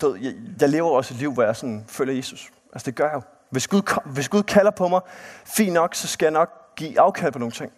jeg, 0.02 0.34
jeg 0.60 0.68
lever 0.68 0.90
også 0.90 1.14
et 1.14 1.20
liv, 1.20 1.32
hvor 1.32 1.42
jeg 1.42 1.56
sådan 1.56 1.84
følger 1.88 2.14
Jesus. 2.14 2.52
Altså 2.72 2.86
det 2.86 2.94
gør 2.94 3.04
jeg 3.04 3.14
jo. 3.14 3.22
Hvis 3.50 3.68
Gud, 3.68 4.00
hvis 4.04 4.28
Gud 4.28 4.42
kalder 4.42 4.70
på 4.70 4.88
mig, 4.88 5.00
fint 5.44 5.72
nok, 5.72 5.94
så 5.94 6.08
skal 6.08 6.26
jeg 6.26 6.32
nok 6.32 6.74
give 6.76 7.00
afkald 7.00 7.32
på 7.32 7.38
nogle 7.38 7.52
ting. 7.52 7.72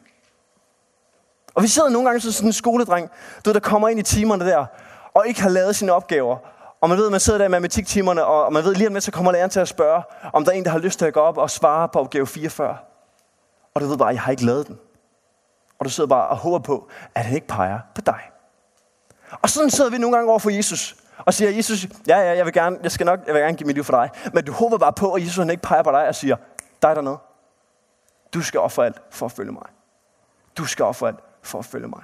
Og 1.56 1.62
vi 1.62 1.68
sidder 1.68 1.88
nogle 1.88 2.08
gange 2.08 2.20
som 2.20 2.32
sådan 2.32 2.48
en 2.48 2.52
skoledreng, 2.52 3.10
du 3.44 3.50
ved, 3.50 3.54
der 3.54 3.60
kommer 3.60 3.88
ind 3.88 4.00
i 4.00 4.02
timerne 4.02 4.46
der, 4.46 4.66
og 5.14 5.26
ikke 5.26 5.42
har 5.42 5.48
lavet 5.48 5.76
sine 5.76 5.92
opgaver. 5.92 6.36
Og 6.80 6.88
man 6.88 6.98
ved, 6.98 7.06
at 7.06 7.10
man 7.10 7.20
sidder 7.20 7.38
der 7.38 7.44
i 7.44 7.48
matematiktimerne, 7.48 8.24
og 8.24 8.52
man 8.52 8.64
ved 8.64 8.74
lige 8.74 8.86
om 8.86 8.92
lidt, 8.92 9.04
så 9.04 9.10
kommer 9.10 9.32
læreren 9.32 9.50
til 9.50 9.60
at 9.60 9.68
spørge, 9.68 10.02
om 10.32 10.44
der 10.44 10.52
er 10.52 10.56
en, 10.56 10.64
der 10.64 10.70
har 10.70 10.78
lyst 10.78 10.98
til 10.98 11.06
at 11.06 11.14
gå 11.14 11.20
op 11.20 11.38
og 11.38 11.50
svare 11.50 11.88
på 11.88 12.00
opgave 12.00 12.26
44. 12.26 12.76
Og 13.74 13.80
du 13.80 13.86
ved 13.86 13.98
bare, 13.98 14.08
at 14.08 14.14
jeg 14.14 14.22
har 14.22 14.30
ikke 14.30 14.44
lavet 14.44 14.66
den. 14.66 14.78
Og 15.78 15.84
du 15.84 15.90
sidder 15.90 16.08
bare 16.08 16.28
og 16.28 16.36
håber 16.36 16.58
på, 16.58 16.88
at 17.14 17.24
han 17.24 17.34
ikke 17.34 17.46
peger 17.46 17.78
på 17.94 18.00
dig. 18.00 18.20
Og 19.42 19.50
sådan 19.50 19.70
sidder 19.70 19.90
vi 19.90 19.98
nogle 19.98 20.16
gange 20.16 20.30
over 20.30 20.38
for 20.38 20.50
Jesus 20.50 20.96
og 21.18 21.34
siger, 21.34 21.50
Jesus, 21.50 21.86
ja, 22.08 22.18
ja, 22.18 22.36
jeg 22.36 22.44
vil 22.44 22.52
gerne, 22.52 22.78
jeg 22.82 22.92
skal 22.92 23.06
nok, 23.06 23.20
jeg 23.26 23.34
vil 23.34 23.42
gerne 23.42 23.56
give 23.56 23.66
mit 23.66 23.76
liv 23.76 23.84
for 23.84 23.92
dig. 23.92 24.10
Men 24.34 24.44
du 24.44 24.52
håber 24.52 24.78
bare 24.78 24.92
på, 24.92 25.12
at 25.12 25.22
Jesus 25.22 25.36
han 25.36 25.50
ikke 25.50 25.62
peger 25.62 25.82
på 25.82 25.90
dig 25.90 26.08
og 26.08 26.14
siger, 26.14 26.36
dig 26.82 26.96
dernede, 26.96 27.18
du 28.34 28.42
skal 28.42 28.60
ofre 28.60 28.86
alt 28.86 29.02
for 29.10 29.26
at 29.26 29.32
følge 29.32 29.52
mig. 29.52 29.66
Du 30.58 30.64
skal 30.64 30.84
ofre 30.84 31.08
alt 31.08 31.25
for 31.46 31.58
at 31.58 31.64
følge 31.64 31.88
mig. 31.88 32.02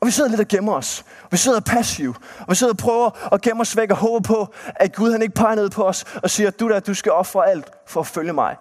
Og 0.00 0.06
vi 0.06 0.10
sidder 0.10 0.30
lidt 0.30 0.40
og 0.40 0.48
gemmer 0.48 0.72
os. 0.72 1.04
Vi 1.30 1.36
sidder 1.36 1.60
passiv. 1.60 2.14
Og 2.38 2.46
vi 2.48 2.54
sidder 2.54 2.72
og 2.72 2.76
prøver 2.76 3.34
at 3.34 3.40
gemme 3.40 3.60
os 3.60 3.76
væk 3.76 3.90
og 3.90 3.96
håber 3.96 4.20
på, 4.20 4.54
at 4.76 4.94
Gud 4.94 5.12
han 5.12 5.22
ikke 5.22 5.34
peger 5.34 5.54
ned 5.54 5.70
på 5.70 5.84
os 5.84 6.04
og 6.22 6.30
siger, 6.30 6.50
du 6.50 6.68
der, 6.68 6.80
du 6.80 6.94
skal 6.94 7.12
ofre 7.12 7.46
alt 7.46 7.70
for 7.86 8.00
at 8.00 8.06
følge 8.06 8.32
mig. 8.32 8.56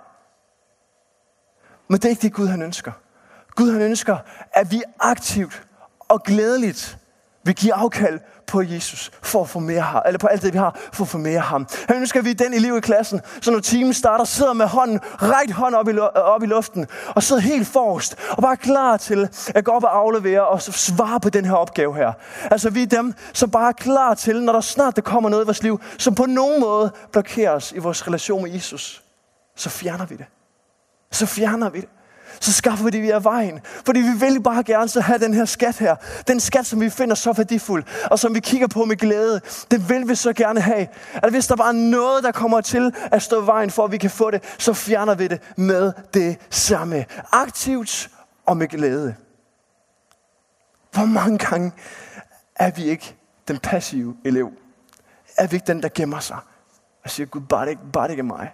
Men 1.88 1.98
det 1.98 2.06
er 2.06 2.10
ikke 2.10 2.22
det, 2.22 2.34
Gud 2.34 2.48
han 2.48 2.62
ønsker. 2.62 2.92
Gud 3.56 3.72
han 3.72 3.82
ønsker, 3.82 4.18
at 4.54 4.72
vi 4.72 4.84
aktivt 5.00 5.68
og 6.00 6.24
glædeligt 6.24 6.98
vil 7.44 7.56
give 7.56 7.74
afkald 7.74 8.20
på 8.48 8.62
Jesus 8.62 9.12
for 9.22 9.42
at 9.42 9.50
få 9.50 9.60
mere 9.60 9.82
ham, 9.82 10.02
eller 10.06 10.20
på 10.20 10.28
alt 10.28 10.42
det, 10.42 10.54
vi 10.54 10.58
har, 10.58 10.80
for 10.94 11.04
at 11.04 11.08
få 11.08 11.18
mere 11.18 11.40
ham. 11.40 11.68
Han 11.88 11.98
ønsker, 11.98 12.20
at 12.20 12.26
vi 12.26 12.30
er 12.30 12.36
den 12.36 12.54
elev 12.54 12.78
i 12.78 12.80
klassen, 12.80 13.22
så 13.42 13.52
når 13.52 13.60
timen 13.60 13.94
starter, 13.94 14.26
sidder 14.26 14.54
med 14.54 14.66
hånden, 14.66 15.00
ret 15.04 15.52
hånd 15.52 15.76
op 15.76 15.88
i, 15.88 15.92
øh, 15.92 16.02
op 16.14 16.44
i 16.44 16.46
luften, 16.46 16.88
og 17.08 17.24
sidder 17.24 17.42
helt 17.42 17.68
forrest, 17.68 18.16
og 18.30 18.42
bare 18.42 18.58
klar 18.58 18.98
til 18.98 19.30
at 19.56 19.66
gå 19.66 19.72
op 19.72 19.84
og 19.84 19.98
aflevere 19.98 20.48
og 20.48 20.62
svare 20.62 21.20
på 21.20 21.30
den 21.30 21.46
her 21.46 21.54
opgave 21.54 21.96
her. 21.96 22.14
Altså 22.52 22.70
vi 22.70 22.82
er 22.82 22.88
dem, 22.88 23.14
som 23.34 23.52
bare 23.52 23.68
er 23.68 23.72
klar 23.72 24.14
til, 24.14 24.44
når 24.44 24.54
der 24.54 24.62
snart 24.62 24.96
der 24.96 25.02
kommer 25.02 25.30
noget 25.30 25.44
i 25.44 25.48
vores 25.48 25.64
liv, 25.64 25.82
som 25.98 26.16
på 26.16 26.26
nogen 26.26 26.60
måde 26.60 26.92
blokerer 27.12 27.52
os 27.52 27.72
i 27.72 27.78
vores 27.78 28.08
relation 28.08 28.44
med 28.44 28.52
Jesus, 28.52 29.04
så 29.56 29.70
fjerner 29.70 30.06
vi 30.06 30.16
det. 30.16 30.26
Så 31.12 31.26
fjerner 31.26 31.70
vi 31.70 31.82
det 31.82 31.90
så 32.42 32.54
skaffer 32.54 32.86
vi 32.86 32.92
det 32.92 33.02
via 33.02 33.20
vejen. 33.20 33.60
Fordi 33.64 34.00
vi 34.00 34.12
vil 34.20 34.42
bare 34.44 34.64
gerne 34.64 34.90
så 34.90 35.02
have 35.02 35.20
den 35.20 35.34
her 35.34 35.46
skat 35.46 35.78
her. 35.78 35.96
Den 36.28 36.40
skat, 36.40 36.66
som 36.66 36.82
vi 36.82 36.90
finder 36.90 37.16
så 37.16 37.34
værdifuld, 37.34 37.84
og 38.12 38.20
som 38.20 38.36
vi 38.36 38.40
kigger 38.40 38.68
på 38.68 38.86
med 38.86 38.96
glæde. 38.96 39.42
Det 39.72 39.90
vil 39.90 40.08
vi 40.08 40.16
så 40.16 40.34
gerne 40.34 40.62
have. 40.62 40.88
At 41.14 41.30
hvis 41.30 41.48
der 41.48 41.56
bare 41.56 41.68
er 41.68 41.90
noget, 41.90 42.24
der 42.24 42.32
kommer 42.32 42.62
til 42.62 42.94
at 43.12 43.22
stå 43.22 43.44
i 43.44 43.46
vejen 43.46 43.72
for, 43.72 43.84
at 43.84 43.92
vi 43.92 43.98
kan 43.98 44.10
få 44.10 44.32
det, 44.32 44.44
så 44.58 44.74
fjerner 44.74 45.16
vi 45.16 45.28
det 45.28 45.42
med 45.58 45.94
det 46.14 46.38
samme. 46.50 47.06
Aktivt 47.32 48.10
og 48.46 48.58
med 48.58 48.68
glæde. 48.68 49.16
Hvor 50.92 51.06
mange 51.06 51.38
gange 51.38 51.72
er 52.56 52.72
vi 52.72 52.84
ikke 52.84 53.16
den 53.48 53.60
passive 53.60 54.18
elev? 54.26 54.52
Er 55.38 55.48
vi 55.48 55.56
ikke 55.56 55.68
den, 55.68 55.84
der 55.84 55.90
gemmer 55.96 56.20
sig? 56.20 56.38
Og 57.04 57.10
siger, 57.10 57.28
Gud, 57.28 57.42
bare 57.42 57.66
det 57.66 57.70
ikke, 57.70 57.82
bare 57.94 58.04
det 58.04 58.12
ikke 58.12 58.22
er 58.22 58.26
mig. 58.26 58.54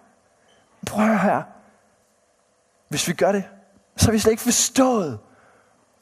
Prøv 0.87 1.17
her. 1.17 1.41
Hvis 2.89 3.07
vi 3.07 3.13
gør 3.13 3.31
det, 3.31 3.43
så 3.97 4.05
har 4.05 4.11
vi 4.11 4.19
slet 4.19 4.31
ikke 4.31 4.43
forstået, 4.43 5.19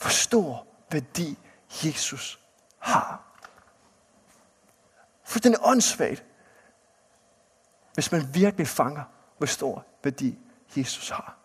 hvor 0.01 0.09
stor 0.09 0.67
værdi 0.91 1.37
Jesus 1.85 2.39
har. 2.79 3.21
For 5.23 5.39
den 5.39 5.53
er 5.53 5.57
åndssvagt, 5.61 6.23
hvis 7.93 8.11
man 8.11 8.33
virkelig 8.33 8.67
fanger, 8.67 9.03
hvor 9.37 9.47
stor 9.47 9.85
værdi 10.03 10.39
Jesus 10.77 11.09
har. 11.09 11.37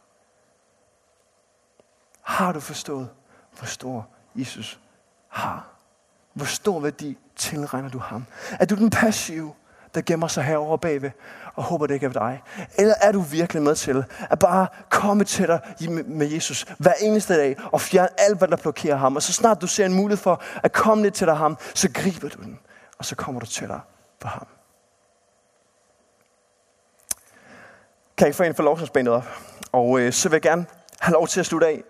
Har 2.23 2.53
du 2.53 2.61
forstået, 2.61 3.11
hvor 3.59 3.67
stor 3.67 4.09
Jesus 4.35 4.81
har? 5.29 5.67
Hvor 6.33 6.47
stor 6.47 6.81
værdi 6.81 7.19
tilregner 7.37 7.89
du 7.89 7.99
ham? 7.99 8.25
Er 8.51 8.65
du 8.65 8.75
den 8.75 8.91
passive, 8.91 9.55
der 9.95 10.03
gemmer 10.07 10.29
sig 10.29 10.45
herovre 10.45 10.79
bagved 10.79 11.11
og 11.55 11.63
håber, 11.63 11.87
det 11.87 11.95
ikke 11.95 12.07
er 12.07 12.11
dig? 12.11 12.43
Eller 12.79 12.95
er 13.01 13.13
du 13.13 13.21
virkelig 13.21 13.63
med 13.63 13.75
til 13.75 14.05
at 14.31 14.39
bare 14.39 14.67
komme 14.89 15.25
til 15.25 15.47
dig 15.47 15.61
med 16.07 16.27
Jesus 16.27 16.67
hver 16.79 16.93
eneste 17.01 17.35
dag 17.35 17.57
og 17.73 17.81
fjerne 17.81 18.09
alt, 18.21 18.39
hvad 18.39 18.49
der 18.49 18.57
blokerer 18.57 18.97
ham? 18.97 19.17
Og 19.17 19.23
så 19.23 19.33
snart 19.33 19.61
du 19.61 19.67
ser 19.67 19.87
en 19.87 19.95
mulighed 19.95 20.23
for 20.23 20.43
at 20.63 20.73
komme 20.73 21.03
lidt 21.03 21.15
til 21.15 21.27
dig 21.27 21.37
ham, 21.37 21.59
så 21.75 21.89
griber 21.95 22.29
du 22.29 22.43
den, 22.43 22.59
og 22.99 23.05
så 23.05 23.17
kommer 23.17 23.41
du 23.41 23.47
til 23.47 23.69
dig 23.69 23.81
på 24.21 24.29
ham. 24.29 24.47
Kan 28.17 28.27
jeg 28.27 28.35
få 28.35 28.43
en 28.43 28.55
for 28.55 28.63
lovsangsbandet 28.63 29.15
op? 29.15 29.25
Og 29.73 30.01
øh, 30.01 30.13
så 30.13 30.29
vil 30.29 30.35
jeg 30.35 30.43
gerne 30.43 30.67
have 31.01 31.13
lov 31.13 31.29
til 31.29 31.41
at 31.41 31.47
slutte 31.47 31.67
af 31.67 31.83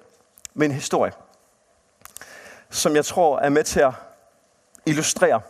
med 0.54 0.66
en 0.66 0.72
historie, 0.72 1.12
som 2.70 2.96
jeg 2.96 3.04
tror 3.04 3.38
er 3.38 3.48
med 3.48 3.64
til 3.64 3.80
at 3.80 3.92
illustrere 4.86 5.40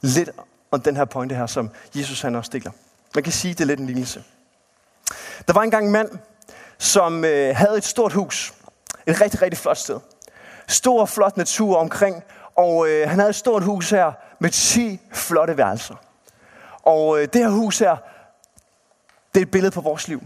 lidt 0.00 0.30
om 0.70 0.80
den 0.80 0.96
her 0.96 1.04
pointe 1.04 1.34
her, 1.34 1.46
som 1.46 1.70
Jesus 1.94 2.20
han 2.20 2.34
også 2.34 2.50
deler. 2.52 2.70
Man 3.14 3.24
kan 3.24 3.32
sige, 3.32 3.54
det 3.54 3.60
er 3.60 3.64
lidt 3.64 3.80
en 3.80 3.86
lignelse. 3.86 4.24
Der 5.48 5.52
var 5.52 5.62
engang 5.62 5.86
en 5.86 5.92
mand, 5.92 6.10
som 6.78 7.24
øh, 7.24 7.56
havde 7.56 7.76
et 7.76 7.84
stort 7.84 8.12
hus. 8.12 8.54
Et 9.06 9.20
rigtig, 9.20 9.42
rigtig 9.42 9.58
flot 9.58 9.76
sted. 9.76 10.00
Stor, 10.68 11.06
flot 11.06 11.36
natur 11.36 11.76
omkring. 11.76 12.24
Og 12.56 12.88
øh, 12.88 13.08
han 13.08 13.18
havde 13.18 13.30
et 13.30 13.36
stort 13.36 13.62
hus 13.62 13.90
her 13.90 14.12
med 14.38 14.50
10 14.50 15.00
flotte 15.12 15.56
værelser. 15.56 15.94
Og 16.82 17.20
øh, 17.20 17.28
det 17.32 17.40
her 17.40 17.48
hus 17.48 17.78
her, 17.78 17.96
det 19.34 19.40
er 19.40 19.44
et 19.44 19.50
billede 19.50 19.70
på 19.70 19.80
vores 19.80 20.08
liv. 20.08 20.22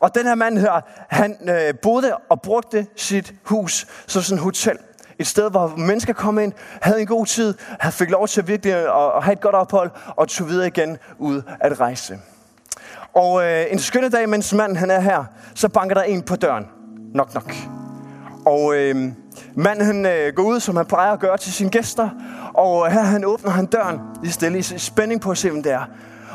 Og 0.00 0.14
den 0.14 0.26
her 0.26 0.34
mand 0.34 0.58
her, 0.58 0.80
han 1.08 1.48
øh, 1.48 1.74
boede 1.82 2.16
og 2.16 2.42
brugte 2.42 2.86
sit 2.96 3.34
hus 3.42 3.86
som 4.06 4.22
sådan 4.22 4.38
et 4.38 4.44
hotel. 4.44 4.78
Et 5.20 5.26
sted, 5.26 5.50
hvor 5.50 5.74
mennesker 5.76 6.12
kom 6.12 6.38
ind, 6.38 6.52
havde 6.82 7.00
en 7.00 7.06
god 7.06 7.26
tid, 7.26 7.54
havde 7.80 7.92
fik 7.92 8.10
lov 8.10 8.28
til 8.28 8.40
at 8.40 8.48
virkelig 8.48 8.74
at, 8.74 8.86
at 9.16 9.24
have 9.24 9.32
et 9.32 9.40
godt 9.40 9.54
ophold, 9.54 9.90
og 10.06 10.28
tog 10.28 10.48
videre 10.48 10.66
igen 10.66 10.98
ud 11.18 11.42
at 11.60 11.80
rejse. 11.80 12.18
Og 13.14 13.44
øh, 13.44 13.64
en 13.70 13.78
skønne 13.78 14.08
dag, 14.08 14.28
mens 14.28 14.52
manden 14.52 14.76
han 14.76 14.90
er 14.90 15.00
her, 15.00 15.24
så 15.54 15.68
banker 15.68 15.94
der 15.94 16.02
en 16.02 16.22
på 16.22 16.36
døren. 16.36 16.66
Nok, 17.14 17.34
nok. 17.34 17.54
Og 18.46 18.74
øh, 18.76 19.12
manden 19.54 19.86
han 19.86 20.06
øh, 20.06 20.34
går 20.34 20.42
ud, 20.42 20.60
som 20.60 20.76
han 20.76 20.86
plejer 20.86 21.12
at 21.12 21.20
gøre 21.20 21.36
til 21.36 21.52
sine 21.52 21.70
gæster. 21.70 22.08
Og 22.54 22.86
øh, 22.86 22.92
her 22.92 23.02
han 23.02 23.24
åbner 23.24 23.50
han 23.50 23.66
døren 23.66 24.00
i 24.24 24.28
stille 24.28 24.58
i 24.58 24.62
spænding 24.62 25.20
på 25.20 25.30
at 25.30 25.38
se, 25.38 25.50
hvem 25.50 25.62
det 25.62 25.72
er. 25.72 25.84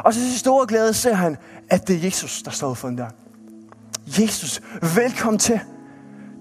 Og 0.03 0.13
så 0.13 0.19
til 0.19 0.39
store 0.39 0.67
glæde 0.67 0.93
ser 0.93 1.13
han, 1.13 1.37
at 1.69 1.87
det 1.87 1.95
er 1.95 1.99
Jesus, 1.99 2.41
der 2.41 2.51
står 2.51 2.73
for 2.73 2.89
der. 2.89 3.07
Jesus, 4.19 4.61
velkommen 4.95 5.39
til. 5.39 5.59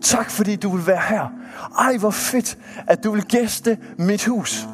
Tak 0.05 0.31
fordi 0.31 0.57
du 0.57 0.77
vil 0.77 0.87
være 0.87 1.03
her. 1.09 1.33
Ej, 1.79 1.97
hvor 1.97 2.11
fedt, 2.11 2.59
at 2.87 3.05
du 3.05 3.11
vil 3.11 3.25
gæste 3.25 3.79
mit 3.99 4.25
hus. 4.25 4.69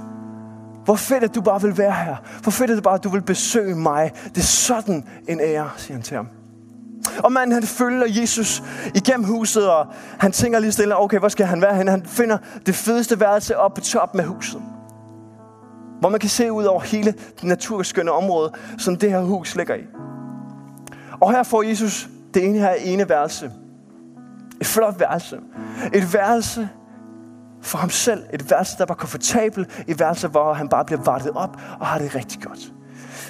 Hvor 0.85 0.95
fedt, 0.95 1.25
at 1.25 1.35
du 1.35 1.41
bare 1.41 1.63
vil 1.63 1.79
være 1.79 1.93
her. 1.93 2.17
Hvor 2.43 2.51
fedt, 2.51 2.71
at 2.71 2.77
du 2.77 2.83
bare 2.83 2.95
at 2.95 3.05
du 3.05 3.09
vil 3.09 3.23
besøge 3.23 3.75
mig. 3.75 4.13
Det 4.25 4.39
er 4.39 4.47
sådan 4.47 5.05
en 5.29 5.41
ære, 5.41 5.71
siger 5.77 5.95
han 5.95 6.03
til 6.03 6.17
ham. 6.17 6.29
Og 7.19 7.33
manden 7.33 7.53
han 7.53 7.63
følger 7.63 8.07
Jesus 8.21 8.63
igennem 8.95 9.27
huset, 9.27 9.71
og 9.71 9.87
han 10.19 10.33
tænker 10.33 10.59
lige 10.59 10.73
stille, 10.73 11.01
okay, 11.01 11.19
hvor 11.19 11.29
skal 11.29 11.47
han 11.47 11.63
være 11.63 11.75
henne? 11.75 11.91
Han 11.91 12.07
finder 12.07 12.39
det 12.67 12.75
fedeste 12.75 13.21
værelse 13.21 13.59
op 13.59 13.75
på 13.75 13.81
toppen 13.81 14.21
af 14.21 14.27
huset. 14.27 14.63
Hvor 16.01 16.09
man 16.09 16.21
kan 16.21 16.31
se 16.31 16.53
ud 16.53 16.65
over 16.65 16.81
hele 16.81 17.13
det 17.13 17.45
naturskønne 17.45 18.13
område, 18.13 18.53
som 18.79 18.97
det 18.97 19.11
her 19.11 19.21
hus 19.21 19.57
ligger 19.57 19.75
i. 19.75 19.83
Og 21.21 21.33
her 21.33 21.43
får 21.43 21.63
Jesus 21.63 22.09
det 22.35 22.45
ene 22.45 22.59
her 22.59 22.73
ene 22.73 23.09
værelse. 23.09 23.51
Et 24.61 24.67
flot 24.67 25.01
værelse. 25.01 25.39
Et 25.95 26.15
værelse 26.15 26.69
for 27.63 27.79
ham 27.79 27.91
selv. 27.91 28.23
Et 28.33 28.51
værelse, 28.51 28.79
der 28.79 28.85
var 28.89 28.95
komfortabelt. 28.95 29.85
Et 29.89 30.01
værelse, 30.01 30.29
hvor 30.29 30.53
han 30.53 30.69
bare 30.69 30.85
bliver 30.85 31.03
vartet 31.03 31.31
op 31.35 31.57
og 31.81 31.87
har 31.87 31.99
det 31.99 32.15
rigtig 32.15 32.43
godt. 32.43 32.73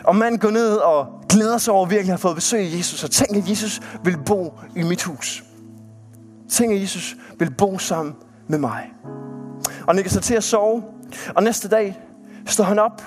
Og 0.04 0.16
man 0.16 0.36
går 0.36 0.50
ned 0.50 0.76
og 0.76 1.06
glæder 1.28 1.58
sig 1.58 1.74
over 1.74 1.84
at 1.84 1.90
virkelig 1.90 2.12
have 2.12 2.18
fået 2.18 2.34
besøg 2.34 2.60
af 2.60 2.78
Jesus. 2.78 3.04
Og 3.04 3.10
tænker, 3.10 3.42
at 3.42 3.50
Jesus 3.50 3.80
vil 4.04 4.18
bo 4.26 4.58
i 4.76 4.82
mit 4.82 5.02
hus. 5.02 5.44
Tænker, 6.50 6.76
at 6.76 6.82
Jesus 6.82 7.16
vil 7.38 7.54
bo 7.58 7.78
sammen 7.78 8.14
med 8.48 8.58
mig. 8.58 8.90
Og 9.86 9.94
ligger 9.94 10.10
sig 10.10 10.22
til 10.22 10.34
at 10.34 10.44
sove. 10.44 10.82
Og 11.34 11.42
næste 11.42 11.68
dag 11.68 12.00
står 12.46 12.64
han 12.64 12.78
op 12.78 13.02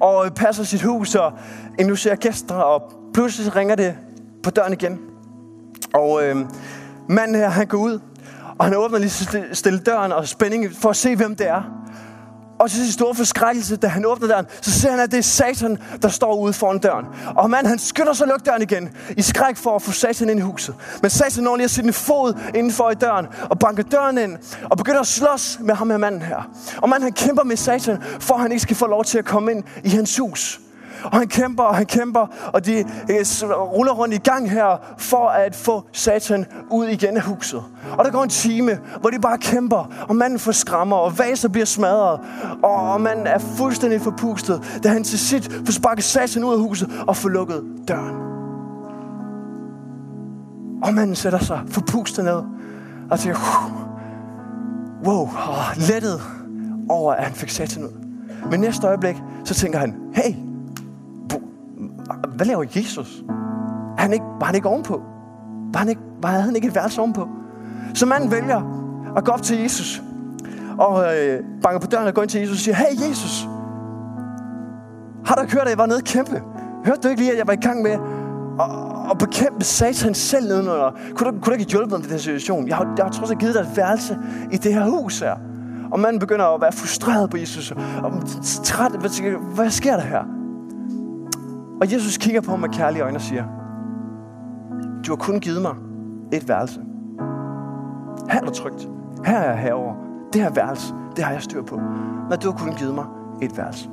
og 0.00 0.34
passer 0.34 0.64
sit 0.64 0.82
hus 0.82 1.14
og 1.14 1.32
inducerer 1.78 2.16
gæster. 2.16 2.54
Og 2.54 2.92
pludselig 3.14 3.56
ringer 3.56 3.74
det 3.74 3.96
på 4.42 4.50
døren 4.50 4.72
igen. 4.72 4.98
Og 5.94 6.24
øh, 6.24 6.36
manden 7.08 7.36
her, 7.36 7.48
han 7.48 7.66
går 7.66 7.78
ud, 7.78 8.00
og 8.58 8.64
han 8.64 8.74
åbner 8.74 8.98
lige 8.98 9.44
stille 9.52 9.78
døren 9.78 10.12
og 10.12 10.28
spænding 10.28 10.72
for 10.72 10.90
at 10.90 10.96
se, 10.96 11.16
hvem 11.16 11.36
det 11.36 11.48
er. 11.48 11.62
Og 12.58 12.70
til 12.70 12.80
sin 12.80 12.92
store 12.92 13.14
forskrækkelse, 13.14 13.76
da 13.76 13.86
han 13.86 14.06
åbner 14.06 14.28
døren, 14.28 14.46
så 14.60 14.70
ser 14.70 14.90
han, 14.90 15.00
at 15.00 15.10
det 15.10 15.18
er 15.18 15.22
Satan, 15.22 15.78
der 16.02 16.08
står 16.08 16.34
ude 16.34 16.52
foran 16.52 16.78
døren. 16.78 17.06
Og 17.36 17.50
manden, 17.50 17.68
han 17.68 17.78
skynder 17.78 18.12
sig 18.12 18.24
at 18.24 18.28
lukke 18.28 18.44
døren 18.44 18.62
igen, 18.62 18.90
i 19.16 19.22
skræk 19.22 19.56
for 19.56 19.76
at 19.76 19.82
få 19.82 19.92
Satan 19.92 20.30
ind 20.30 20.38
i 20.38 20.42
huset. 20.42 20.74
Men 21.02 21.10
Satan 21.10 21.44
når 21.44 21.56
lige 21.56 21.64
at 21.64 21.70
sætte 21.70 21.88
en 21.88 21.94
fod 21.94 22.34
indenfor 22.54 22.90
i 22.90 22.94
døren, 22.94 23.26
og 23.50 23.58
banker 23.58 23.82
døren 23.82 24.18
ind, 24.18 24.38
og 24.70 24.76
begynder 24.76 25.00
at 25.00 25.06
slås 25.06 25.58
med 25.60 25.74
ham 25.74 25.90
her 25.90 25.96
manden 25.96 26.22
her. 26.22 26.50
Og 26.82 26.88
manden, 26.88 27.02
han 27.02 27.12
kæmper 27.12 27.44
med 27.44 27.56
Satan, 27.56 28.02
for 28.20 28.34
at 28.34 28.40
han 28.40 28.52
ikke 28.52 28.62
skal 28.62 28.76
få 28.76 28.86
lov 28.86 29.04
til 29.04 29.18
at 29.18 29.24
komme 29.24 29.52
ind 29.52 29.64
i 29.84 29.88
hans 29.88 30.18
hus. 30.18 30.60
Og 31.12 31.18
han 31.18 31.28
kæmper, 31.28 31.62
og 31.62 31.76
han 31.76 31.86
kæmper, 31.86 32.26
og 32.52 32.66
de 32.66 32.78
øh, 33.10 33.50
ruller 33.50 33.92
rundt 33.92 34.14
i 34.14 34.18
gang 34.18 34.50
her, 34.50 34.94
for 34.98 35.28
at 35.28 35.54
få 35.54 35.82
Satan 35.92 36.46
ud 36.70 36.86
igen 36.86 37.16
af 37.16 37.22
huset. 37.22 37.62
Og 37.98 38.04
der 38.04 38.10
går 38.10 38.22
en 38.22 38.28
time, 38.28 38.78
hvor 39.00 39.10
de 39.10 39.18
bare 39.18 39.38
kæmper, 39.38 39.92
og 40.08 40.16
manden 40.16 40.38
får 40.38 40.52
skrammer, 40.52 40.96
og 40.96 41.18
vaser 41.18 41.48
bliver 41.48 41.66
smadret, 41.66 42.20
og 42.62 43.00
manden 43.00 43.26
er 43.26 43.38
fuldstændig 43.38 44.00
forpustet, 44.00 44.80
da 44.82 44.88
han 44.88 45.04
til 45.04 45.18
sidst 45.18 45.52
får 45.52 45.72
sparket 45.72 46.04
Satan 46.04 46.44
ud 46.44 46.52
af 46.52 46.60
huset 46.60 46.90
og 47.06 47.16
får 47.16 47.28
lukket 47.28 47.64
døren. 47.88 48.16
Og 50.82 50.94
manden 50.94 51.16
sætter 51.16 51.38
sig 51.38 51.60
forpustet 51.68 52.24
ned, 52.24 52.42
og 53.10 53.20
tænker, 53.20 53.38
wow, 55.04 55.20
og 55.20 55.76
lettet 55.76 56.20
over, 56.88 57.12
at 57.12 57.24
han 57.24 57.34
fik 57.34 57.50
Satan 57.50 57.84
ud. 57.84 58.06
Men 58.50 58.60
næste 58.60 58.86
øjeblik, 58.86 59.16
så 59.44 59.54
tænker 59.54 59.78
han, 59.78 59.94
hey, 60.14 60.45
hvad 62.36 62.46
laver 62.46 62.64
Jesus? 62.76 63.24
Er 63.98 64.02
han 64.02 64.12
ikke, 64.12 64.24
var 64.40 64.46
han 64.46 64.54
ikke 64.54 64.68
ovenpå? 64.68 65.02
Var 65.72 65.78
han 65.78 65.88
ikke, 65.88 66.00
var, 66.22 66.28
havde 66.28 66.42
han 66.42 66.56
ikke 66.56 66.68
et 66.68 66.74
værelse 66.74 67.00
ovenpå? 67.00 67.28
Så 67.94 68.06
manden 68.06 68.30
vælger 68.30 68.62
at 69.16 69.24
gå 69.24 69.32
op 69.32 69.42
til 69.42 69.58
Jesus. 69.58 70.02
Og 70.78 71.04
øh, 71.04 71.40
banker 71.62 71.80
på 71.80 71.86
døren 71.86 72.06
og 72.06 72.14
går 72.14 72.22
ind 72.22 72.30
til 72.30 72.40
Jesus 72.40 72.56
og 72.56 72.60
siger, 72.60 72.74
Hey 72.74 73.08
Jesus, 73.08 73.48
har 75.26 75.34
du 75.34 75.40
hørt, 75.40 75.62
at 75.62 75.70
jeg 75.70 75.78
var 75.78 75.86
nede 75.86 76.02
kæmpe? 76.02 76.42
Hørte 76.84 77.00
du 77.02 77.08
ikke 77.08 77.20
lige, 77.20 77.32
at 77.32 77.38
jeg 77.38 77.46
var 77.46 77.52
i 77.52 77.56
gang 77.56 77.82
med 77.82 77.90
at, 78.60 78.70
at 79.10 79.18
bekæmpe 79.18 79.64
satan 79.64 80.14
selv 80.14 80.48
nedenunder? 80.48 80.90
Kunne 81.14 81.30
du, 81.30 81.40
kunne 81.40 81.54
du 81.54 81.60
ikke 81.60 81.72
hjælpe 81.72 81.90
mig 81.90 82.00
med 82.00 82.08
den 82.08 82.18
situation? 82.18 82.68
Jeg 82.68 82.76
har, 82.76 82.94
jeg 82.96 83.04
har 83.04 83.12
trods 83.12 83.30
alt 83.30 83.40
givet 83.40 83.54
dig 83.54 83.60
et 83.60 83.76
værelse 83.76 84.18
i 84.52 84.56
det 84.56 84.74
her 84.74 84.84
hus 84.84 85.20
her. 85.20 85.36
Og 85.90 86.00
manden 86.00 86.20
begynder 86.20 86.44
at 86.54 86.60
være 86.60 86.72
frustreret 86.72 87.30
på 87.30 87.36
Jesus. 87.36 87.70
Og 88.02 88.12
træt. 88.64 88.92
Hvad, 88.92 89.54
hvad 89.54 89.70
sker 89.70 89.96
der 89.96 90.02
her? 90.02 90.35
Og 91.80 91.92
Jesus 91.92 92.18
kigger 92.18 92.40
på 92.40 92.50
ham 92.50 92.60
med 92.60 92.68
kærlige 92.68 93.02
øjne 93.02 93.16
og 93.16 93.22
siger, 93.22 93.44
du 95.06 95.12
har 95.12 95.16
kun 95.16 95.40
givet 95.40 95.62
mig 95.62 95.74
et 96.32 96.48
værelse. 96.48 96.80
Her 98.30 98.40
er 98.40 98.44
du 98.44 98.50
trygt. 98.50 98.88
Her 99.24 99.38
er 99.38 99.50
jeg 99.50 99.58
herover. 99.58 99.94
Det 100.32 100.42
her 100.42 100.50
værelse, 100.50 100.94
det 101.16 101.24
har 101.24 101.32
jeg 101.32 101.42
styr 101.42 101.62
på. 101.62 101.76
Men 102.30 102.38
du 102.42 102.50
har 102.50 102.58
kun 102.58 102.74
givet 102.74 102.94
mig 102.94 103.04
et 103.42 103.56
værelse. 103.56 103.88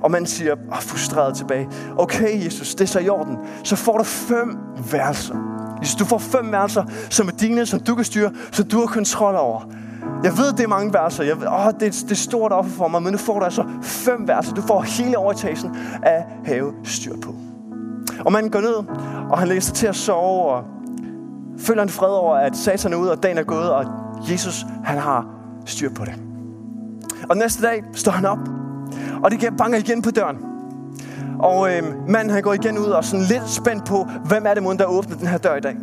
Og 0.00 0.10
man 0.10 0.26
siger, 0.26 0.52
oh, 0.52 0.82
frustreret 0.82 1.36
tilbage, 1.36 1.68
okay 1.96 2.44
Jesus, 2.44 2.74
det 2.74 2.84
er 2.84 2.88
så 2.88 3.00
i 3.00 3.08
orden. 3.08 3.38
Så 3.64 3.76
får 3.76 3.98
du 3.98 4.04
fem 4.04 4.58
værelser. 4.92 5.34
Hvis 5.78 5.94
du 5.94 6.04
får 6.04 6.18
fem 6.18 6.52
værelser, 6.52 6.84
som 7.10 7.28
er 7.28 7.32
dine, 7.32 7.66
som 7.66 7.80
du 7.80 7.94
kan 7.94 8.04
styre, 8.04 8.30
som 8.52 8.64
du 8.64 8.78
har 8.78 8.86
kontrol 8.86 9.34
over. 9.34 9.60
Jeg 10.24 10.32
ved, 10.38 10.52
det 10.52 10.60
er 10.60 10.68
mange 10.68 10.92
verser. 10.92 11.24
Jeg 11.24 11.40
ved, 11.40 11.46
åh, 11.46 11.72
det, 11.80 11.80
det 11.80 12.10
er 12.10 12.14
stort 12.14 12.52
offer 12.52 12.72
for 12.72 12.88
mig, 12.88 13.02
men 13.02 13.12
nu 13.12 13.18
får 13.18 13.38
du 13.38 13.44
altså 13.44 13.64
fem 13.82 14.28
verser. 14.28 14.54
Du 14.54 14.62
får 14.62 14.80
hele 14.80 15.18
overtagelsen 15.18 15.76
af 16.02 16.24
have 16.44 16.72
styr 16.84 17.16
på. 17.22 17.34
Og 18.24 18.32
man 18.32 18.48
går 18.48 18.60
ned, 18.60 18.74
og 19.30 19.38
han 19.38 19.48
lægger 19.48 19.62
sig 19.62 19.74
til 19.74 19.86
at 19.86 19.96
sove, 19.96 20.42
og 20.42 20.64
føler 21.58 21.82
en 21.82 21.88
fred 21.88 22.10
over, 22.10 22.36
at 22.36 22.56
satan 22.56 22.92
er 22.92 22.96
ude, 22.96 23.10
og 23.10 23.22
dagen 23.22 23.38
er 23.38 23.42
gået, 23.42 23.72
og 23.72 23.84
Jesus, 24.30 24.66
han 24.84 24.98
har 24.98 25.26
styr 25.66 25.90
på 25.94 26.04
det. 26.04 26.14
Og 27.30 27.36
næste 27.36 27.62
dag 27.62 27.84
står 27.94 28.12
han 28.12 28.24
op, 28.24 28.38
og 29.22 29.30
det 29.30 29.56
banker 29.58 29.78
igen 29.78 30.02
på 30.02 30.10
døren. 30.10 30.36
Og 31.38 31.76
øh, 31.76 31.82
manden 32.08 32.30
han 32.30 32.42
går 32.42 32.52
igen 32.52 32.78
ud 32.78 32.86
og 32.86 33.04
sådan 33.04 33.26
lidt 33.26 33.50
spændt 33.50 33.84
på, 33.84 34.06
hvem 34.24 34.46
er 34.46 34.54
det 34.54 34.62
mund, 34.62 34.78
der 34.78 34.84
åbner 34.84 35.16
den 35.16 35.26
her 35.26 35.38
dør 35.38 35.56
i 35.56 35.60
dag 35.60 35.76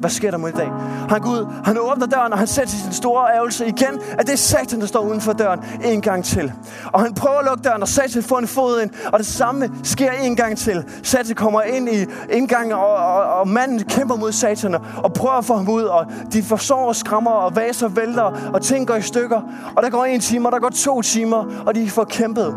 hvad 0.00 0.10
sker 0.10 0.30
der 0.30 0.38
mod 0.38 0.48
i 0.48 0.52
dag? 0.52 0.72
Han 1.08 1.20
går 1.20 1.30
ud, 1.30 1.46
han 1.64 1.78
åbner 1.78 2.06
døren, 2.06 2.32
og 2.32 2.38
han 2.38 2.46
sætter 2.46 2.72
sin 2.72 2.92
store 2.92 3.34
ærgelse 3.34 3.66
igen, 3.66 4.00
at 4.18 4.26
det 4.26 4.32
er 4.32 4.36
Satan, 4.36 4.80
der 4.80 4.86
står 4.86 5.00
uden 5.00 5.20
for 5.20 5.32
døren 5.32 5.60
en 5.84 6.00
gang 6.00 6.24
til. 6.24 6.52
Og 6.92 7.00
han 7.00 7.14
prøver 7.14 7.38
at 7.38 7.44
lukke 7.44 7.62
døren, 7.62 7.82
og 7.82 7.88
Satan 7.88 8.22
får 8.22 8.38
en 8.38 8.46
fod 8.46 8.82
ind, 8.82 8.90
og 9.12 9.18
det 9.18 9.26
samme 9.26 9.70
sker 9.82 10.12
en 10.12 10.36
gang 10.36 10.58
til. 10.58 10.84
Satan 11.02 11.34
kommer 11.34 11.62
ind 11.62 11.88
i 11.88 12.06
indgangen, 12.30 12.72
og, 12.72 12.94
og, 12.94 13.24
og 13.24 13.48
manden 13.48 13.84
kæmper 13.84 14.16
mod 14.16 14.32
Satan, 14.32 14.74
og 15.04 15.12
prøver 15.12 15.34
at 15.34 15.44
få 15.44 15.56
ham 15.56 15.68
ud, 15.68 15.82
og 15.82 16.06
de 16.32 16.42
forsår 16.42 16.88
og 16.88 16.96
skrammer, 16.96 17.30
og 17.30 17.56
vaser 17.56 17.88
vælter, 17.88 18.50
og 18.54 18.62
ting 18.62 18.86
går 18.86 18.94
i 18.94 19.02
stykker. 19.02 19.40
Og 19.76 19.82
der 19.82 19.90
går 19.90 20.04
en 20.04 20.20
time, 20.20 20.48
og 20.48 20.52
der 20.52 20.58
går 20.58 20.68
to 20.68 21.02
timer, 21.02 21.62
og 21.66 21.74
de 21.74 21.90
får 21.90 22.04
kæmpet. 22.04 22.54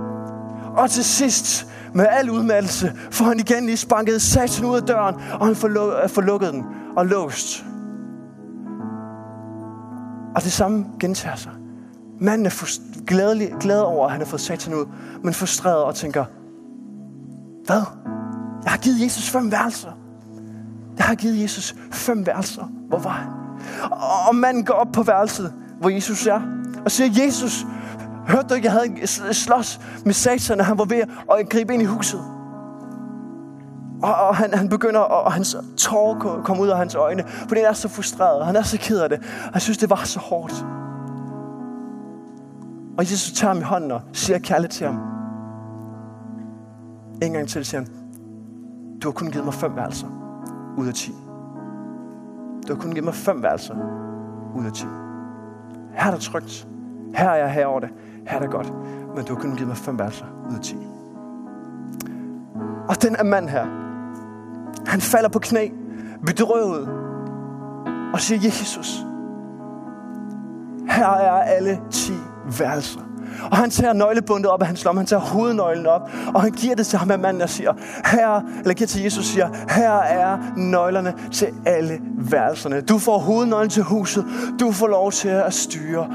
Og 0.78 0.90
til 0.90 1.04
sidst, 1.04 1.68
med 1.96 2.06
al 2.10 2.30
udmattelse, 2.30 2.94
for 3.12 3.26
han 3.26 3.40
igen 3.40 3.66
lige 3.66 3.78
spankede 3.78 4.20
satan 4.20 4.66
ud 4.66 4.76
af 4.76 4.82
døren, 4.82 5.16
og 5.40 5.46
han 5.46 5.56
får, 5.56 6.04
øh, 6.04 6.10
får 6.10 6.22
lukket 6.22 6.54
den 6.54 6.66
og 6.98 7.06
låst. 7.06 7.66
Og 10.36 10.44
det 10.44 10.52
samme 10.52 10.86
gentager 11.00 11.36
sig. 11.36 11.52
Manden 12.20 12.46
er 12.46 12.80
glædelig, 13.08 13.54
glad 13.60 13.80
over, 13.80 14.06
at 14.06 14.12
han 14.12 14.22
har 14.22 14.28
fået 14.28 14.42
satan 14.42 14.74
ud, 14.74 14.86
men 15.24 15.34
frustreret 15.34 15.84
og 15.84 15.96
tænker, 15.96 16.26
hvad? 17.66 17.82
Jeg 18.64 18.72
har 18.72 18.78
givet 18.78 19.02
Jesus 19.02 19.30
fem 19.30 19.52
værelser. 19.52 19.92
Jeg 20.98 21.06
har 21.06 21.16
givet 21.16 21.42
Jesus 21.42 21.76
fem 21.92 22.26
værelser. 22.26 22.64
Hvor 22.88 22.98
var 22.98 23.10
han? 23.10 23.28
Og 24.28 24.36
manden 24.36 24.66
går 24.66 24.74
op 24.74 24.88
på 24.94 25.04
værelset, 25.04 25.54
hvor 25.80 25.90
Jesus 25.90 26.28
er, 26.28 26.42
og 26.86 26.92
siger, 26.92 27.24
Jesus, 27.24 27.66
hørte 28.28 28.48
du 28.48 28.54
ikke, 28.54 28.66
jeg 28.66 28.74
havde 28.74 29.34
slås 29.34 29.80
med 30.06 30.14
satan, 30.14 30.60
og 30.60 30.66
han 30.66 30.78
var 30.78 30.86
ved 30.86 31.02
at 31.40 31.50
gribe 31.50 31.74
ind 31.74 31.82
i 31.82 31.86
huset? 31.86 32.20
Og, 34.04 34.16
og 34.16 34.36
han, 34.36 34.54
han 34.54 34.70
begynder, 34.70 35.00
og, 35.00 35.24
og 35.24 35.34
hans 35.34 35.56
tårer 35.78 36.42
kommer 36.44 36.64
ud 36.64 36.70
af 36.70 36.78
hans 36.78 36.96
øjne, 36.96 37.24
fordi 37.48 37.62
han 37.62 37.70
er 37.70 37.74
så 37.74 37.88
frustreret, 37.88 38.46
han 38.46 38.56
er 38.56 38.62
så 38.62 38.78
ked 38.78 39.00
af 39.00 39.10
det. 39.10 39.20
Han 39.52 39.62
synes, 39.62 39.78
det 39.78 39.90
var 39.90 40.02
så 40.04 40.20
hårdt. 40.20 40.66
Og 42.98 43.04
Jesus 43.04 43.32
tager 43.32 43.54
ham 43.54 43.62
i 43.62 43.64
hånden 43.64 43.92
og 43.92 44.02
siger 44.14 44.40
kærligt 44.40 44.74
til 44.74 44.88
ham. 44.88 45.00
En 47.22 47.34
gang 47.34 47.48
til 47.48 47.66
siger 47.66 47.82
han, 47.82 47.90
du 49.02 49.08
har 49.08 49.14
kun 49.14 49.32
givet 49.32 49.46
mig 49.46 49.54
fem 49.54 49.76
værelser 49.76 50.08
ud 50.78 50.88
af 50.88 50.94
ti. 50.94 51.12
Du 52.68 52.74
har 52.74 52.82
kun 52.82 52.92
givet 52.92 53.04
mig 53.04 53.16
fem 53.16 53.44
værelser 53.44 53.76
ud 54.56 54.66
af 54.66 54.72
ti. 54.72 54.86
Her 55.94 56.08
er 56.08 56.12
der 56.12 56.20
trygt. 56.20 56.68
Her 57.16 57.30
er 57.30 57.36
jeg 57.36 57.52
herover 57.52 57.80
det 57.80 57.90
have 58.28 58.44
det 58.44 58.52
godt. 58.52 58.74
Men 59.16 59.26
du 59.26 59.34
har 59.34 59.42
kun 59.42 59.56
givet 59.56 59.68
mig 59.68 59.78
fem 59.78 60.00
værelser 60.00 60.26
ud 60.50 60.56
af 60.56 60.62
ti. 60.62 60.78
Og 62.90 63.02
den 63.02 63.16
er 63.16 63.24
mand 63.24 63.50
her, 63.50 63.66
han 64.86 65.02
falder 65.02 65.30
på 65.30 65.40
knæ, 65.40 65.68
bedrøvet, 66.26 66.90
og 68.14 68.20
siger, 68.20 68.40
Jesus, 68.44 69.06
her 70.90 71.08
er 71.08 71.42
alle 71.42 71.80
ti 71.92 72.14
værelser. 72.60 73.00
Og 73.52 73.58
han 73.58 73.70
tager 73.70 73.94
nøglebundet 73.94 74.52
op 74.52 74.62
af 74.62 74.68
hans 74.68 74.86
lomme, 74.86 75.00
han 75.00 75.06
tager 75.06 75.20
hovednøglen 75.20 75.86
op, 75.86 76.02
og 76.36 76.42
han 76.42 76.52
giver 76.52 76.76
det 76.76 76.88
til 76.88 77.00
ham 77.00 77.12
af 77.12 77.20
manden 77.20 77.42
og 77.42 77.50
siger, 77.50 77.74
her, 78.06 78.42
eller 78.60 78.74
giver 78.74 78.88
til 78.88 79.04
Jesus 79.04 79.26
siger, 79.26 79.50
her 79.70 79.92
er 79.92 80.38
nøglerne 80.58 81.14
til 81.32 81.48
alle 81.66 82.00
værelserne. 82.18 82.82
Du 82.82 82.98
får 82.98 83.18
hovednøglen 83.18 83.70
til 83.70 83.84
huset, 83.84 84.26
du 84.60 84.72
får 84.72 84.88
lov 84.88 85.12
til 85.12 85.30
at 85.30 85.54
styre 85.54 86.08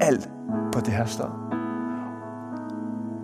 alt 0.00 0.30
på 0.72 0.80
det 0.80 0.92
her 0.92 1.06
sted. 1.06 1.24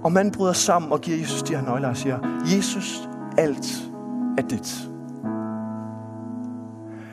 Og 0.04 0.12
manden 0.12 0.32
bryder 0.32 0.52
sammen 0.52 0.92
og 0.92 1.00
giver 1.00 1.18
Jesus 1.18 1.42
de 1.42 1.56
her 1.56 1.62
nøgler 1.62 1.88
og 1.88 1.96
siger, 1.96 2.18
Jesus, 2.56 3.08
alt 3.38 3.90
er 4.38 4.42
dit. 4.42 4.88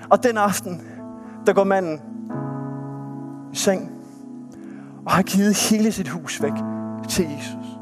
Og 0.09 0.23
den 0.23 0.38
aften, 0.38 0.81
der 1.45 1.53
går 1.53 1.63
manden 1.63 2.01
i 3.51 3.55
seng 3.55 3.91
og 5.05 5.11
har 5.11 5.23
givet 5.23 5.69
hele 5.69 5.91
sit 5.91 6.07
hus 6.07 6.41
væk 6.41 6.53
til 7.09 7.25
Jesus. 7.25 7.79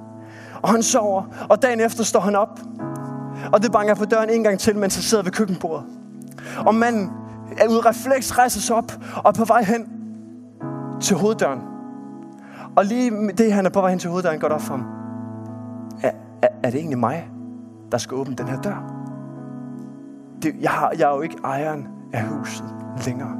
Og 0.61 0.69
han 0.69 0.83
sover, 0.83 1.23
og 1.49 1.61
dagen 1.61 1.79
efter 1.79 2.03
står 2.03 2.19
han 2.19 2.35
op. 2.35 2.59
Og 3.53 3.63
det 3.63 3.71
banker 3.71 3.95
på 3.95 4.05
døren 4.05 4.29
en 4.29 4.43
gang 4.43 4.59
til, 4.59 4.77
mens 4.77 4.95
han 4.95 5.03
sidder 5.03 5.23
ved 5.23 5.31
køkkenbordet. 5.31 5.85
Og 6.65 6.75
manden 6.75 7.11
er 7.57 7.67
ude 7.67 7.81
refleks, 7.81 8.37
rejser 8.37 8.59
sig 8.59 8.75
op 8.75 8.91
og 9.15 9.29
er 9.29 9.31
på 9.31 9.45
vej 9.45 9.63
hen 9.63 9.89
til 11.01 11.17
hoveddøren. 11.17 11.70
Og 12.75 12.85
lige 12.85 13.31
det, 13.37 13.53
han 13.53 13.65
er 13.65 13.69
på 13.69 13.81
vej 13.81 13.89
hen 13.89 13.99
til 13.99 14.09
hoveddøren, 14.09 14.39
går 14.39 14.47
op 14.47 14.61
for 14.61 14.73
ham. 14.73 14.85
Er, 16.03 16.11
er, 16.41 16.47
er 16.63 16.69
det 16.71 16.79
egentlig 16.79 16.99
mig, 16.99 17.29
der 17.91 17.97
skal 17.97 18.15
åbne 18.15 18.35
den 18.35 18.47
her 18.47 18.61
dør? 18.61 18.93
Det, 20.41 20.55
jeg, 20.61 20.71
har, 20.71 20.93
jeg 20.97 21.11
er 21.11 21.15
jo 21.15 21.21
ikke 21.21 21.37
ejeren 21.43 21.87
af 22.13 22.23
huset 22.23 22.65
længere. 23.05 23.37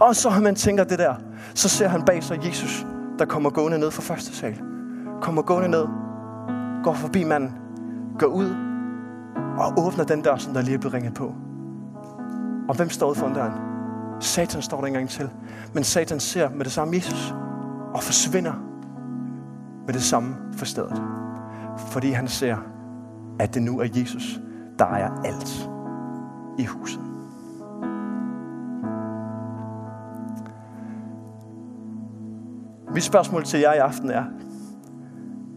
Og 0.00 0.16
så 0.16 0.30
har 0.30 0.40
man 0.40 0.54
tænker 0.54 0.84
det 0.84 0.98
der, 0.98 1.14
så 1.54 1.68
ser 1.68 1.88
han 1.88 2.02
bag 2.02 2.22
sig 2.22 2.46
Jesus, 2.46 2.86
der 3.18 3.24
kommer 3.24 3.50
gående 3.50 3.78
ned 3.78 3.90
fra 3.90 4.02
første 4.02 4.36
sal. 4.36 4.60
Kommer 5.20 5.42
gående 5.42 5.68
ned, 5.68 5.86
går 6.84 6.92
forbi 6.92 7.24
manden, 7.24 7.52
går 8.18 8.26
ud 8.26 8.56
og 9.58 9.86
åbner 9.86 10.04
den 10.04 10.22
dør, 10.22 10.36
som 10.36 10.54
der 10.54 10.62
lige 10.62 10.74
er 10.74 10.78
blevet 10.78 10.94
ringet 10.94 11.14
på. 11.14 11.34
Og 12.68 12.76
hvem 12.76 12.88
står 12.88 13.14
foran 13.14 13.34
døren? 13.34 13.52
Satan 14.20 14.62
står 14.62 14.80
der 14.80 14.86
engang 14.86 15.08
til. 15.08 15.30
Men 15.72 15.84
Satan 15.84 16.20
ser 16.20 16.48
med 16.50 16.64
det 16.64 16.72
samme 16.72 16.96
Jesus 16.96 17.34
og 17.94 18.02
forsvinder 18.02 18.52
med 19.86 19.94
det 19.94 20.02
samme 20.02 20.36
for 20.52 20.64
stedet. 20.64 21.02
Fordi 21.78 22.10
han 22.10 22.28
ser, 22.28 22.56
at 23.40 23.54
det 23.54 23.62
nu 23.62 23.80
er 23.80 23.88
Jesus, 23.94 24.40
der 24.78 24.84
ejer 24.84 25.10
alt 25.24 25.70
i 26.58 26.64
huset. 26.64 27.00
Mit 32.94 33.02
spørgsmål 33.02 33.44
til 33.44 33.60
jer 33.60 33.72
i 33.72 33.78
aften 33.78 34.10
er, 34.10 34.24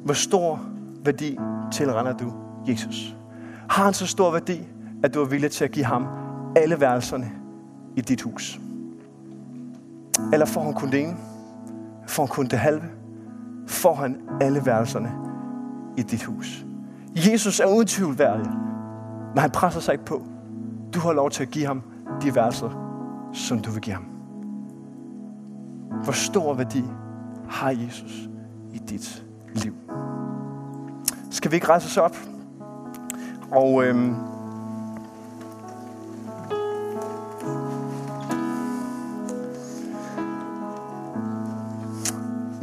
hvor 0.05 0.13
stor 0.13 0.59
værdi 1.05 1.37
tilrender 1.71 2.13
du 2.13 2.33
Jesus? 2.67 3.15
Har 3.69 3.83
han 3.83 3.93
så 3.93 4.07
stor 4.07 4.31
værdi, 4.31 4.67
at 5.03 5.13
du 5.13 5.21
er 5.21 5.25
villig 5.25 5.51
til 5.51 5.63
at 5.63 5.71
give 5.71 5.85
ham 5.85 6.07
alle 6.55 6.79
værelserne 6.79 7.31
i 7.95 8.01
dit 8.01 8.21
hus? 8.21 8.59
Eller 10.33 10.45
får 10.45 10.63
han 10.63 10.73
kun 10.73 10.91
det 10.91 10.99
ene? 10.99 11.15
Får 12.07 12.23
han 12.23 12.27
kun 12.27 12.45
det 12.45 12.59
halve? 12.59 12.83
Får 13.67 13.95
han 13.95 14.17
alle 14.41 14.65
værelserne 14.65 15.11
i 15.97 16.01
dit 16.01 16.23
hus? 16.23 16.65
Jesus 17.15 17.59
er 17.59 17.65
uden 17.65 17.87
tvivl 17.87 18.19
værdig, 18.19 18.51
men 19.33 19.37
han 19.37 19.51
presser 19.51 19.79
sig 19.79 19.93
ikke 19.93 20.05
på. 20.05 20.21
Du 20.93 20.99
har 20.99 21.13
lov 21.13 21.29
til 21.29 21.43
at 21.43 21.49
give 21.49 21.65
ham 21.65 21.81
de 22.21 22.35
værelser, 22.35 22.69
som 23.33 23.59
du 23.59 23.71
vil 23.71 23.81
give 23.81 23.93
ham. 23.93 24.05
Hvor 26.03 26.13
stor 26.13 26.53
værdi 26.53 26.83
har 27.49 27.69
Jesus 27.69 28.29
i 28.73 28.77
dit 28.77 29.25
liv. 29.53 29.73
Skal 31.31 31.51
vi 31.51 31.55
ikke 31.55 31.67
rejse 31.67 31.85
os 31.85 31.97
op? 31.97 32.15
Og 33.51 33.83
øhm, 33.83 34.15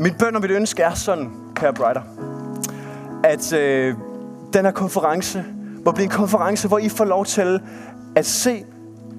Mit 0.05 0.19
bøn 0.19 0.37
og 0.37 0.43
mit 0.43 0.51
ønske 0.51 0.83
er 0.83 0.95
sådan, 0.95 1.31
kære 1.57 1.73
brighter, 1.73 2.03
at 3.25 3.53
øh, 3.53 3.95
den 4.53 4.65
her 4.65 4.73
konference 4.73 5.45
må 5.85 5.93
blive 5.93 6.05
en 6.05 6.11
konference, 6.11 6.69
hvor 6.69 6.79
I 6.79 6.89
får 6.89 7.05
lov 7.05 7.25
til 7.25 7.61
at 8.17 8.27
se 8.27 8.65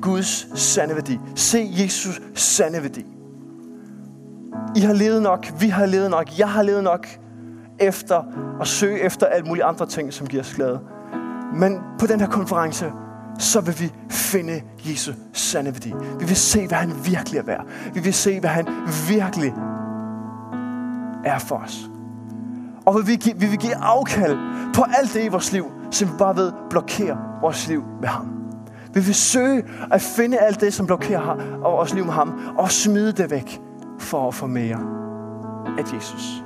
Guds 0.01 0.59
sande 0.59 0.95
værdi. 0.95 1.19
Se 1.36 1.69
Jesus 1.71 2.21
sande 2.36 2.81
værdi. 2.81 3.05
I 4.75 4.79
har 4.79 4.93
levet 4.93 5.21
nok, 5.21 5.53
vi 5.59 5.69
har 5.69 5.86
levet 5.86 6.09
nok, 6.09 6.39
jeg 6.39 6.49
har 6.49 6.63
levet 6.63 6.83
nok 6.83 7.07
efter 7.79 8.23
at 8.61 8.67
søge 8.67 8.99
efter 8.99 9.25
alt 9.25 9.47
mulige 9.47 9.63
andre 9.63 9.86
ting, 9.86 10.13
som 10.13 10.27
giver 10.27 10.43
os 10.43 10.53
glæde. 10.53 10.79
Men 11.53 11.79
på 11.99 12.07
den 12.07 12.19
her 12.19 12.27
konference, 12.27 12.91
så 13.39 13.61
vil 13.61 13.79
vi 13.79 13.93
finde 14.09 14.61
Jesu 14.86 15.11
sande 15.33 15.71
værdi. 15.71 15.93
Vi 16.19 16.25
vil 16.25 16.36
se, 16.36 16.67
hvad 16.67 16.77
han 16.77 16.91
virkelig 17.05 17.39
er 17.39 17.43
værd. 17.43 17.65
Vi 17.93 17.99
vil 17.99 18.13
se, 18.13 18.39
hvad 18.39 18.49
han 18.49 18.67
virkelig 19.09 19.53
er 21.26 21.39
for 21.39 21.55
os. 21.55 21.89
Og 22.86 23.07
vi 23.07 23.34
vil 23.36 23.51
vi 23.51 23.55
give 23.55 23.76
afkald 23.76 24.38
på 24.73 24.84
alt 24.97 25.13
det 25.13 25.23
i 25.23 25.28
vores 25.28 25.51
liv, 25.51 25.65
som 25.91 26.07
vi 26.07 26.13
bare 26.17 26.36
ved 26.36 26.51
blokerer 26.69 27.17
vores 27.41 27.67
liv 27.67 27.84
med 28.01 28.09
ham. 28.09 28.28
Vi 28.93 28.99
vil 28.99 29.15
søge 29.15 29.63
at 29.91 30.01
finde 30.01 30.38
alt 30.38 30.61
det, 30.61 30.73
som 30.73 30.86
blokerer 30.86 31.59
vores 31.61 31.93
liv 31.93 32.05
med 32.05 32.13
ham, 32.13 32.34
og 32.57 32.71
smide 32.71 33.11
det 33.11 33.32
væk 33.32 33.61
for 33.99 34.28
at 34.28 34.34
få 34.34 34.47
mere 34.47 34.80
af 35.78 35.93
Jesus. 35.93 36.43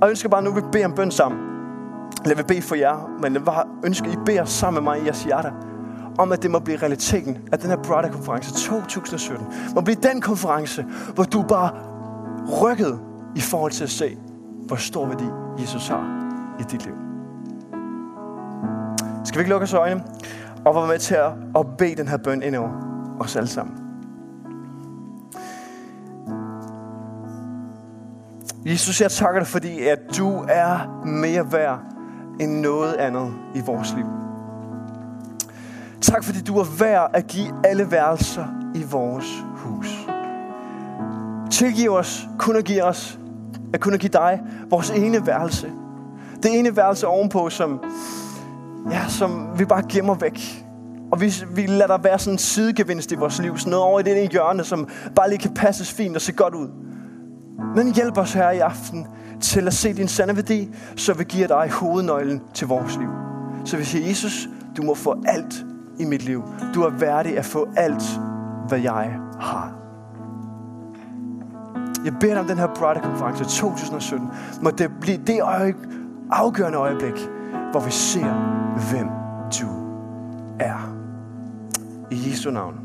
Og 0.00 0.06
jeg 0.06 0.10
ønsker 0.10 0.28
bare, 0.28 0.38
at 0.38 0.44
nu 0.44 0.52
vi 0.52 0.60
beder 0.72 0.86
en 0.86 0.92
bøn 0.92 1.10
sammen. 1.10 1.40
Eller 2.22 2.36
vi 2.36 2.42
bede 2.42 2.62
for 2.62 2.74
jer, 2.74 3.18
men 3.22 3.34
jeg 3.34 3.44
bare 3.44 3.64
ønsker, 3.84 4.06
at 4.06 4.12
I 4.12 4.16
beder 4.26 4.44
sammen 4.44 4.84
med 4.84 4.92
mig 4.92 5.02
i 5.02 5.04
jeres 5.04 5.24
hjerte, 5.24 5.52
om 6.18 6.32
at 6.32 6.42
det 6.42 6.50
må 6.50 6.58
blive 6.58 6.78
realiteten, 6.78 7.38
at 7.52 7.62
den 7.62 7.70
her 7.70 7.76
Brother-konference 7.76 8.54
2017 8.54 9.46
må 9.74 9.80
blive 9.80 9.96
den 10.02 10.20
konference, 10.20 10.86
hvor 11.14 11.24
du 11.24 11.42
bare 11.42 11.70
rykket 12.62 13.00
i 13.36 13.40
forhold 13.40 13.72
til 13.72 13.84
at 13.84 13.90
se, 13.90 14.18
hvor 14.66 14.76
stor 14.76 15.06
værdi 15.06 15.24
Jesus 15.62 15.88
har 15.88 16.04
i 16.60 16.62
dit 16.62 16.84
liv. 16.84 16.94
Skal 19.24 19.38
vi 19.38 19.40
ikke 19.40 19.50
lukke 19.50 19.64
os 19.64 19.74
øjne? 19.74 20.04
og 20.64 20.74
være 20.74 20.86
med 20.86 20.98
til 20.98 21.14
at, 21.14 21.32
at 21.56 21.66
bede 21.78 21.94
den 21.94 22.08
her 22.08 22.16
bøn 22.16 22.42
ind 22.42 22.56
over 22.56 22.70
os 23.20 23.36
alle 23.36 23.48
sammen. 23.48 23.76
Jesus, 28.66 29.00
jeg 29.00 29.10
takker 29.10 29.40
dig, 29.40 29.48
fordi 29.48 29.80
at 29.80 29.98
du 30.18 30.44
er 30.48 31.02
mere 31.04 31.52
værd 31.52 31.80
end 32.40 32.60
noget 32.60 32.94
andet 32.94 33.34
i 33.54 33.60
vores 33.66 33.94
liv. 33.96 34.06
Tak, 36.00 36.24
fordi 36.24 36.40
du 36.40 36.58
er 36.58 36.78
værd 36.78 37.10
at 37.14 37.26
give 37.26 37.54
alle 37.64 37.90
værelser 37.90 38.46
i 38.74 38.82
vores 38.82 39.44
hus. 39.56 40.01
Tilgiv 41.52 41.92
os, 41.92 42.28
kun 42.38 42.56
at 42.56 42.64
give 42.64 42.82
os, 42.82 43.18
at 43.74 43.80
kunne 43.80 43.98
give 43.98 44.12
dig 44.12 44.40
vores 44.70 44.90
ene 44.90 45.26
værelse. 45.26 45.70
Det 46.42 46.58
ene 46.58 46.76
værelse 46.76 47.06
ovenpå, 47.06 47.50
som, 47.50 47.80
ja, 48.90 49.08
som 49.08 49.48
vi 49.58 49.64
bare 49.64 49.82
gemmer 49.88 50.14
væk. 50.14 50.64
Og 51.12 51.20
vi, 51.20 51.32
vi 51.54 51.66
lader 51.66 51.86
der 51.86 51.98
være 51.98 52.18
sådan 52.18 52.34
en 52.34 52.38
sidegevinst 52.38 53.12
i 53.12 53.14
vores 53.14 53.38
liv. 53.38 53.58
Sådan 53.58 53.70
noget 53.70 53.84
over 53.84 54.00
i 54.00 54.02
det 54.02 54.20
ene 54.22 54.32
hjørne, 54.32 54.64
som 54.64 54.88
bare 55.16 55.28
lige 55.28 55.38
kan 55.38 55.54
passes 55.54 55.92
fint 55.92 56.16
og 56.16 56.22
se 56.22 56.32
godt 56.32 56.54
ud. 56.54 56.68
Men 57.76 57.94
hjælp 57.94 58.18
os 58.18 58.32
her 58.32 58.50
i 58.50 58.58
aften 58.58 59.06
til 59.40 59.66
at 59.66 59.74
se 59.74 59.92
din 59.92 60.08
sande 60.08 60.36
værdi, 60.36 60.70
så 60.96 61.14
vi 61.14 61.24
giver 61.24 61.46
dig 61.48 61.70
hovednøglen 61.70 62.40
til 62.54 62.66
vores 62.66 62.96
liv. 62.96 63.10
Så 63.64 63.76
vi 63.76 63.84
siger, 63.84 64.08
Jesus, 64.08 64.48
du 64.76 64.82
må 64.82 64.94
få 64.94 65.22
alt 65.26 65.64
i 65.98 66.04
mit 66.04 66.22
liv. 66.22 66.42
Du 66.74 66.82
er 66.82 66.90
værdig 66.90 67.38
at 67.38 67.44
få 67.44 67.68
alt, 67.76 68.20
hvad 68.68 68.80
jeg 68.80 69.16
har. 69.40 69.81
Jeg 72.04 72.12
beder 72.20 72.32
dig 72.32 72.40
om 72.40 72.46
den 72.46 72.58
her 72.58 72.66
Brother-konference 72.66 73.44
2017. 73.44 74.28
Må 74.62 74.70
det 74.70 74.90
blive 75.00 75.16
det 75.26 75.42
øje, 75.42 75.74
afgørende 76.30 76.78
øjeblik, 76.78 77.28
hvor 77.70 77.80
vi 77.80 77.90
ser, 77.90 78.32
hvem 78.90 79.08
du 79.60 79.68
er. 80.60 80.94
I 82.10 82.30
Jesu 82.30 82.50
navn. 82.50 82.81